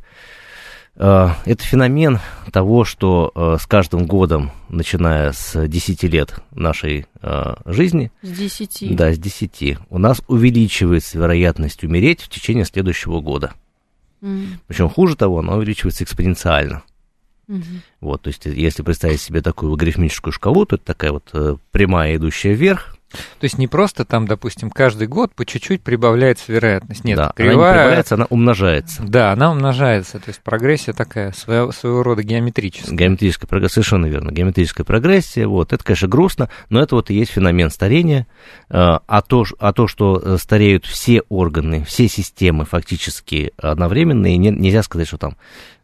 Э, 0.99 1.29
это 1.45 1.63
феномен 1.63 2.19
того, 2.51 2.83
что 2.83 3.31
э, 3.33 3.57
с 3.59 3.65
каждым 3.65 4.05
годом, 4.05 4.51
начиная 4.67 5.31
с 5.31 5.67
10 5.67 6.03
лет 6.03 6.35
нашей 6.51 7.07
э, 7.21 7.55
жизни, 7.65 8.11
с 8.21 8.29
10. 8.29 8.95
Да, 8.95 9.13
с 9.13 9.17
10, 9.17 9.77
у 9.89 9.97
нас 9.97 10.21
увеличивается 10.27 11.17
вероятность 11.17 11.83
умереть 11.83 12.21
в 12.21 12.29
течение 12.29 12.65
следующего 12.65 13.21
года. 13.21 13.53
Mm. 14.21 14.57
Причем 14.67 14.89
хуже 14.89 15.15
того, 15.15 15.39
она 15.39 15.55
увеличивается 15.55 16.03
экспоненциально. 16.03 16.83
Mm-hmm. 17.47 17.79
Вот, 18.01 18.21
то 18.23 18.27
есть, 18.27 18.45
если 18.45 18.83
представить 18.83 19.21
себе 19.21 19.41
такую 19.41 19.71
логарифмическую 19.71 20.33
шкалу, 20.33 20.65
то 20.65 20.75
это 20.75 20.85
такая 20.85 21.13
вот 21.13 21.61
прямая, 21.71 22.17
идущая 22.17 22.53
вверх, 22.53 22.98
то 23.11 23.43
есть 23.43 23.57
не 23.57 23.67
просто 23.67 24.05
там, 24.05 24.27
допустим, 24.27 24.69
каждый 24.69 25.07
год 25.07 25.33
по 25.33 25.45
чуть-чуть 25.45 25.81
прибавляется 25.81 26.51
вероятность. 26.51 27.03
Нет, 27.03 27.17
да, 27.17 27.31
кривая... 27.35 27.53
она 27.53 27.63
не 27.63 27.73
прибавляется, 27.73 28.15
она 28.15 28.25
умножается. 28.29 29.03
Да, 29.03 29.31
она 29.31 29.51
умножается. 29.51 30.19
То 30.19 30.29
есть 30.29 30.41
прогрессия 30.41 30.93
такая 30.93 31.31
своего, 31.31 31.71
своего 31.71 32.03
рода 32.03 32.23
геометрическая. 32.23 32.95
Геометрическая 32.95 33.47
прогрессия, 33.47 33.73
совершенно 33.75 34.05
верно. 34.05 34.31
Геометрическая 34.31 34.85
прогрессия, 34.85 35.47
вот, 35.47 35.73
это, 35.73 35.83
конечно, 35.83 36.07
грустно, 36.07 36.49
но 36.69 36.81
это 36.81 36.95
вот 36.95 37.09
и 37.09 37.15
есть 37.15 37.31
феномен 37.31 37.69
старения. 37.69 38.27
А, 38.69 39.01
а 39.07 39.21
то, 39.21 39.45
а 39.59 39.73
то 39.73 39.87
что 39.87 40.21
э, 40.23 40.37
стареют 40.39 40.85
все 40.85 41.21
органы, 41.29 41.83
все 41.85 42.07
системы 42.07 42.65
фактически 42.65 43.53
одновременно, 43.57 44.27
и 44.27 44.37
нельзя 44.37 44.83
сказать, 44.83 45.07
что 45.07 45.17
там 45.17 45.37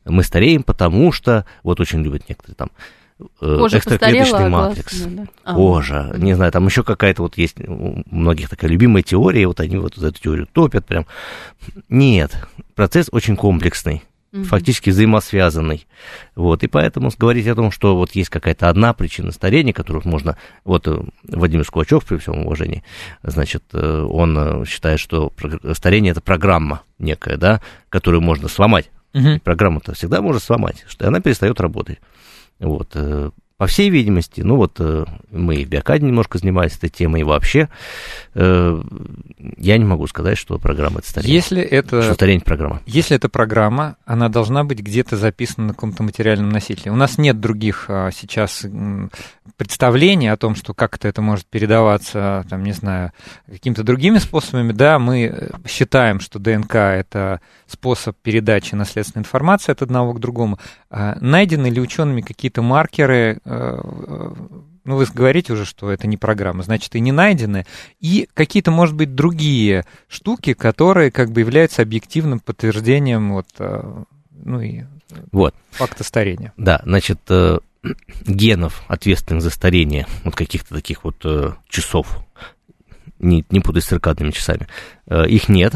мы 0.05 0.23
стареем, 0.23 0.63
потому 0.63 1.11
что, 1.11 1.45
вот 1.63 1.79
очень 1.79 2.03
любят 2.03 2.29
некоторые 2.29 2.55
там, 2.55 2.69
Кожа 3.39 3.77
экстраклеточный 3.77 4.49
матрикс, 4.49 5.01
да? 5.01 5.25
А. 5.45 5.55
кожа, 5.55 6.13
не 6.17 6.33
знаю, 6.33 6.51
там 6.51 6.65
еще 6.65 6.83
какая-то 6.83 7.21
вот 7.21 7.37
есть 7.37 7.57
у 7.59 8.03
многих 8.11 8.49
такая 8.49 8.69
любимая 8.69 9.03
теория, 9.03 9.47
вот 9.47 9.61
они 9.61 9.77
вот 9.77 9.97
эту 9.97 10.21
теорию 10.21 10.47
топят 10.51 10.85
прям. 10.85 11.05
Нет, 11.87 12.35
процесс 12.75 13.07
очень 13.13 13.37
комплексный, 13.37 14.03
угу. 14.33 14.43
фактически 14.43 14.89
взаимосвязанный. 14.89 15.87
Вот, 16.35 16.63
и 16.63 16.67
поэтому 16.67 17.09
говорить 17.17 17.47
о 17.47 17.55
том, 17.55 17.71
что 17.71 17.95
вот 17.95 18.11
есть 18.15 18.29
какая-то 18.29 18.67
одна 18.67 18.93
причина 18.93 19.31
старения, 19.31 19.71
которую 19.71 20.05
можно... 20.05 20.37
Вот 20.65 20.85
э, 20.89 20.99
Владимир 21.23 21.63
Скулачев, 21.63 22.03
при 22.03 22.17
всем 22.17 22.45
уважении, 22.45 22.83
значит, 23.23 23.63
э, 23.71 24.01
он 24.01 24.65
считает, 24.65 24.99
что 24.99 25.31
старение– 25.71 26.11
это 26.13 26.19
программа 26.19 26.81
некая, 26.99 27.37
да, 27.37 27.61
которую 27.87 28.19
можно 28.19 28.49
сломать. 28.49 28.91
Угу. 29.13 29.39
Программу-то 29.45 29.93
всегда 29.93 30.21
можно 30.21 30.41
сломать, 30.41 30.83
что 30.85 31.07
она 31.07 31.21
перестает 31.21 31.61
работать. 31.61 31.99
Вот. 32.59 32.95
По 33.57 33.67
всей 33.67 33.89
видимости, 33.89 34.41
ну 34.41 34.57
вот 34.57 34.75
э, 34.79 35.05
мы 35.31 35.63
в 35.63 35.69
Биокаде 35.69 36.05
немножко 36.05 36.37
занимались 36.37 36.75
этой 36.75 36.89
темой, 36.89 37.21
и 37.21 37.23
вообще 37.23 37.69
э, 38.33 38.83
я 39.55 39.77
не 39.77 39.85
могу 39.85 40.07
сказать, 40.07 40.37
что 40.37 40.59
программа 40.59 40.99
это 40.99 41.09
старение. 41.09 41.35
Если 41.35 41.61
это... 41.61 42.01
Что 42.01 42.15
старение 42.15 42.41
программа. 42.41 42.81
Если 42.85 43.15
это 43.15 43.29
программа, 43.29 43.95
она 44.05 44.27
должна 44.27 44.65
быть 44.65 44.79
где-то 44.79 45.15
записана 45.15 45.67
на 45.67 45.73
каком-то 45.73 46.03
материальном 46.03 46.49
носителе. 46.49 46.91
У 46.91 46.97
нас 46.97 47.17
нет 47.17 47.39
других 47.39 47.85
а, 47.87 48.11
сейчас 48.11 48.65
представлений 49.55 50.27
о 50.27 50.35
том, 50.35 50.55
что 50.55 50.73
как-то 50.73 51.07
это 51.07 51.21
может 51.21 51.45
передаваться, 51.45 52.45
там, 52.49 52.61
не 52.61 52.73
знаю, 52.73 53.13
какими-то 53.49 53.83
другими 53.83 54.17
способами. 54.17 54.73
Да, 54.73 54.99
мы 54.99 55.31
э, 55.33 55.49
считаем, 55.65 56.19
что 56.19 56.39
ДНК– 56.39 56.75
это 56.75 57.39
способ 57.67 58.17
передачи 58.21 58.75
наследственной 58.75 59.21
информации 59.21 59.71
от 59.71 59.81
одного 59.81 60.13
к 60.13 60.19
другому. 60.19 60.59
А 60.89 61.17
найдены 61.21 61.67
ли 61.67 61.79
учеными 61.79 62.21
какие-то 62.21 62.61
маркеры 62.61 63.39
ну, 63.45 64.95
вы 64.95 65.05
говорите 65.13 65.53
уже, 65.53 65.65
что 65.65 65.91
это 65.91 66.07
не 66.07 66.17
программа, 66.17 66.63
значит, 66.63 66.95
и 66.95 66.99
не 66.99 67.11
найдены, 67.11 67.65
и 67.99 68.27
какие-то, 68.33 68.71
может 68.71 68.95
быть, 68.95 69.13
другие 69.15 69.85
штуки, 70.07 70.53
которые 70.53 71.11
как 71.11 71.31
бы 71.31 71.41
являются 71.41 71.81
объективным 71.81 72.39
подтверждением 72.39 73.33
вот, 73.33 73.47
э, 73.59 74.03
ну 74.31 74.61
и 74.61 74.83
вот. 75.31 75.53
факта 75.71 76.03
старения. 76.03 76.53
Да, 76.57 76.81
значит, 76.85 77.19
э, 77.29 77.59
генов, 78.25 78.83
ответственных 78.87 79.43
за 79.43 79.51
старение, 79.51 80.07
вот 80.23 80.35
каких-то 80.35 80.73
таких 80.73 81.03
вот 81.03 81.17
часов, 81.69 82.19
не, 83.19 83.45
не 83.49 83.59
путай 83.59 83.81
с 83.81 83.85
циркадными 83.85 84.31
часами, 84.31 84.67
их 85.07 85.49
нет, 85.49 85.75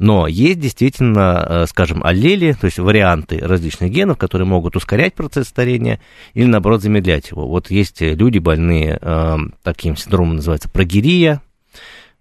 но 0.00 0.26
есть 0.26 0.58
действительно, 0.58 1.46
э, 1.46 1.66
скажем, 1.66 2.02
аллели, 2.02 2.52
то 2.58 2.64
есть 2.64 2.78
варианты 2.78 3.38
различных 3.38 3.90
генов, 3.90 4.16
которые 4.16 4.48
могут 4.48 4.74
ускорять 4.74 5.12
процесс 5.12 5.46
старения 5.48 6.00
или, 6.32 6.46
наоборот, 6.46 6.80
замедлять 6.80 7.30
его. 7.30 7.46
Вот 7.46 7.70
есть 7.70 8.00
люди 8.00 8.38
больные 8.38 8.98
э, 9.00 9.36
таким 9.62 9.98
синдромом, 9.98 10.36
называется 10.36 10.70
прогерия, 10.70 11.42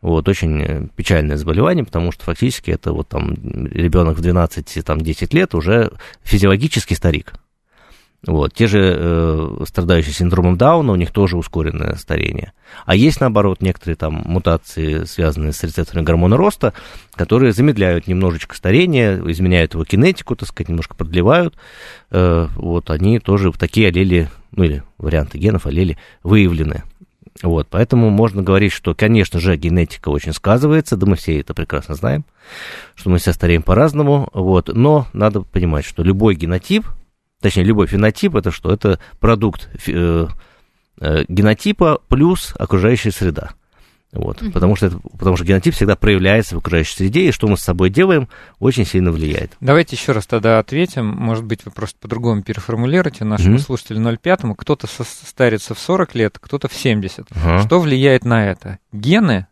вот, 0.01 0.27
очень 0.27 0.61
э, 0.61 0.88
печальное 0.93 1.38
заболевание, 1.38 1.86
потому 1.86 2.11
что 2.11 2.25
фактически 2.25 2.69
это 2.69 2.91
вот 2.91 3.07
там 3.07 3.34
ребенок 3.67 4.17
в 4.17 4.21
12-10 4.21 5.34
лет 5.34 5.55
уже 5.55 5.93
физиологический 6.23 6.97
старик. 6.97 7.34
Вот. 8.26 8.53
Те 8.53 8.67
же 8.67 8.80
э, 8.82 9.63
страдающие 9.65 10.13
синдромом 10.13 10.57
Дауна, 10.57 10.91
у 10.91 10.95
них 10.95 11.11
тоже 11.11 11.38
ускоренное 11.38 11.95
старение. 11.95 12.51
А 12.86 12.95
есть, 12.95 13.22
наоборот, 13.22 13.61
некоторые 13.61 13.95
там 13.95 14.24
мутации, 14.26 15.05
связанные 15.05 15.53
с 15.53 15.63
рецепторами 15.63 16.03
гормона 16.03 16.36
роста, 16.36 16.74
которые 17.13 17.53
замедляют 17.53 18.07
немножечко 18.07 18.55
старение, 18.55 19.22
изменяют 19.32 19.74
его 19.74 19.86
кинетику, 19.86 20.36
так 20.36 20.49
сказать, 20.49 20.67
немножко 20.67 20.95
продлевают. 20.95 21.55
Э, 22.11 22.47
вот 22.55 22.89
они 22.89 23.20
тоже 23.20 23.51
в 23.51 23.57
такие 23.57 23.88
аллели, 23.88 24.30
ну 24.51 24.65
или 24.65 24.84
варианты 24.97 25.38
генов 25.38 25.65
аллели 25.65 25.97
выявлены. 26.22 26.84
Вот, 27.41 27.67
поэтому 27.70 28.09
можно 28.09 28.41
говорить, 28.41 28.74
что, 28.74 28.93
конечно 28.93 29.39
же, 29.39 29.55
генетика 29.55 30.09
очень 30.09 30.34
сказывается, 30.34 30.97
да 30.97 31.05
мы 31.05 31.15
все 31.15 31.39
это 31.39 31.53
прекрасно 31.53 31.95
знаем, 31.95 32.26
что 32.95 33.09
мы 33.09 33.17
все 33.17 33.32
стареем 33.32 33.61
по-разному, 33.61 34.28
вот, 34.34 34.67
но 34.74 35.07
надо 35.13 35.43
понимать, 35.43 35.86
что 35.86 36.03
любой 36.03 36.36
генотип– 36.36 36.86
точнее, 37.42 37.64
любой 37.64 37.88
фенотип, 37.88 38.36
это 38.36 38.52
что? 38.52 38.72
Это 38.72 39.00
продукт 39.20 39.70
э, 39.88 40.28
э, 41.00 41.24
генотипа 41.28 42.02
плюс 42.08 42.54
окружающая 42.58 43.12
среда. 43.12 43.52
Вот, 44.12 44.42
угу. 44.42 44.52
потому, 44.52 44.76
что 44.76 44.88
это, 44.88 45.00
потому 45.20 45.36
что 45.36 45.46
генотип 45.46 45.76
всегда 45.76 45.96
проявляется 45.96 46.56
в 46.56 46.58
окружающей 46.58 46.96
среде, 46.96 47.28
и 47.28 47.32
что 47.32 47.48
мы 47.48 47.58
с 47.58 47.62
собой 47.62 47.92
делаем, 47.92 48.28
очень 48.58 48.86
сильно 48.86 49.12
влияет. 49.12 49.52
Давайте 49.60 49.96
еще 49.96 50.14
раз 50.14 50.26
тогда 50.26 50.58
ответим. 50.58 51.06
Может 51.06 51.46
быть, 51.46 51.64
вы 51.64 51.72
просто 51.72 51.96
по-другому 52.00 52.42
переформулируете 52.42 53.24
нашему 53.24 53.56
угу. 53.56 53.62
слушателю 53.62 54.00
05-му. 54.00 54.56
Кто-то 54.56 54.88
состарится 54.88 55.76
в 55.76 55.80
40 55.80 56.16
лет, 56.16 56.40
кто-то 56.40 56.68
в 56.68 56.74
70. 56.74 57.20
Угу. 57.20 57.60
Что 57.66 57.80
влияет 57.80 58.26
на 58.26 58.50
это? 58.50 58.80
Гены, 58.92 59.46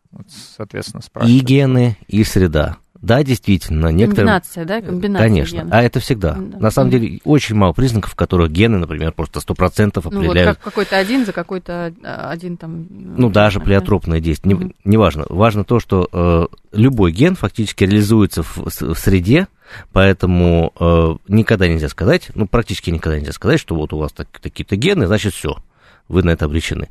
соответственно, 0.55 1.03
спрашивают. 1.03 1.43
И 1.43 1.45
гены, 1.45 1.97
и 2.07 2.23
среда. 2.23 2.77
Да, 3.01 3.23
действительно, 3.23 3.87
некоторые... 3.87 4.25
Комбинация, 4.25 4.65
да? 4.65 4.81
Комбинация 4.81 5.27
Конечно, 5.27 5.57
генов. 5.57 5.73
а 5.73 5.81
это 5.81 5.99
всегда. 5.99 6.33
Да. 6.33 6.59
На 6.59 6.71
самом 6.71 6.89
деле, 6.89 7.19
очень 7.23 7.55
мало 7.55 7.73
признаков, 7.73 8.11
в 8.11 8.15
которых 8.15 8.51
гены, 8.51 8.77
например, 8.77 9.11
просто 9.11 9.39
100% 9.39 9.97
определяют... 9.97 10.13
Ну, 10.13 10.33
вот 10.33 10.45
как 10.45 10.59
какой-то 10.61 10.97
один 10.97 11.25
за 11.25 11.33
какой-то 11.33 11.93
а, 12.03 12.31
один 12.31 12.57
там... 12.57 12.87
Ну, 12.89 13.29
даже 13.29 13.59
плеотропное 13.59 14.19
действие, 14.19 14.55
угу. 14.55 14.71
не, 14.83 14.97
важно. 14.97 15.25
Важно 15.29 15.63
то, 15.63 15.79
что 15.79 16.09
э, 16.11 16.47
любой 16.71 17.11
ген 17.11 17.35
фактически 17.35 17.83
реализуется 17.83 18.43
в, 18.43 18.57
в 18.57 18.95
среде, 18.95 19.47
поэтому 19.91 20.73
э, 20.79 21.15
никогда 21.27 21.67
нельзя 21.67 21.89
сказать, 21.89 22.29
ну, 22.35 22.47
практически 22.47 22.89
никогда 22.89 23.19
нельзя 23.19 23.33
сказать, 23.33 23.59
что 23.59 23.75
вот 23.75 23.93
у 23.93 23.97
вас 23.97 24.11
так, 24.11 24.27
такие-то 24.41 24.75
гены, 24.75 25.07
значит, 25.07 25.33
все 25.33 25.57
вы 26.07 26.23
на 26.23 26.31
это 26.31 26.45
обречены. 26.45 26.89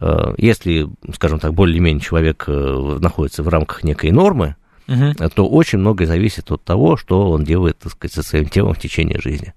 Э, 0.00 0.34
если, 0.36 0.88
скажем 1.14 1.38
так, 1.38 1.54
более-менее 1.54 2.00
человек 2.00 2.44
э, 2.46 2.98
находится 3.00 3.42
в 3.42 3.48
рамках 3.48 3.82
некой 3.84 4.10
нормы, 4.10 4.56
угу. 4.88 5.28
то 5.28 5.48
очень 5.48 5.78
многое 5.78 6.06
зависит 6.06 6.50
от 6.50 6.64
того, 6.64 6.96
что 6.96 7.30
он 7.30 7.44
делает, 7.44 7.78
так 7.78 7.92
сказать, 7.92 8.14
со 8.14 8.22
своим 8.22 8.48
телом 8.48 8.74
в 8.74 8.78
течение 8.78 9.20
жизни. 9.20 9.54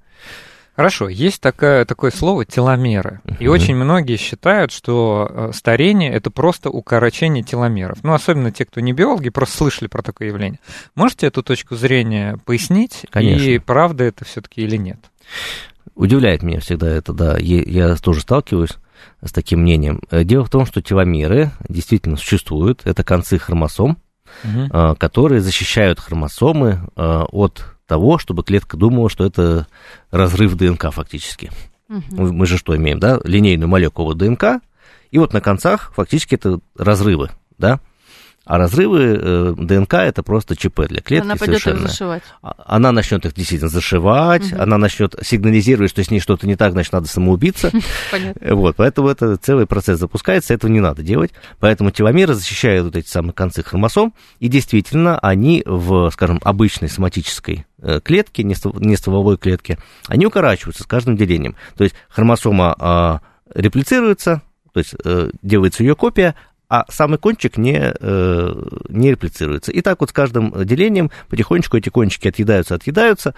Хорошо, 0.76 1.10
есть 1.10 1.42
такое, 1.42 1.86
такое 1.86 2.12
слово 2.12 2.46
теломеры. 2.46 3.20
И 3.40 3.46
uh 3.46 3.50
очень 3.50 3.76
многие 3.76 4.16
считают, 4.16 4.72
что 4.72 5.30
э, 5.30 5.52
старение 5.54 6.12
это 6.12 6.32
просто 6.32 6.70
укорочение 6.70 7.44
теломеров. 7.44 8.00
Ну, 8.04 8.14
особенно 8.14 8.52
те, 8.52 8.66
кто 8.66 8.80
не 8.80 8.94
биологи, 8.94 9.30
просто 9.30 9.58
слышали 9.58 9.90
про 9.90 10.02
такое 10.02 10.30
явление. 10.30 10.60
Можете 10.96 11.28
эту 11.28 11.44
точку 11.44 11.76
зрения 11.76 12.40
пояснить? 12.46 13.06
Конечно. 13.10 13.44
И 13.44 13.60
правда 13.60 14.06
это 14.06 14.24
все-таки 14.24 14.62
или 14.62 14.78
нет? 14.78 14.98
Удивляет 15.94 16.42
меня 16.42 16.62
всегда 16.62 16.90
это, 16.90 17.12
да. 17.12 17.38
Я 17.38 17.96
тоже 17.98 18.22
сталкиваюсь 18.22 18.78
с 19.22 19.32
таким 19.32 19.60
мнением. 19.60 20.02
Э, 20.10 20.24
дело 20.24 20.46
в 20.46 20.50
том, 20.50 20.66
что 20.66 20.82
теломеры 20.82 21.52
действительно 21.68 22.16
существуют. 22.16 22.82
Это 22.86 23.04
концы 23.04 23.38
хромосом, 23.38 23.98
угу. 24.44 24.96
которые 24.96 25.42
защищают 25.42 26.00
хромосомы 26.00 26.90
а, 26.96 27.26
от 27.26 27.66
того, 27.88 28.18
чтобы 28.18 28.44
клетка 28.44 28.78
думала, 28.78 29.10
что 29.10 29.26
это 29.26 29.68
разрыв 30.12 30.56
ДНК 30.56 30.92
фактически. 30.92 31.52
Угу. 31.90 32.02
Мы 32.32 32.46
же 32.46 32.58
что 32.58 32.76
имеем, 32.76 33.00
да? 33.00 33.20
Линейную 33.24 33.68
молекулу 33.68 34.14
ДНК, 34.14 34.62
и 35.12 35.18
вот 35.18 35.34
на 35.34 35.42
концах 35.42 35.92
фактически 35.94 36.36
это 36.36 36.60
разрывы, 36.78 37.32
да? 37.58 37.80
А 38.44 38.58
разрывы 38.58 39.20
э, 39.22 39.54
ДНК 39.56 39.94
это 39.94 40.24
просто 40.24 40.56
ЧП 40.56 40.88
для 40.88 41.02
клетки. 41.02 41.26
Она 41.26 41.36
пойдет 41.36 41.66
их 41.66 41.80
зашивать. 41.80 42.24
А, 42.42 42.56
она 42.66 42.92
начнет 42.92 43.24
их 43.26 43.36
действительно 43.36 43.70
зашивать, 43.70 44.52
угу. 44.52 44.62
она 44.62 44.80
начнет 44.80 45.16
сигнализировать, 45.22 45.92
что 45.92 46.04
с 46.04 46.10
ней 46.10 46.20
что-то 46.20 46.48
не 46.48 46.56
так, 46.56 46.72
значит, 46.72 46.92
надо 46.92 47.08
самоубиться. 47.08 47.72
Понятно. 48.12 48.56
Вот, 48.56 48.76
поэтому 48.78 49.10
это 49.10 49.38
целый 49.38 49.68
процесс 49.68 50.00
запускается, 50.00 50.56
этого 50.56 50.72
не 50.72 50.80
надо 50.80 51.04
делать. 51.04 51.32
Поэтому 51.60 51.92
теломеры 51.92 52.34
защищают 52.34 52.86
вот 52.86 52.96
эти 52.96 53.08
самые 53.08 53.34
концы 53.34 53.64
хромосом, 53.64 54.14
и 54.40 54.48
действительно 54.48 55.20
они 55.20 55.62
в, 55.66 56.10
скажем, 56.10 56.40
обычной 56.44 56.90
соматической 56.90 57.68
э, 57.80 58.00
клетке, 58.04 58.44
не 58.44 58.96
стволовой 58.96 59.38
клетке, 59.38 59.78
они 60.08 60.26
укорачиваются 60.26 60.82
с 60.84 60.88
каждым 60.88 61.16
делением. 61.16 61.56
То 61.78 61.84
есть 61.84 61.96
хромосома 62.10 62.76
а, 62.80 63.22
реплицируется, 63.54 64.42
то 64.74 64.80
есть 64.80 64.96
э, 65.04 65.32
делается 65.42 65.84
ее 65.84 65.96
копия, 65.96 66.36
а 66.72 66.86
самый 66.88 67.20
кончик 67.20 67.58
не, 67.58 67.94
э, 68.00 68.54
не 68.88 69.12
реплицируется. 69.12 69.74
И 69.74 69.82
так 69.82 70.00
вот 70.00 70.12
с 70.12 70.14
каждым 70.14 70.54
делением 70.66 71.12
потихонечку 71.28 71.76
эти 71.76 71.90
кончики 71.90 72.30
отъедаются, 72.30 72.76
отъедаются, 72.76 73.36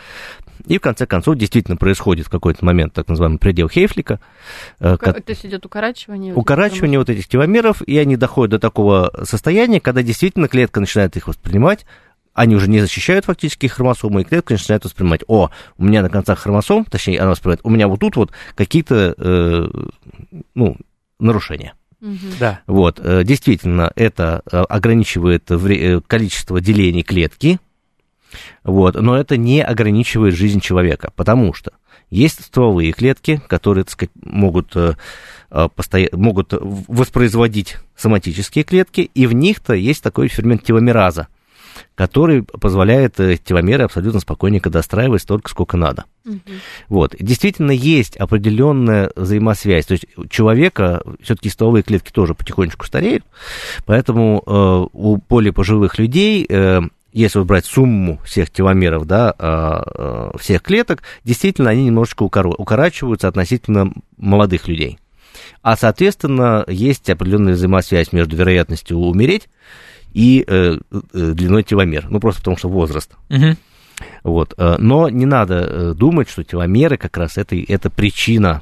и 0.67 0.77
в 0.77 0.81
конце 0.81 1.07
концов 1.07 1.35
действительно 1.35 1.75
происходит 1.75 2.27
в 2.27 2.29
какой-то 2.29 2.63
момент 2.63 2.93
так 2.93 3.07
называемый 3.07 3.39
предел 3.39 3.67
Хейфлика. 3.69 4.19
Э, 4.79 4.97
то 4.97 5.23
есть 5.25 5.47
идет 5.47 5.65
укорачивание? 5.65 6.35
Укорачивание 6.35 6.99
вот 6.99 7.09
этих 7.09 7.27
теломеров, 7.27 7.81
и 7.81 7.97
они 7.97 8.17
доходят 8.17 8.51
до 8.51 8.59
такого 8.59 9.11
состояния, 9.23 9.81
когда 9.81 10.03
действительно 10.03 10.47
клетка 10.47 10.79
начинает 10.79 11.17
их 11.17 11.27
воспринимать, 11.27 11.87
они 12.35 12.55
уже 12.55 12.69
не 12.69 12.81
защищают 12.81 13.25
фактически 13.25 13.65
хромосомы, 13.65 14.21
и 14.21 14.25
клетка 14.25 14.53
начинает 14.53 14.85
воспринимать, 14.85 15.21
о, 15.25 15.49
у 15.79 15.83
меня 15.83 16.03
на 16.03 16.09
концах 16.09 16.37
хромосом, 16.37 16.85
точнее, 16.85 17.19
она 17.19 17.31
воспринимает, 17.31 17.61
у 17.63 17.71
меня 17.71 17.87
вот 17.87 17.99
тут 17.99 18.15
вот 18.15 18.31
какие-то, 18.53 19.15
э, 19.17 19.67
ну, 20.53 20.77
нарушения. 21.19 21.73
Да. 22.39 22.61
Вот, 22.67 22.99
э, 22.99 23.23
действительно, 23.23 23.91
это 23.95 24.41
э, 24.51 24.57
ограничивает 24.57 25.49
э, 25.49 26.01
количество 26.05 26.59
делений 26.59 27.01
клетки, 27.01 27.59
вот, 28.63 28.95
но 28.95 29.15
это 29.15 29.37
не 29.37 29.63
ограничивает 29.63 30.35
жизнь 30.35 30.59
человека, 30.59 31.13
потому 31.15 31.53
что 31.53 31.71
есть 32.09 32.43
стволовые 32.43 32.91
клетки, 32.91 33.41
которые, 33.47 33.85
так 33.85 33.93
сказать, 33.93 34.11
могут, 34.21 34.75
могут 36.11 36.53
воспроизводить 36.87 37.77
соматические 37.95 38.63
клетки, 38.65 39.09
и 39.13 39.25
в 39.25 39.33
них-то 39.33 39.73
есть 39.73 40.03
такой 40.03 40.27
фермент 40.27 40.63
теломераза, 40.63 41.27
который 41.95 42.43
позволяет 42.43 43.19
э, 43.19 43.37
теломеры 43.37 43.83
абсолютно 43.83 44.19
спокойненько 44.19 44.69
достраивать 44.69 45.21
столько, 45.21 45.49
сколько 45.49 45.77
надо. 45.77 46.05
Угу. 46.25 46.39
Вот. 46.89 47.15
Действительно, 47.19 47.71
есть 47.71 48.17
определенная 48.17 49.11
взаимосвязь. 49.15 49.85
То 49.85 49.93
есть 49.93 50.05
у 50.17 50.25
человека 50.27 51.03
все-таки 51.21 51.49
стволовые 51.49 51.83
клетки 51.83 52.11
тоже 52.11 52.33
потихонечку 52.33 52.85
стареют, 52.85 53.23
поэтому 53.85 54.43
э, 54.45 54.87
у 54.91 55.17
более 55.17 55.53
пожилых 55.53 55.97
людей 55.97 56.45
э, 56.49 56.81
если 57.13 57.39
брать 57.41 57.65
сумму 57.65 58.19
всех 58.25 58.49
теломеров, 58.49 59.05
да, 59.05 59.33
а, 59.37 60.31
а, 60.33 60.37
всех 60.39 60.63
клеток, 60.63 61.03
действительно 61.23 61.69
они 61.69 61.85
немножечко 61.85 62.23
укорачиваются 62.23 63.27
относительно 63.27 63.93
молодых 64.17 64.67
людей. 64.67 64.97
А, 65.61 65.77
соответственно, 65.77 66.65
есть 66.67 67.09
определенная 67.09 67.53
взаимосвязь 67.53 68.11
между 68.11 68.35
вероятностью 68.35 68.97
умереть 68.97 69.47
и 70.13 70.43
э, 70.47 70.77
э, 70.91 70.99
длиной 71.11 71.63
теломер. 71.63 72.07
Ну, 72.09 72.19
просто 72.19 72.41
потому 72.41 72.57
что 72.57 72.69
возраст. 72.69 73.11
Угу. 73.29 73.55
Вот. 74.23 74.53
Э, 74.57 74.75
но 74.77 75.09
не 75.09 75.25
надо 75.25 75.55
э, 75.55 75.93
думать, 75.93 76.29
что 76.29 76.43
теломеры 76.43 76.97
как 76.97 77.17
раз 77.17 77.37
это, 77.37 77.55
это 77.55 77.89
причина 77.89 78.61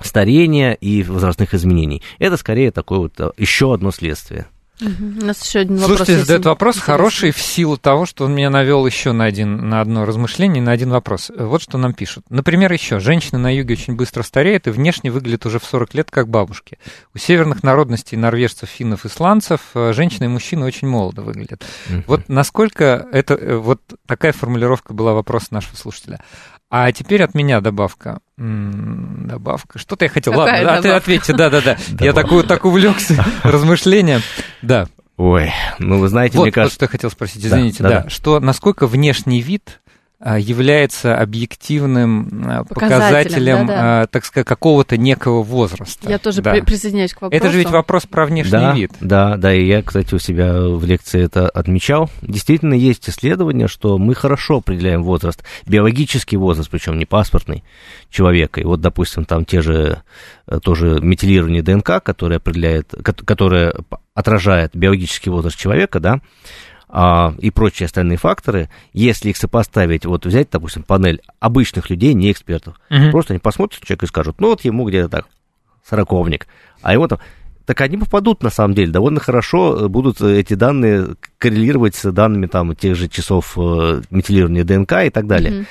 старения 0.00 0.72
и 0.72 1.02
возрастных 1.02 1.54
изменений. 1.54 2.02
Это 2.18 2.36
скорее 2.36 2.70
такое 2.70 2.98
вот 2.98 3.34
еще 3.36 3.74
одно 3.74 3.90
следствие. 3.90 4.46
У 4.80 5.24
нас 5.24 5.44
еще 5.44 5.60
один 5.60 5.76
вопрос. 5.76 5.98
Слушайте, 5.98 6.24
задает 6.24 6.46
вопрос 6.46 6.76
интересный. 6.76 6.92
хороший 6.92 7.30
в 7.32 7.38
силу 7.38 7.76
того, 7.76 8.06
что 8.06 8.24
он 8.24 8.34
меня 8.34 8.50
навел 8.50 8.86
еще 8.86 9.12
на, 9.12 9.24
один, 9.24 9.68
на 9.68 9.80
одно 9.80 10.04
размышление, 10.06 10.62
на 10.62 10.72
один 10.72 10.90
вопрос. 10.90 11.30
Вот 11.36 11.62
что 11.62 11.78
нам 11.78 11.92
пишут. 11.92 12.24
Например, 12.30 12.72
еще. 12.72 12.98
Женщины 12.98 13.38
на 13.38 13.54
юге 13.54 13.74
очень 13.74 13.94
быстро 13.94 14.22
стареют 14.22 14.66
и 14.66 14.70
внешне 14.70 15.10
выглядят 15.10 15.44
уже 15.46 15.58
в 15.58 15.64
40 15.64 15.94
лет 15.94 16.10
как 16.10 16.28
бабушки. 16.28 16.78
У 17.14 17.18
северных 17.18 17.62
народностей, 17.62 18.16
норвежцев, 18.16 18.68
финнов, 18.68 19.04
исландцев, 19.04 19.60
э, 19.74 19.92
женщины 19.92 20.24
и 20.24 20.28
мужчины 20.28 20.64
очень 20.64 20.88
молодо 20.88 21.22
выглядят. 21.22 21.64
Вот 22.06 22.28
насколько 22.28 23.06
это... 23.12 23.34
Э, 23.34 23.56
вот 23.56 23.80
такая 24.06 24.32
формулировка 24.32 24.94
была 24.94 25.12
вопроса 25.12 25.48
нашего 25.50 25.76
слушателя. 25.76 26.20
А 26.70 26.92
теперь 26.92 27.22
от 27.24 27.34
меня 27.34 27.60
добавка. 27.60 28.20
М-м, 28.38 29.26
добавка. 29.26 29.78
Что-то 29.78 30.04
я 30.04 30.08
хотел. 30.08 30.32
Какая 30.32 30.64
Ладно, 30.64 30.66
добавка? 30.66 30.82
ты 30.82 30.88
ответьте, 30.94 31.32
да-да-да. 31.32 31.76
Я 32.04 32.12
такой 32.12 32.44
так 32.44 32.64
увлекся 32.64 33.24
размышлением. 33.42 34.20
Да. 34.62 34.86
Ой, 35.16 35.52
ну 35.80 35.98
вы 35.98 36.08
знаете, 36.08 36.38
вот, 36.38 36.44
мне 36.44 36.52
кажется... 36.52 36.72
Вот 36.72 36.76
что 36.76 36.84
я 36.84 36.88
хотел 36.88 37.10
спросить, 37.10 37.44
извините, 37.44 37.82
да, 37.82 37.88
да, 37.88 38.02
да. 38.04 38.08
что 38.08 38.40
насколько 38.40 38.86
внешний 38.86 39.42
вид 39.42 39.80
является 40.20 41.16
объективным 41.16 42.44
а, 42.46 42.64
показателем, 42.64 43.66
да, 43.66 44.00
да. 44.00 44.06
так 44.06 44.26
сказать, 44.26 44.46
какого-то 44.46 44.98
некого 44.98 45.42
возраста. 45.42 46.10
Я 46.10 46.18
тоже 46.18 46.42
да. 46.42 46.52
присоединяюсь 46.56 47.14
к 47.14 47.22
вопросу. 47.22 47.42
Это 47.42 47.50
же 47.50 47.58
ведь 47.58 47.70
вопрос 47.70 48.04
про 48.04 48.26
внешний 48.26 48.50
да, 48.50 48.74
вид. 48.74 48.92
Да, 49.00 49.36
да, 49.38 49.54
и 49.54 49.64
я, 49.66 49.82
кстати, 49.82 50.14
у 50.14 50.18
себя 50.18 50.60
в 50.60 50.84
лекции 50.84 51.22
это 51.22 51.48
отмечал. 51.48 52.10
Действительно, 52.20 52.74
есть 52.74 53.08
исследования, 53.08 53.66
что 53.66 53.96
мы 53.96 54.14
хорошо 54.14 54.58
определяем 54.58 55.02
возраст, 55.02 55.42
биологический 55.66 56.36
возраст, 56.36 56.68
причем 56.68 56.98
не 56.98 57.06
паспортный 57.06 57.64
человека. 58.10 58.60
И 58.60 58.64
вот, 58.64 58.82
допустим, 58.82 59.24
там 59.24 59.46
те 59.46 59.62
же 59.62 60.02
э, 60.46 60.60
тоже 60.62 61.00
метилирование 61.00 61.62
ДНК, 61.62 62.02
которое 62.02 62.36
определяет, 62.36 62.94
которое 63.02 63.74
отражает 64.12 64.72
биологический 64.74 65.30
возраст 65.30 65.56
человека, 65.56 65.98
да, 65.98 66.20
а, 66.92 67.34
и 67.38 67.50
прочие 67.50 67.86
остальные 67.86 68.18
факторы, 68.18 68.68
если 68.92 69.30
их 69.30 69.36
сопоставить, 69.36 70.04
вот 70.04 70.26
взять, 70.26 70.48
допустим, 70.50 70.82
панель 70.82 71.22
обычных 71.38 71.88
людей, 71.88 72.14
не 72.14 72.32
экспертов, 72.32 72.74
угу. 72.90 73.10
просто 73.10 73.32
они 73.32 73.38
посмотрят 73.38 73.82
человека 73.82 74.06
и 74.06 74.08
скажут, 74.08 74.40
ну 74.40 74.48
вот 74.48 74.64
ему 74.64 74.88
где-то 74.88 75.08
так, 75.08 75.26
сороковник, 75.88 76.46
а 76.82 76.92
ему 76.92 77.06
там 77.06 77.20
так 77.66 77.82
они 77.82 77.98
попадут, 77.98 78.42
на 78.42 78.50
самом 78.50 78.74
деле, 78.74 78.90
довольно 78.90 79.20
хорошо 79.20 79.88
будут 79.88 80.20
эти 80.20 80.54
данные 80.54 81.14
коррелировать 81.38 81.94
с 81.94 82.10
данными 82.10 82.46
там 82.46 82.74
тех 82.74 82.96
же 82.96 83.08
часов 83.08 83.56
э, 83.56 84.02
метилирования 84.10 84.64
ДНК 84.64 85.04
и 85.04 85.10
так 85.10 85.28
далее. 85.28 85.52
Mm-hmm. 85.52 85.66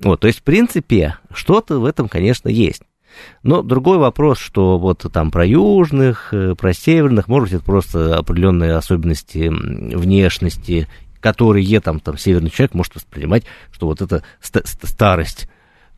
Вот, 0.00 0.20
то 0.20 0.26
есть, 0.26 0.40
в 0.40 0.42
принципе, 0.42 1.16
что-то 1.32 1.78
в 1.78 1.84
этом, 1.84 2.08
конечно, 2.08 2.48
есть. 2.48 2.82
Но 3.42 3.62
другой 3.62 3.98
вопрос, 3.98 4.38
что 4.38 4.78
вот 4.78 5.06
там 5.12 5.30
про 5.30 5.44
южных, 5.44 6.32
э, 6.32 6.54
про 6.54 6.72
северных, 6.72 7.28
может 7.28 7.48
быть, 7.48 7.56
это 7.56 7.64
просто 7.64 8.16
определенные 8.16 8.74
особенности 8.74 9.48
внешности, 9.48 10.88
которые 11.20 11.80
там, 11.80 12.00
там 12.00 12.18
северный 12.18 12.50
человек 12.50 12.74
может 12.74 12.94
воспринимать, 12.94 13.44
что 13.72 13.86
вот 13.86 14.02
это 14.02 14.22
старость 14.40 15.48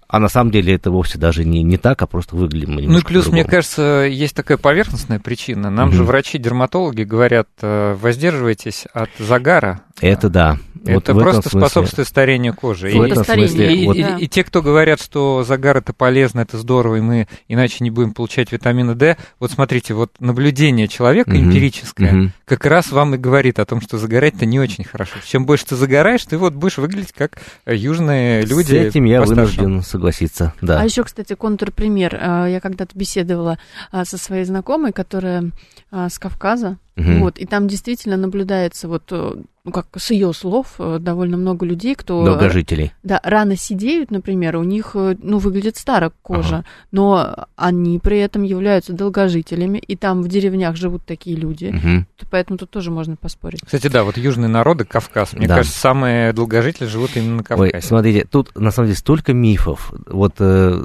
а 0.09 0.21
на 0.21 0.29
самом 0.29 0.51
деле 0.51 0.75
это 0.75 0.91
вовсе 0.91 1.19
даже 1.19 1.45
не, 1.45 1.63
не 1.63 1.79
так, 1.79 2.01
а 2.01 2.07
просто 2.07 2.37
выглядим 2.37 2.75
мы 2.75 2.83
Ну 2.83 2.99
и 2.99 3.03
плюс, 3.03 3.27
мне 3.29 3.45
кажется, 3.45 4.07
есть 4.09 4.37
такая 4.37 4.57
поверхностная 4.57 5.19
причина. 5.19 5.71
Нам 5.71 5.89
угу. 5.89 5.97
же 5.97 6.05
врачи-дерматологи 6.05 7.03
говорят, 7.03 7.49
э, 7.61 7.95
воздерживайтесь 7.95 8.87
от 8.93 9.11
загара. 9.19 9.81
Это 10.01 10.29
да. 10.29 10.59
Это 10.87 11.15
вот 11.15 11.23
просто 11.23 11.43
смысле, 11.43 11.61
способствует 11.61 12.09
старению 12.09 12.55
кожи. 12.55 12.93
И, 12.93 12.99
это 12.99 13.25
смысле, 13.25 13.75
и, 13.75 13.87
вот... 13.87 13.97
и, 13.97 14.01
и, 14.01 14.25
и 14.25 14.29
те, 14.29 14.45
кто 14.45 14.63
говорят, 14.63 15.01
что 15.01 15.43
загар 15.43 15.79
это 15.79 15.93
полезно, 15.93 16.41
это 16.41 16.59
здорово, 16.59 16.97
и 16.97 17.01
мы 17.01 17.29
иначе 17.49 17.79
не 17.81 17.91
будем 17.91 18.13
получать 18.13 18.53
витамина 18.53 18.95
D, 18.95 19.17
вот 19.41 19.51
смотрите, 19.51 19.95
вот 19.95 20.13
наблюдение 20.21 20.89
человека 20.89 21.31
угу. 21.31 21.39
эмпирическое 21.39 22.15
угу. 22.15 22.31
как 22.45 22.65
раз 22.67 22.91
вам 22.93 23.15
и 23.15 23.19
говорит 23.19 23.59
о 23.59 23.65
том, 23.65 23.81
что 23.81 23.99
загорать-то 23.99 24.47
не 24.47 24.61
очень 24.61 24.85
хорошо. 24.85 25.15
Чем 25.27 25.45
больше 25.45 25.67
ты 25.67 25.77
загораешь, 25.77 26.25
ты 26.25 26.39
вот 26.39 26.55
будешь 26.55 26.79
выглядеть 26.79 27.13
как 27.13 27.39
южные 27.67 28.43
люди. 28.43 28.69
С 28.69 28.73
этим 28.73 29.05
я 29.05 29.23
вынужден 29.23 29.83
согласиться, 29.83 30.55
да. 30.61 30.81
А 30.81 30.85
еще, 30.85 31.03
кстати, 31.03 31.35
контрпример. 31.35 32.15
Э, 32.15 32.47
я 32.49 32.61
когда-то 32.61 32.97
беседовала 32.97 33.59
э, 33.93 34.05
со 34.05 34.19
своей 34.19 34.45
знакомой, 34.45 34.93
которая 34.93 35.51
э, 35.91 36.09
с 36.11 36.19
Кавказа, 36.19 36.79
Угу. 36.97 37.13
Вот, 37.19 37.39
и 37.39 37.45
там 37.45 37.69
действительно 37.69 38.17
наблюдается 38.17 38.89
вот, 38.89 39.11
ну, 39.11 39.73
как 39.73 39.89
с 39.97 40.11
ее 40.13 40.33
слов, 40.33 40.77
довольно 40.79 41.37
много 41.37 41.67
людей, 41.67 41.95
кто... 41.95 42.25
Долгожителей. 42.25 42.93
Да, 43.03 43.21
рано 43.23 43.55
сидеют, 43.57 44.11
например, 44.11 44.57
у 44.57 44.63
них, 44.63 44.95
ну, 44.95 45.37
выглядит 45.37 45.77
старо 45.77 46.13
кожа, 46.23 46.57
ага. 46.57 46.65
но 46.93 47.47
они 47.55 47.99
при 47.99 48.19
этом 48.19 48.45
являются 48.45 48.95
долгожителями, 48.95 49.77
и 49.77 49.95
там 49.95 50.23
в 50.23 50.29
деревнях 50.29 50.77
живут 50.77 51.05
такие 51.05 51.37
люди, 51.37 51.67
угу. 51.67 52.07
поэтому 52.31 52.57
тут 52.59 52.71
тоже 52.71 52.91
можно 52.91 53.17
поспорить. 53.17 53.61
Кстати, 53.63 53.89
да, 53.89 54.03
вот 54.03 54.17
южные 54.17 54.49
народы, 54.49 54.87
Кавказ, 54.87 55.35
мне 55.35 55.49
да. 55.49 55.57
кажется, 55.57 55.79
самые 55.79 56.33
долгожители 56.33 56.87
живут 56.87 57.11
именно 57.15 57.37
на 57.37 57.45
Кавказе. 57.45 57.73
Ой, 57.75 57.83
смотрите, 57.83 58.27
тут 58.31 58.59
на 58.59 58.71
самом 58.71 58.89
деле 58.89 58.99
столько 58.99 59.35
мифов. 59.35 59.93
Вот 60.07 60.37
э, 60.39 60.83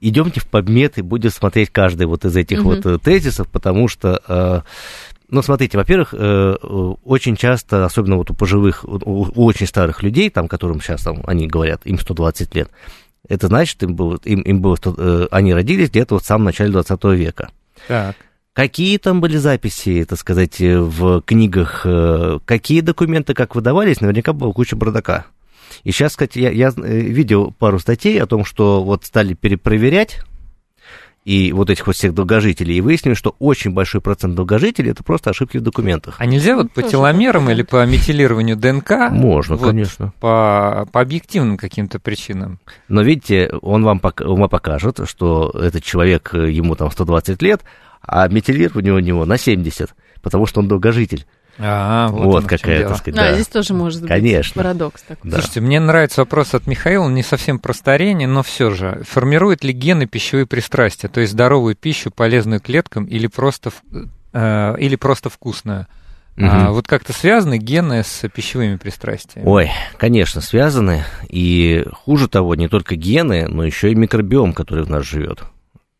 идемте 0.00 0.38
в 0.38 0.46
подмет 0.46 0.98
и 0.98 1.02
будем 1.02 1.30
смотреть 1.30 1.70
каждый 1.70 2.06
вот 2.06 2.24
из 2.24 2.36
этих 2.36 2.60
угу. 2.60 2.68
вот 2.68 2.86
э, 2.86 2.98
тезисов, 2.98 3.48
потому 3.48 3.88
что... 3.88 4.22
Э, 4.28 4.60
ну, 5.30 5.42
смотрите, 5.42 5.76
во-первых, 5.76 6.14
э, 6.16 6.54
очень 7.04 7.36
часто, 7.36 7.84
особенно 7.84 8.16
вот 8.16 8.30
у 8.30 8.34
пожилых, 8.34 8.84
у 8.84 9.44
очень 9.44 9.66
старых 9.66 10.02
людей, 10.02 10.30
там, 10.30 10.48
которым 10.48 10.80
сейчас 10.80 11.02
там, 11.02 11.22
они 11.26 11.46
говорят, 11.46 11.82
им 11.84 11.98
120 11.98 12.54
лет, 12.54 12.70
это 13.28 13.48
значит, 13.48 13.82
им 13.82 13.94
было, 13.94 14.18
им, 14.24 14.40
им 14.40 14.60
было 14.60 14.78
э, 14.84 15.26
они 15.30 15.52
родились 15.52 15.90
где-то 15.90 16.14
вот 16.14 16.24
в 16.24 16.26
самом 16.26 16.44
начале 16.44 16.72
20 16.72 17.04
века. 17.04 17.50
Так. 17.86 18.16
Какие 18.54 18.98
там 18.98 19.20
были 19.20 19.36
записи, 19.36 20.04
так 20.04 20.18
сказать, 20.18 20.60
в 20.60 21.20
книгах, 21.22 21.82
э, 21.84 22.38
какие 22.44 22.80
документы 22.80 23.34
как 23.34 23.54
выдавались, 23.54 24.00
наверняка 24.00 24.32
была 24.32 24.52
куча 24.52 24.76
бардака. 24.76 25.26
И 25.84 25.92
сейчас, 25.92 26.12
кстати, 26.12 26.38
я, 26.38 26.50
я 26.50 26.72
видел 26.74 27.54
пару 27.58 27.78
статей 27.78 28.20
о 28.20 28.26
том, 28.26 28.44
что 28.44 28.82
вот 28.82 29.04
стали 29.04 29.34
перепроверять 29.34 30.20
и 31.28 31.52
вот 31.52 31.68
этих 31.68 31.86
вот 31.86 31.94
всех 31.94 32.14
долгожителей, 32.14 32.78
и 32.78 32.80
выяснили, 32.80 33.12
что 33.12 33.36
очень 33.38 33.72
большой 33.72 34.00
процент 34.00 34.34
долгожителей 34.34 34.92
это 34.92 35.04
просто 35.04 35.28
ошибки 35.28 35.58
в 35.58 35.60
документах. 35.60 36.14
А 36.16 36.24
нельзя 36.24 36.56
вот 36.56 36.72
по 36.72 36.82
теломерам 36.82 37.50
или 37.50 37.60
по 37.60 37.84
метилированию 37.84 38.56
ДНК? 38.56 39.10
Можно, 39.10 39.56
вот 39.56 39.68
конечно. 39.68 40.14
По, 40.20 40.88
по 40.90 41.02
объективным 41.02 41.58
каким-то 41.58 41.98
причинам. 42.00 42.60
Но 42.88 43.02
видите, 43.02 43.50
он 43.60 43.84
вам, 43.84 44.00
он 44.02 44.40
вам 44.40 44.48
покажет, 44.48 45.00
что 45.04 45.50
этот 45.50 45.84
человек, 45.84 46.32
ему 46.32 46.76
там 46.76 46.90
120 46.90 47.42
лет, 47.42 47.60
а 48.00 48.26
метилирование 48.28 48.94
у 48.94 48.98
него 48.98 49.26
на 49.26 49.36
70, 49.36 49.90
потому 50.22 50.46
что 50.46 50.60
он 50.60 50.68
долгожитель. 50.68 51.26
А, 51.58 52.08
вот, 52.08 52.24
вот 52.24 52.46
какая, 52.46 52.86
так 52.86 52.98
сказать, 52.98 53.14
да. 53.16 53.28
А, 53.30 53.34
здесь 53.34 53.48
тоже 53.48 53.74
может 53.74 54.00
быть 54.00 54.08
Конечно. 54.08 54.54
парадокс 54.54 55.02
такой. 55.02 55.30
Да. 55.30 55.38
Слушайте, 55.38 55.60
мне 55.60 55.80
нравится 55.80 56.20
вопрос 56.20 56.54
от 56.54 56.66
Михаила, 56.66 57.04
он 57.04 57.14
не 57.14 57.22
совсем 57.22 57.58
про 57.58 57.72
старение, 57.72 58.28
но 58.28 58.42
все 58.42 58.70
же. 58.70 59.02
Формируют 59.08 59.64
ли 59.64 59.72
гены 59.72 60.06
пищевые 60.06 60.46
пристрастия, 60.46 61.08
то 61.08 61.20
есть 61.20 61.32
здоровую 61.32 61.74
пищу, 61.74 62.10
полезную 62.10 62.60
клеткам 62.60 63.04
или 63.04 63.26
просто, 63.26 63.70
э, 64.32 64.76
или 64.78 64.96
просто 64.96 65.30
вкусную? 65.30 65.86
Угу. 66.36 66.46
А, 66.46 66.70
вот 66.70 66.86
как-то 66.86 67.12
связаны 67.12 67.58
гены 67.58 68.04
с 68.04 68.28
пищевыми 68.28 68.76
пристрастиями? 68.76 69.44
Ой, 69.44 69.70
конечно, 69.96 70.40
связаны. 70.40 71.04
И 71.28 71.84
хуже 71.92 72.28
того, 72.28 72.54
не 72.54 72.68
только 72.68 72.94
гены, 72.94 73.48
но 73.48 73.64
еще 73.64 73.90
и 73.90 73.96
микробиом, 73.96 74.52
который 74.52 74.84
в 74.84 74.90
нас 74.90 75.04
живет. 75.04 75.42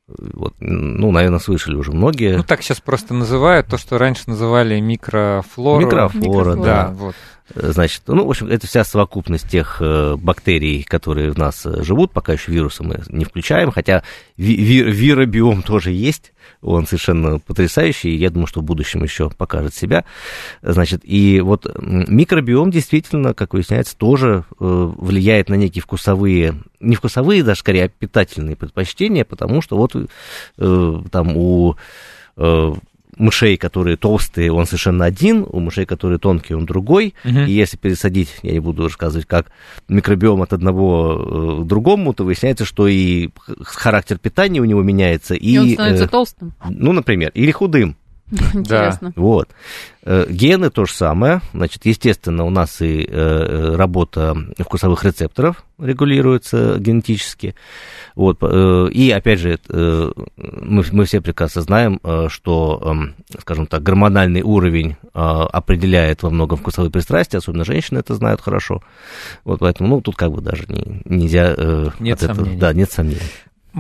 Вот, 0.09 0.55
ну, 0.61 1.11
наверное, 1.11 1.39
слышали 1.39 1.77
уже 1.77 1.93
многие. 1.93 2.39
Ну, 2.39 2.43
так 2.43 2.63
сейчас 2.63 2.81
просто 2.81 3.13
называют 3.13 3.67
то, 3.67 3.77
что 3.77 3.99
раньше 3.99 4.23
называли 4.27 4.81
микрофлору. 4.81 5.85
Микрофлора, 5.85 6.55
да. 6.55 6.63
да. 6.63 6.89
Вот. 6.93 7.15
Значит, 7.55 8.03
ну, 8.07 8.27
в 8.27 8.31
общем, 8.31 8.49
это 8.49 8.67
вся 8.67 8.85
совокупность 8.85 9.49
тех 9.49 9.79
э, 9.81 10.17
бактерий, 10.17 10.83
которые 10.83 11.31
в 11.31 11.39
нас 11.39 11.65
э, 11.65 11.83
живут, 11.83 12.13
пока 12.13 12.35
еще 12.35 12.53
вирусы 12.53 12.83
мы 12.83 13.03
не 13.09 13.25
включаем, 13.25 13.71
хотя 13.71 14.03
ви- 14.37 14.57
ви- 14.57 14.91
виробиом 14.91 15.63
тоже 15.63 15.91
есть, 15.93 16.33
он 16.61 16.87
совершенно 16.87 17.39
потрясающий, 17.39 18.11
и 18.11 18.19
я 18.19 18.31
думаю, 18.31 18.49
что 18.49 18.61
в 18.61 18.65
будущем 18.65 19.03
еще 19.03 19.31
покажет 19.31 19.75
себя. 19.75 20.05
Значит, 20.61 21.01
и 21.05 21.41
вот 21.41 21.67
микробиом 21.79 22.71
действительно, 22.71 23.33
как 23.33 23.55
выясняется, 23.55 23.97
тоже 23.97 24.45
э, 24.61 24.93
влияет 24.97 25.49
на 25.49 25.55
некие 25.55 25.83
вкусовые, 25.83 26.55
не 26.81 26.97
вкусовые 26.97 27.43
даже, 27.43 27.61
скорее, 27.61 27.85
а 27.85 27.89
питательные 27.89 28.57
предпочтения, 28.57 29.25
потому 29.25 29.63
что 29.63 29.77
вот 29.77 29.95
там 31.11 31.37
у 31.37 31.77
мышей, 33.19 33.57
которые 33.57 33.97
толстые, 33.97 34.53
он 34.53 34.67
совершенно 34.67 35.05
один, 35.05 35.45
у 35.49 35.61
мышей, 35.61 35.87
которые 35.87 36.19
тонкие, 36.19 36.57
он 36.57 36.67
другой. 36.67 37.15
Угу. 37.25 37.41
И 37.41 37.53
если 37.53 37.77
пересадить, 37.77 38.37
я 38.43 38.53
не 38.53 38.61
буду 38.61 38.85
рассказывать, 38.85 39.27
как 39.27 39.47
микробиом 39.89 40.43
от 40.43 40.53
одного 40.53 41.63
к 41.63 41.67
другому, 41.67 42.15
то 42.15 42.25
выясняется, 42.25 42.65
что 42.65 42.89
и 42.89 43.31
характер 43.63 44.19
питания 44.19 44.61
у 44.61 44.65
него 44.65 44.83
меняется. 44.83 45.35
И, 45.35 45.53
и 45.53 45.59
он 45.59 45.71
становится 45.71 46.05
э, 46.05 46.09
толстым. 46.09 46.55
Ну, 46.69 46.93
например, 46.93 47.31
или 47.35 47.51
худым. 47.51 47.97
Интересно. 48.55 49.13
Да, 49.15 49.21
вот. 49.21 49.49
Э, 50.03 50.27
гены 50.29 50.71
то 50.71 50.85
же 50.85 50.93
самое. 50.93 51.41
Значит, 51.53 51.85
естественно, 51.87 52.45
у 52.45 52.51
нас 52.51 52.81
и 52.81 53.07
э, 53.09 53.75
работа 53.77 54.37
вкусовых 54.59 55.05
рецепторов 55.05 55.65
регулируется 55.79 56.79
генетически. 56.79 57.55
Вот. 58.15 58.39
Э, 58.43 58.89
и, 58.91 59.11
опять 59.11 59.41
же, 59.41 59.59
мы, 59.69 60.85
мы 60.93 61.05
все 61.05 61.21
прекрасно 61.21 61.63
знаем, 61.63 62.01
что, 62.29 62.83
эм, 62.85 63.15
скажем 63.39 63.67
так, 63.67 63.83
гормональный 63.83 64.43
уровень 64.43 64.97
определяет 65.13 66.23
во 66.23 66.31
многом 66.31 66.59
вкусовые 66.59 66.91
пристрастия, 66.91 67.39
особенно 67.39 67.65
женщины 67.65 67.99
это 67.99 68.15
знают 68.15 68.41
хорошо. 68.41 68.83
Вот 69.45 69.61
поэтому, 69.61 69.89
ну, 69.89 70.01
тут 70.01 70.17
как 70.17 70.33
бы 70.33 70.41
даже 70.41 70.65
не, 70.69 71.03
нельзя... 71.05 71.55
Нет 71.99 72.23
от 72.23 72.37
сомнений. 72.37 72.49
Этого, 72.49 72.61
да, 72.61 72.73
нет 72.73 72.91
сомнений. 72.91 73.21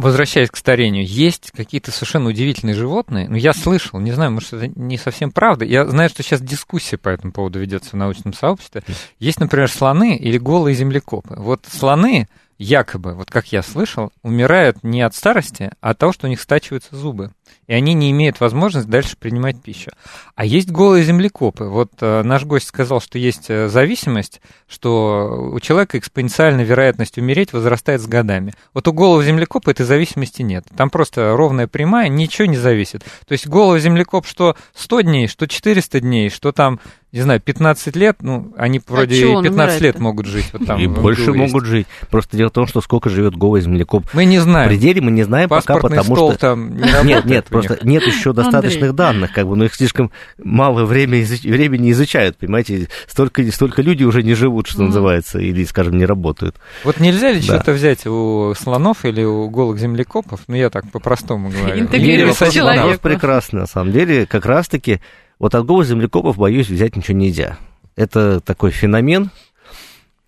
Возвращаясь 0.01 0.49
к 0.49 0.57
старению, 0.57 1.05
есть 1.05 1.51
какие-то 1.51 1.91
совершенно 1.91 2.29
удивительные 2.29 2.75
животные. 2.75 3.29
Ну, 3.29 3.35
я 3.35 3.53
слышал, 3.53 3.99
не 3.99 4.13
знаю, 4.13 4.31
может, 4.31 4.53
это 4.53 4.69
не 4.69 4.97
совсем 4.97 5.33
правда. 5.33 5.65
Я 5.65 5.87
знаю, 5.87 6.09
что 6.09 6.23
сейчас 6.23 6.41
дискуссия 6.41 6.97
по 6.97 7.09
этому 7.09 7.33
поводу 7.33 7.59
ведется 7.59 7.91
в 7.91 7.95
научном 7.95 8.33
сообществе. 8.33 8.85
Есть, 9.19 9.41
например, 9.41 9.69
слоны 9.69 10.17
или 10.17 10.39
голые 10.39 10.77
землекопы. 10.77 11.35
Вот 11.37 11.65
слоны 11.69 12.29
якобы, 12.59 13.15
вот 13.15 13.31
как 13.31 13.51
я 13.53 13.63
слышал, 13.63 14.13
умирают 14.23 14.85
не 14.85 15.03
от 15.03 15.17
старости, 15.17 15.73
а 15.81 15.91
от 15.91 15.99
того, 15.99 16.13
что 16.13 16.27
у 16.27 16.31
них 16.31 16.41
стачиваются 16.41 16.95
зубы. 16.95 17.33
И 17.67 17.75
они 17.75 17.95
не 17.95 18.11
имеют 18.11 18.41
возможности 18.41 18.89
дальше 18.89 19.17
принимать 19.19 19.61
пищу. 19.63 19.91
А 20.35 20.45
есть 20.45 20.71
голые 20.71 21.05
землекопы. 21.05 21.65
Вот 21.65 21.93
э, 22.01 22.23
наш 22.23 22.45
гость 22.45 22.69
сказал, 22.69 23.01
что 23.01 23.19
есть 23.19 23.47
э, 23.49 23.69
зависимость, 23.69 24.41
что 24.69 25.51
у 25.53 25.61
человека 25.61 25.99
экспоненциальная 25.99 26.65
вероятность 26.65 27.19
умереть 27.19 27.53
возрастает 27.53 28.01
с 28.01 28.07
годами. 28.07 28.55
Вот 28.73 28.89
у 28.89 28.93
голого 28.93 29.23
землекопа 29.23 29.71
этой 29.71 29.85
зависимости 29.85 30.43
нет. 30.43 30.65
Там 30.77 30.91
просто 30.91 31.35
ровная 31.37 31.67
прямая, 31.67 32.09
ничего 32.09 32.47
не 32.47 32.57
зависит. 32.57 33.05
То 33.27 33.33
есть 33.33 33.47
голый 33.47 33.81
землекоп 33.81 34.27
что 34.27 34.57
100 34.75 35.01
дней, 35.03 35.29
что 35.29 35.47
400 35.47 36.01
дней, 36.01 36.31
что 36.31 36.53
там 36.53 36.81
не 37.11 37.23
знаю, 37.23 37.41
15 37.41 37.97
лет, 37.97 38.19
ну, 38.21 38.53
они 38.59 38.81
а 38.87 38.93
вроде 38.93 39.35
а 39.35 39.43
15 39.43 39.81
лет 39.81 39.99
могут 39.99 40.27
жить. 40.27 40.51
Вот 40.53 40.67
там 40.67 40.79
и 40.79 40.87
больше 40.87 41.33
могут 41.33 41.65
жить. 41.65 41.87
Просто 42.11 42.37
дело 42.37 42.51
в 42.51 42.53
том, 42.53 42.67
что 42.67 42.83
сколько 42.83 43.09
живет 43.09 43.35
голый 43.35 43.63
землекоп. 43.63 44.05
Мы 44.13 44.27
не 44.27 44.39
знаем. 44.41 44.69
В 44.69 44.71
пределе 44.71 45.01
мы 45.01 45.11
не 45.11 45.23
знаем 45.23 45.49
пока, 45.49 45.79
потому 45.79 46.15
стол 46.15 46.33
что... 46.33 46.39
Там 46.39 46.77
не 46.77 46.83
нет, 47.05 47.25
нет, 47.25 47.38
просто 47.47 47.79
нет 47.83 48.03
еще 48.07 48.33
достаточных 48.33 48.95
данных, 48.95 49.33
как 49.33 49.47
бы, 49.47 49.57
но 49.57 49.65
их 49.65 49.75
слишком 49.75 50.11
мало 50.39 50.85
времени, 50.85 51.25
времени 51.49 51.91
изучают, 51.93 52.37
понимаете, 52.37 52.89
столько, 53.07 53.51
столько 53.53 53.83
людей 53.83 54.07
уже 54.07 54.23
не 54.23 54.35
живут, 54.35 54.67
что 54.67 54.83
называется, 54.83 55.39
или, 55.39 55.65
скажем, 55.65 55.97
не 55.97 56.07
работают. 56.07 56.57
Вот 56.85 57.01
нельзя 57.01 57.33
ли 57.33 57.39
да. 57.41 57.45
что-то 57.45 57.73
взять 57.73 58.07
у 58.07 58.55
слонов 58.59 59.05
или 59.05 59.23
у 59.23 59.49
голых 59.49 59.79
землекопов, 59.79 60.41
ну, 60.49 60.57
я 60.57 60.71
так 60.71 60.91
по-простому 60.91 61.51
говорю. 61.57 61.81
Интегрировать 61.81 62.53
человека. 62.53 62.99
Прекрасно, 63.01 63.61
на 63.61 63.67
самом 63.67 63.93
деле, 63.93 64.27
как 64.27 64.47
раз-таки 64.47 65.01
вот 65.39 65.55
от 65.55 65.65
голых 65.65 65.87
землекопов, 65.87 66.37
боюсь, 66.37 66.69
взять 66.69 66.97
ничего 66.97 67.17
нельзя. 67.17 67.59
Это 67.97 68.41
такой 68.41 68.71
феномен 68.71 69.31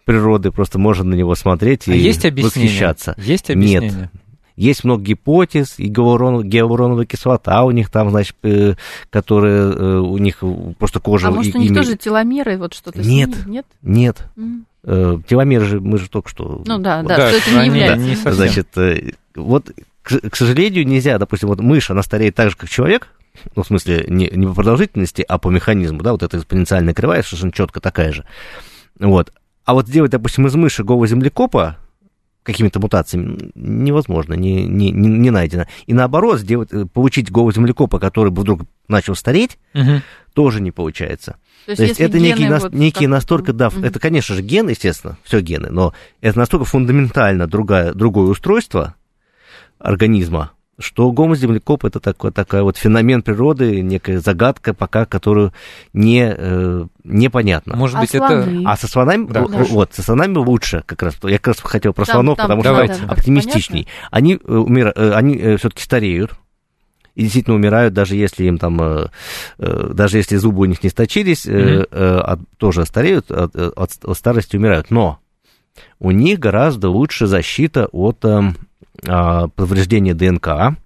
природы, 0.05 0.51
просто 0.51 0.79
можно 0.79 1.05
на 1.05 1.15
него 1.15 1.35
смотреть 1.35 1.87
а 1.89 1.93
и 1.93 1.99
есть 1.99 2.25
объяснение? 2.25 2.69
восхищаться. 2.69 3.15
Есть 3.17 3.51
объяснение? 3.51 3.91
Нет. 3.91 4.11
Есть 4.61 4.85
много 4.85 5.03
гипотез, 5.03 5.79
и 5.79 5.87
гиалурон, 5.87 6.45
гиалуроновая 6.47 7.07
кислота 7.07 7.65
у 7.65 7.71
них 7.71 7.89
там, 7.89 8.11
значит, 8.11 8.37
э, 8.43 8.75
которая 9.09 9.73
э, 9.73 9.99
у 10.01 10.19
них 10.19 10.45
просто 10.79 11.01
кожа... 11.01 11.29
А 11.29 11.31
может, 11.31 11.55
у 11.55 11.59
них 11.59 11.75
тоже 11.75 11.97
теломеры, 11.97 12.59
вот 12.59 12.75
что-то 12.75 13.01
Нет, 13.01 13.31
нет? 13.47 13.65
Нет. 13.81 14.19
Mm. 14.37 14.65
Э, 14.85 15.17
теломеры 15.27 15.65
же, 15.65 15.81
мы 15.81 15.97
же 15.97 16.11
только 16.11 16.29
что... 16.29 16.63
Ну 16.67 16.77
да, 16.77 17.03
да, 17.03 17.17
да 17.17 17.29
что 17.29 17.39
это 17.39 17.59
не 17.63 17.67
является. 17.69 18.07
Не 18.07 18.15
совсем. 18.17 18.35
Значит, 18.35 18.69
э, 18.77 19.13
вот, 19.35 19.71
к, 20.03 20.29
к 20.29 20.37
сожалению, 20.37 20.87
нельзя, 20.87 21.17
допустим, 21.17 21.49
вот 21.49 21.61
мышь, 21.61 21.91
она 21.91 22.03
стареет 22.03 22.35
так 22.35 22.51
же, 22.51 22.57
как 22.59 22.69
человек, 22.69 23.09
ну, 23.57 23.63
в 23.63 23.67
смысле, 23.67 24.05
не, 24.09 24.29
не 24.29 24.47
по 24.47 24.53
продолжительности, 24.53 25.25
а 25.27 25.39
по 25.39 25.49
механизму, 25.49 26.03
да, 26.03 26.13
вот 26.13 26.23
эта 26.23 26.37
экспоненциальная 26.37 26.93
кривая 26.93 27.23
совершенно 27.23 27.53
четко 27.53 27.81
такая 27.81 28.13
же. 28.13 28.27
Вот. 28.99 29.33
А 29.65 29.73
вот 29.73 29.89
сделать, 29.89 30.11
допустим, 30.11 30.47
из 30.47 30.55
мыши 30.55 30.85
голого 30.85 31.07
землекопа 31.07 31.79
какими-то 32.43 32.81
мутациями 32.81 33.53
невозможно, 33.55 34.35
не, 34.35 34.65
не, 34.67 34.91
не, 34.91 35.31
найдено. 35.31 35.67
И 35.87 35.93
наоборот, 35.93 36.41
сделать, 36.41 36.73
э, 36.73 36.87
получить 36.87 37.31
голого 37.31 37.53
землекопа, 37.53 37.99
который 37.99 38.31
бы 38.31 38.43
вдруг 38.43 38.63
начал 38.89 39.15
стареть, 39.15 39.59
угу. 39.75 40.03
тоже 40.33 40.61
не 40.61 40.71
получается. 40.71 41.37
То 41.67 41.73
есть, 41.73 41.79
То 41.79 41.85
есть 41.85 42.01
это 42.01 42.19
некий, 42.19 42.49
вот 42.49 42.73
некий 42.73 43.07
настолько, 43.07 43.53
да, 43.53 43.69
угу. 43.69 43.81
это, 43.81 44.01
конечно 44.01 44.35
же, 44.35 44.43
ген, 44.43 44.69
естественно, 44.69 45.19
все 45.23 45.41
гены, 45.41 45.69
но 45.71 45.93
это 46.21 46.39
настолько 46.39 46.65
фундаментально 46.65 47.47
другая, 47.47 47.93
другое 47.93 48.31
устройство 48.31 48.95
организма, 49.79 50.53
что 50.81 51.13
гомоземлекоп 51.13 51.85
это 51.85 52.01
такой, 52.01 52.33
такой 52.33 52.63
вот 52.63 52.77
феномен 52.77 53.23
природы, 53.23 53.83
некая 53.83 54.19
загадка 54.19 54.75
пока, 54.75 55.05
которую 55.05 55.53
не, 55.93 56.35
э, 56.37 56.87
непонятно. 57.05 57.77
Может 57.77 57.97
а 57.97 58.01
быть, 58.01 58.11
слоны? 58.11 58.33
это... 58.33 58.63
А 58.65 58.77
со 58.77 58.89
слонами, 58.89 59.27
да, 59.27 59.43
вот, 59.43 59.95
со 59.95 60.03
слонами 60.03 60.39
лучше 60.39 60.83
как 60.87 61.03
раз. 61.03 61.17
Я 61.23 61.39
как 61.39 61.49
раз 61.49 61.61
хотел 61.61 61.93
про 61.93 62.07
там, 62.07 62.15
слонов, 62.15 62.37
там, 62.39 62.47
потому 62.47 62.63
давайте. 62.63 62.95
что 62.95 63.07
оптимистичней. 63.07 63.87
Они, 64.11 64.35
э, 64.35 64.53
умира... 64.53 64.93
Э, 64.97 65.13
они 65.13 65.37
э, 65.37 65.57
все-таки 65.59 65.83
стареют, 65.83 66.33
и 67.15 67.23
действительно 67.23 67.57
умирают, 67.57 67.93
даже 67.93 68.17
если 68.17 68.45
им 68.45 68.57
там, 68.57 69.11
даже 69.59 70.17
если 70.17 70.37
зубы 70.37 70.63
у 70.63 70.65
них 70.65 70.83
не 70.83 70.91
сточились, 70.91 71.45
mm-hmm. 71.45 72.47
тоже 72.57 72.87
стареют, 72.87 73.31
от, 73.33 73.55
от, 73.55 73.91
от 74.03 74.17
старости 74.17 74.57
умирают. 74.57 74.91
Но 74.91 75.19
у 75.99 76.13
них 76.13 76.39
гораздо 76.39 76.89
лучше 76.89 77.27
защита 77.27 77.89
от 77.93 78.25
эм, 78.25 78.57
а, 78.57 78.70
повреждения 79.03 80.15
ДНК, 80.15 80.77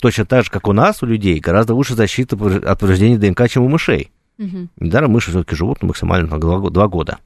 точно 0.00 0.26
так 0.26 0.44
же, 0.44 0.50
как 0.50 0.68
у 0.68 0.72
нас, 0.72 1.02
у 1.02 1.06
людей, 1.06 1.40
гораздо 1.40 1.74
лучше 1.74 1.94
защита 1.94 2.36
от 2.36 2.78
повреждения 2.78 3.18
ДНК, 3.18 3.48
чем 3.48 3.64
у 3.64 3.68
мышей. 3.68 4.10
Угу. 4.38 4.68
Недаром 4.76 5.12
мыши 5.12 5.30
все-таки 5.30 5.56
живут 5.56 5.82
максимально 5.82 6.28
на 6.28 6.38
два 6.38 6.88
года. 6.88 7.18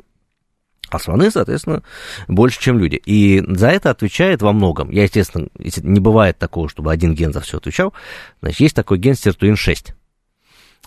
А 0.92 0.98
слоны, 0.98 1.30
соответственно, 1.30 1.82
больше, 2.28 2.60
чем 2.60 2.78
люди. 2.78 2.96
И 2.96 3.42
за 3.48 3.68
это 3.68 3.90
отвечает 3.90 4.42
во 4.42 4.52
многом. 4.52 4.90
Я, 4.90 5.04
естественно, 5.04 5.48
не 5.58 6.00
бывает 6.00 6.38
такого, 6.38 6.68
чтобы 6.68 6.92
один 6.92 7.14
ген 7.14 7.32
за 7.32 7.40
все 7.40 7.56
отвечал. 7.56 7.94
Значит, 8.42 8.60
есть 8.60 8.76
такой 8.76 8.98
ген 8.98 9.14
сиртуин-6. 9.14 9.94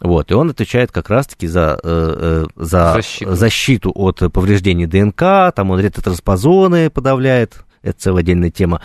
Вот, 0.02 0.30
и 0.30 0.34
он 0.36 0.52
отвечает 0.52 0.92
как 0.92 1.10
раз-таки 1.10 1.48
за, 1.48 1.80
э, 1.82 2.46
э 2.46 2.46
за 2.56 2.94
защиту. 2.94 3.36
защиту 3.36 3.92
от 3.96 4.20
повреждений 4.32 4.86
ДНК, 4.86 5.56
там 5.56 5.72
он 5.72 5.80
ретротранспозоны 5.80 6.90
подавляет, 6.90 7.64
это 7.82 7.98
целая 7.98 8.20
отдельная 8.20 8.52
тема. 8.52 8.82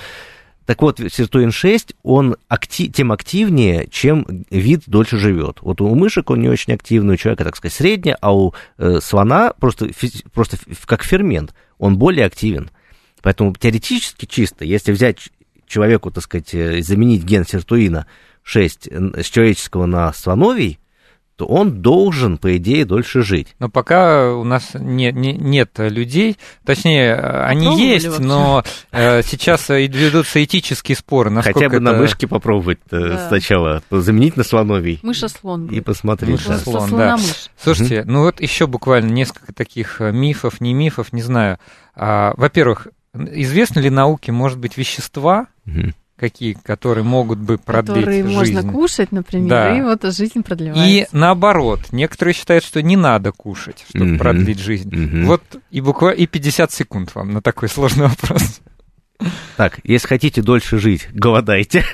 Так 0.71 0.83
вот, 0.83 1.01
сиртуин-6, 1.01 1.97
он 2.05 2.37
актив, 2.47 2.93
тем 2.93 3.11
активнее, 3.11 3.89
чем 3.91 4.25
вид 4.51 4.85
дольше 4.87 5.17
живет. 5.17 5.59
Вот 5.63 5.81
у 5.81 5.93
мышек 5.97 6.31
он 6.31 6.43
не 6.43 6.49
очень 6.49 6.75
активный, 6.75 7.15
у 7.15 7.17
человека, 7.17 7.43
так 7.43 7.57
сказать, 7.57 7.75
средний, 7.75 8.15
а 8.21 8.33
у 8.33 8.55
э, 8.79 9.01
слона 9.03 9.53
просто, 9.59 9.91
просто 10.33 10.59
как 10.87 11.03
фермент, 11.03 11.57
он 11.79 11.99
более 11.99 12.25
активен. 12.25 12.71
Поэтому 13.21 13.53
теоретически 13.53 14.27
чисто, 14.27 14.65
если 14.65 14.93
взять 14.93 15.31
человеку, 15.67 16.13
так 16.13 16.23
сказать, 16.23 16.55
э, 16.55 16.83
заменить 16.83 17.25
ген 17.25 17.45
сиртуина 17.45 18.07
6 18.45 18.87
с 18.93 19.27
человеческого 19.27 19.87
на 19.87 20.13
слоновий, 20.13 20.79
то 21.41 21.47
он 21.47 21.81
должен, 21.81 22.37
по 22.37 22.55
идее, 22.59 22.85
дольше 22.85 23.23
жить. 23.23 23.57
Но 23.59 23.71
пока 23.71 24.35
у 24.35 24.45
нас 24.45 24.75
не, 24.75 25.11
не, 25.11 25.33
нет 25.33 25.71
людей, 25.79 26.37
точнее, 26.67 27.15
они 27.15 27.65
Попробовали 27.65 27.93
есть, 27.93 28.07
вообще? 28.09 28.23
но 28.23 28.65
э, 28.93 29.23
сейчас 29.23 29.71
ведутся 29.71 30.45
этические 30.45 30.97
споры. 30.97 31.35
Хотя 31.41 31.71
бы 31.71 31.77
это... 31.77 31.81
на 31.81 31.95
мышке 31.95 32.27
попробовать 32.27 32.81
э, 32.91 33.09
да. 33.09 33.29
сначала, 33.29 33.83
заменить 33.91 34.37
на 34.37 34.45
слоновий. 34.45 34.99
Мыша-слон. 35.03 35.69
И 35.69 35.81
посмотреть. 35.81 36.47
Мыша-слон, 36.47 36.91
да. 36.91 37.19
Слушайте, 37.59 38.05
ну 38.07 38.25
вот 38.25 38.43
еще 38.43 38.67
буквально 38.67 39.11
несколько 39.11 39.55
таких 39.55 40.03
э, 40.03 40.13
мифов, 40.13 40.61
не 40.61 40.75
мифов, 40.75 41.11
не 41.15 41.23
знаю. 41.23 41.59
А, 41.95 42.35
во-первых, 42.37 42.89
известны 43.15 43.81
ли 43.81 43.89
науке, 43.89 44.31
может 44.31 44.59
быть, 44.59 44.77
вещества, 44.77 45.47
угу 45.67 45.95
какие, 46.21 46.53
которые 46.53 47.03
могут 47.03 47.39
бы 47.39 47.57
продлить 47.57 47.97
которые 47.97 48.23
жизнь. 48.23 48.35
можно 48.35 48.63
кушать, 48.73 49.11
например, 49.11 49.49
да. 49.49 49.77
и 49.77 49.81
вот 49.81 50.03
жизнь 50.15 50.43
продлевается. 50.43 50.87
И 50.87 51.07
наоборот, 51.13 51.81
некоторые 51.91 52.35
считают, 52.35 52.63
что 52.63 52.83
не 52.83 52.97
надо 52.97 53.33
кушать, 53.33 53.87
чтобы 53.89 54.11
mm-hmm. 54.11 54.19
продлить 54.19 54.59
жизнь. 54.59 54.91
Mm-hmm. 54.91 55.25
Вот 55.25 55.43
и 55.71 55.81
буквально 55.81 56.19
и 56.19 56.27
50 56.27 56.71
секунд 56.71 57.15
вам 57.15 57.33
на 57.33 57.41
такой 57.41 57.69
сложный 57.71 58.07
вопрос. 58.09 58.61
Так, 59.57 59.81
если 59.83 60.07
хотите 60.07 60.43
дольше 60.43 60.79
жить, 60.79 61.09
голодайте. 61.13 61.85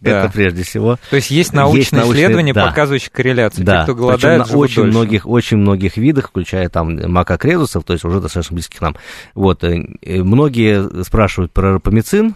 Да. 0.00 0.24
Это 0.24 0.32
прежде 0.32 0.64
всего. 0.64 0.98
То 1.10 1.16
есть 1.16 1.30
есть 1.30 1.52
научные, 1.52 1.80
есть 1.80 1.92
научные 1.92 2.24
исследования, 2.24 2.52
да. 2.52 2.66
показывающие 2.66 3.10
корреляцию. 3.10 3.64
Да. 3.64 3.80
Те, 3.80 3.82
кто 3.84 3.94
голодает, 3.94 4.42
Причем 4.42 4.52
на 4.52 4.58
очень 4.58 4.82
дольше. 4.82 4.90
многих, 4.90 5.26
очень 5.26 5.56
многих 5.58 5.96
видах, 5.96 6.30
включая 6.30 6.68
там 6.68 7.12
макакрезусов, 7.12 7.84
то 7.84 7.92
есть 7.92 8.04
уже 8.04 8.20
достаточно 8.20 8.54
близких 8.54 8.80
к 8.80 8.82
нам. 8.82 8.96
Вот. 9.36 9.62
Э, 9.62 9.78
многие 10.02 11.04
спрашивают 11.04 11.52
про 11.52 11.74
рапамицин, 11.74 12.34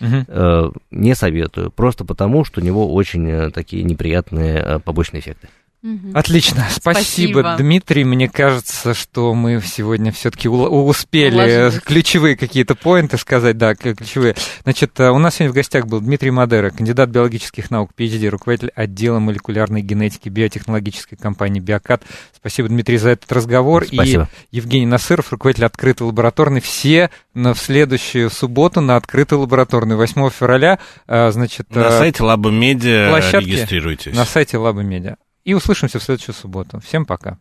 угу. 0.00 0.74
не 0.90 1.14
советую. 1.14 1.70
Просто 1.70 2.04
потому, 2.04 2.44
что 2.44 2.60
у 2.60 2.64
него 2.64 2.92
очень 2.92 3.50
такие 3.52 3.82
неприятные 3.82 4.80
побочные 4.80 5.20
эффекты. 5.20 5.48
Отлично, 6.14 6.66
спасибо, 6.70 7.40
спасибо, 7.40 7.56
Дмитрий. 7.58 8.04
Мне 8.04 8.26
кажется, 8.26 8.94
что 8.94 9.34
мы 9.34 9.60
сегодня 9.60 10.12
все-таки 10.12 10.48
успели 10.48 11.34
Уложились. 11.34 11.82
ключевые 11.82 12.36
какие-то 12.36 12.74
поинты 12.74 13.18
сказать, 13.18 13.58
да, 13.58 13.74
ключевые. 13.74 14.34
Значит, 14.62 14.98
э, 14.98 15.10
у 15.10 15.18
нас 15.18 15.34
сегодня 15.34 15.52
в 15.52 15.54
гостях 15.54 15.86
был 15.86 16.00
Дмитрий 16.00 16.30
Мадера, 16.30 16.70
кандидат 16.70 17.10
биологических 17.10 17.70
наук, 17.70 17.90
PhD, 17.98 18.26
руководитель 18.28 18.70
отдела 18.74 19.18
молекулярной 19.18 19.82
генетики 19.82 20.30
биотехнологической 20.30 21.18
компании 21.18 21.60
Биокат. 21.60 22.02
Спасибо, 22.34 22.68
Дмитрий, 22.68 22.96
за 22.96 23.10
этот 23.10 23.30
разговор. 23.30 23.84
Спасибо. 23.84 24.30
И 24.50 24.56
Евгений 24.56 24.86
Насыров, 24.86 25.32
руководитель 25.32 25.66
открытой 25.66 26.06
лабораторной. 26.06 26.62
Все 26.62 27.10
на, 27.34 27.52
в 27.52 27.58
следующую 27.58 28.30
субботу 28.30 28.80
на 28.80 28.96
открытой 28.96 29.36
лабораторной, 29.36 29.96
8 29.96 30.30
февраля, 30.30 30.78
э, 31.06 31.30
значит... 31.30 31.68
На 31.74 31.88
э, 31.88 31.98
сайте 31.98 32.22
Лаба 32.22 32.50
Медиа 32.50 33.18
регистрируйтесь. 33.18 34.14
На 34.14 34.24
сайте 34.24 34.56
Лаба 34.56 34.80
Медиа. 34.80 35.16
И 35.44 35.54
услышимся 35.54 35.98
в 35.98 36.02
следующую 36.02 36.34
субботу. 36.34 36.80
Всем 36.80 37.06
пока. 37.06 37.38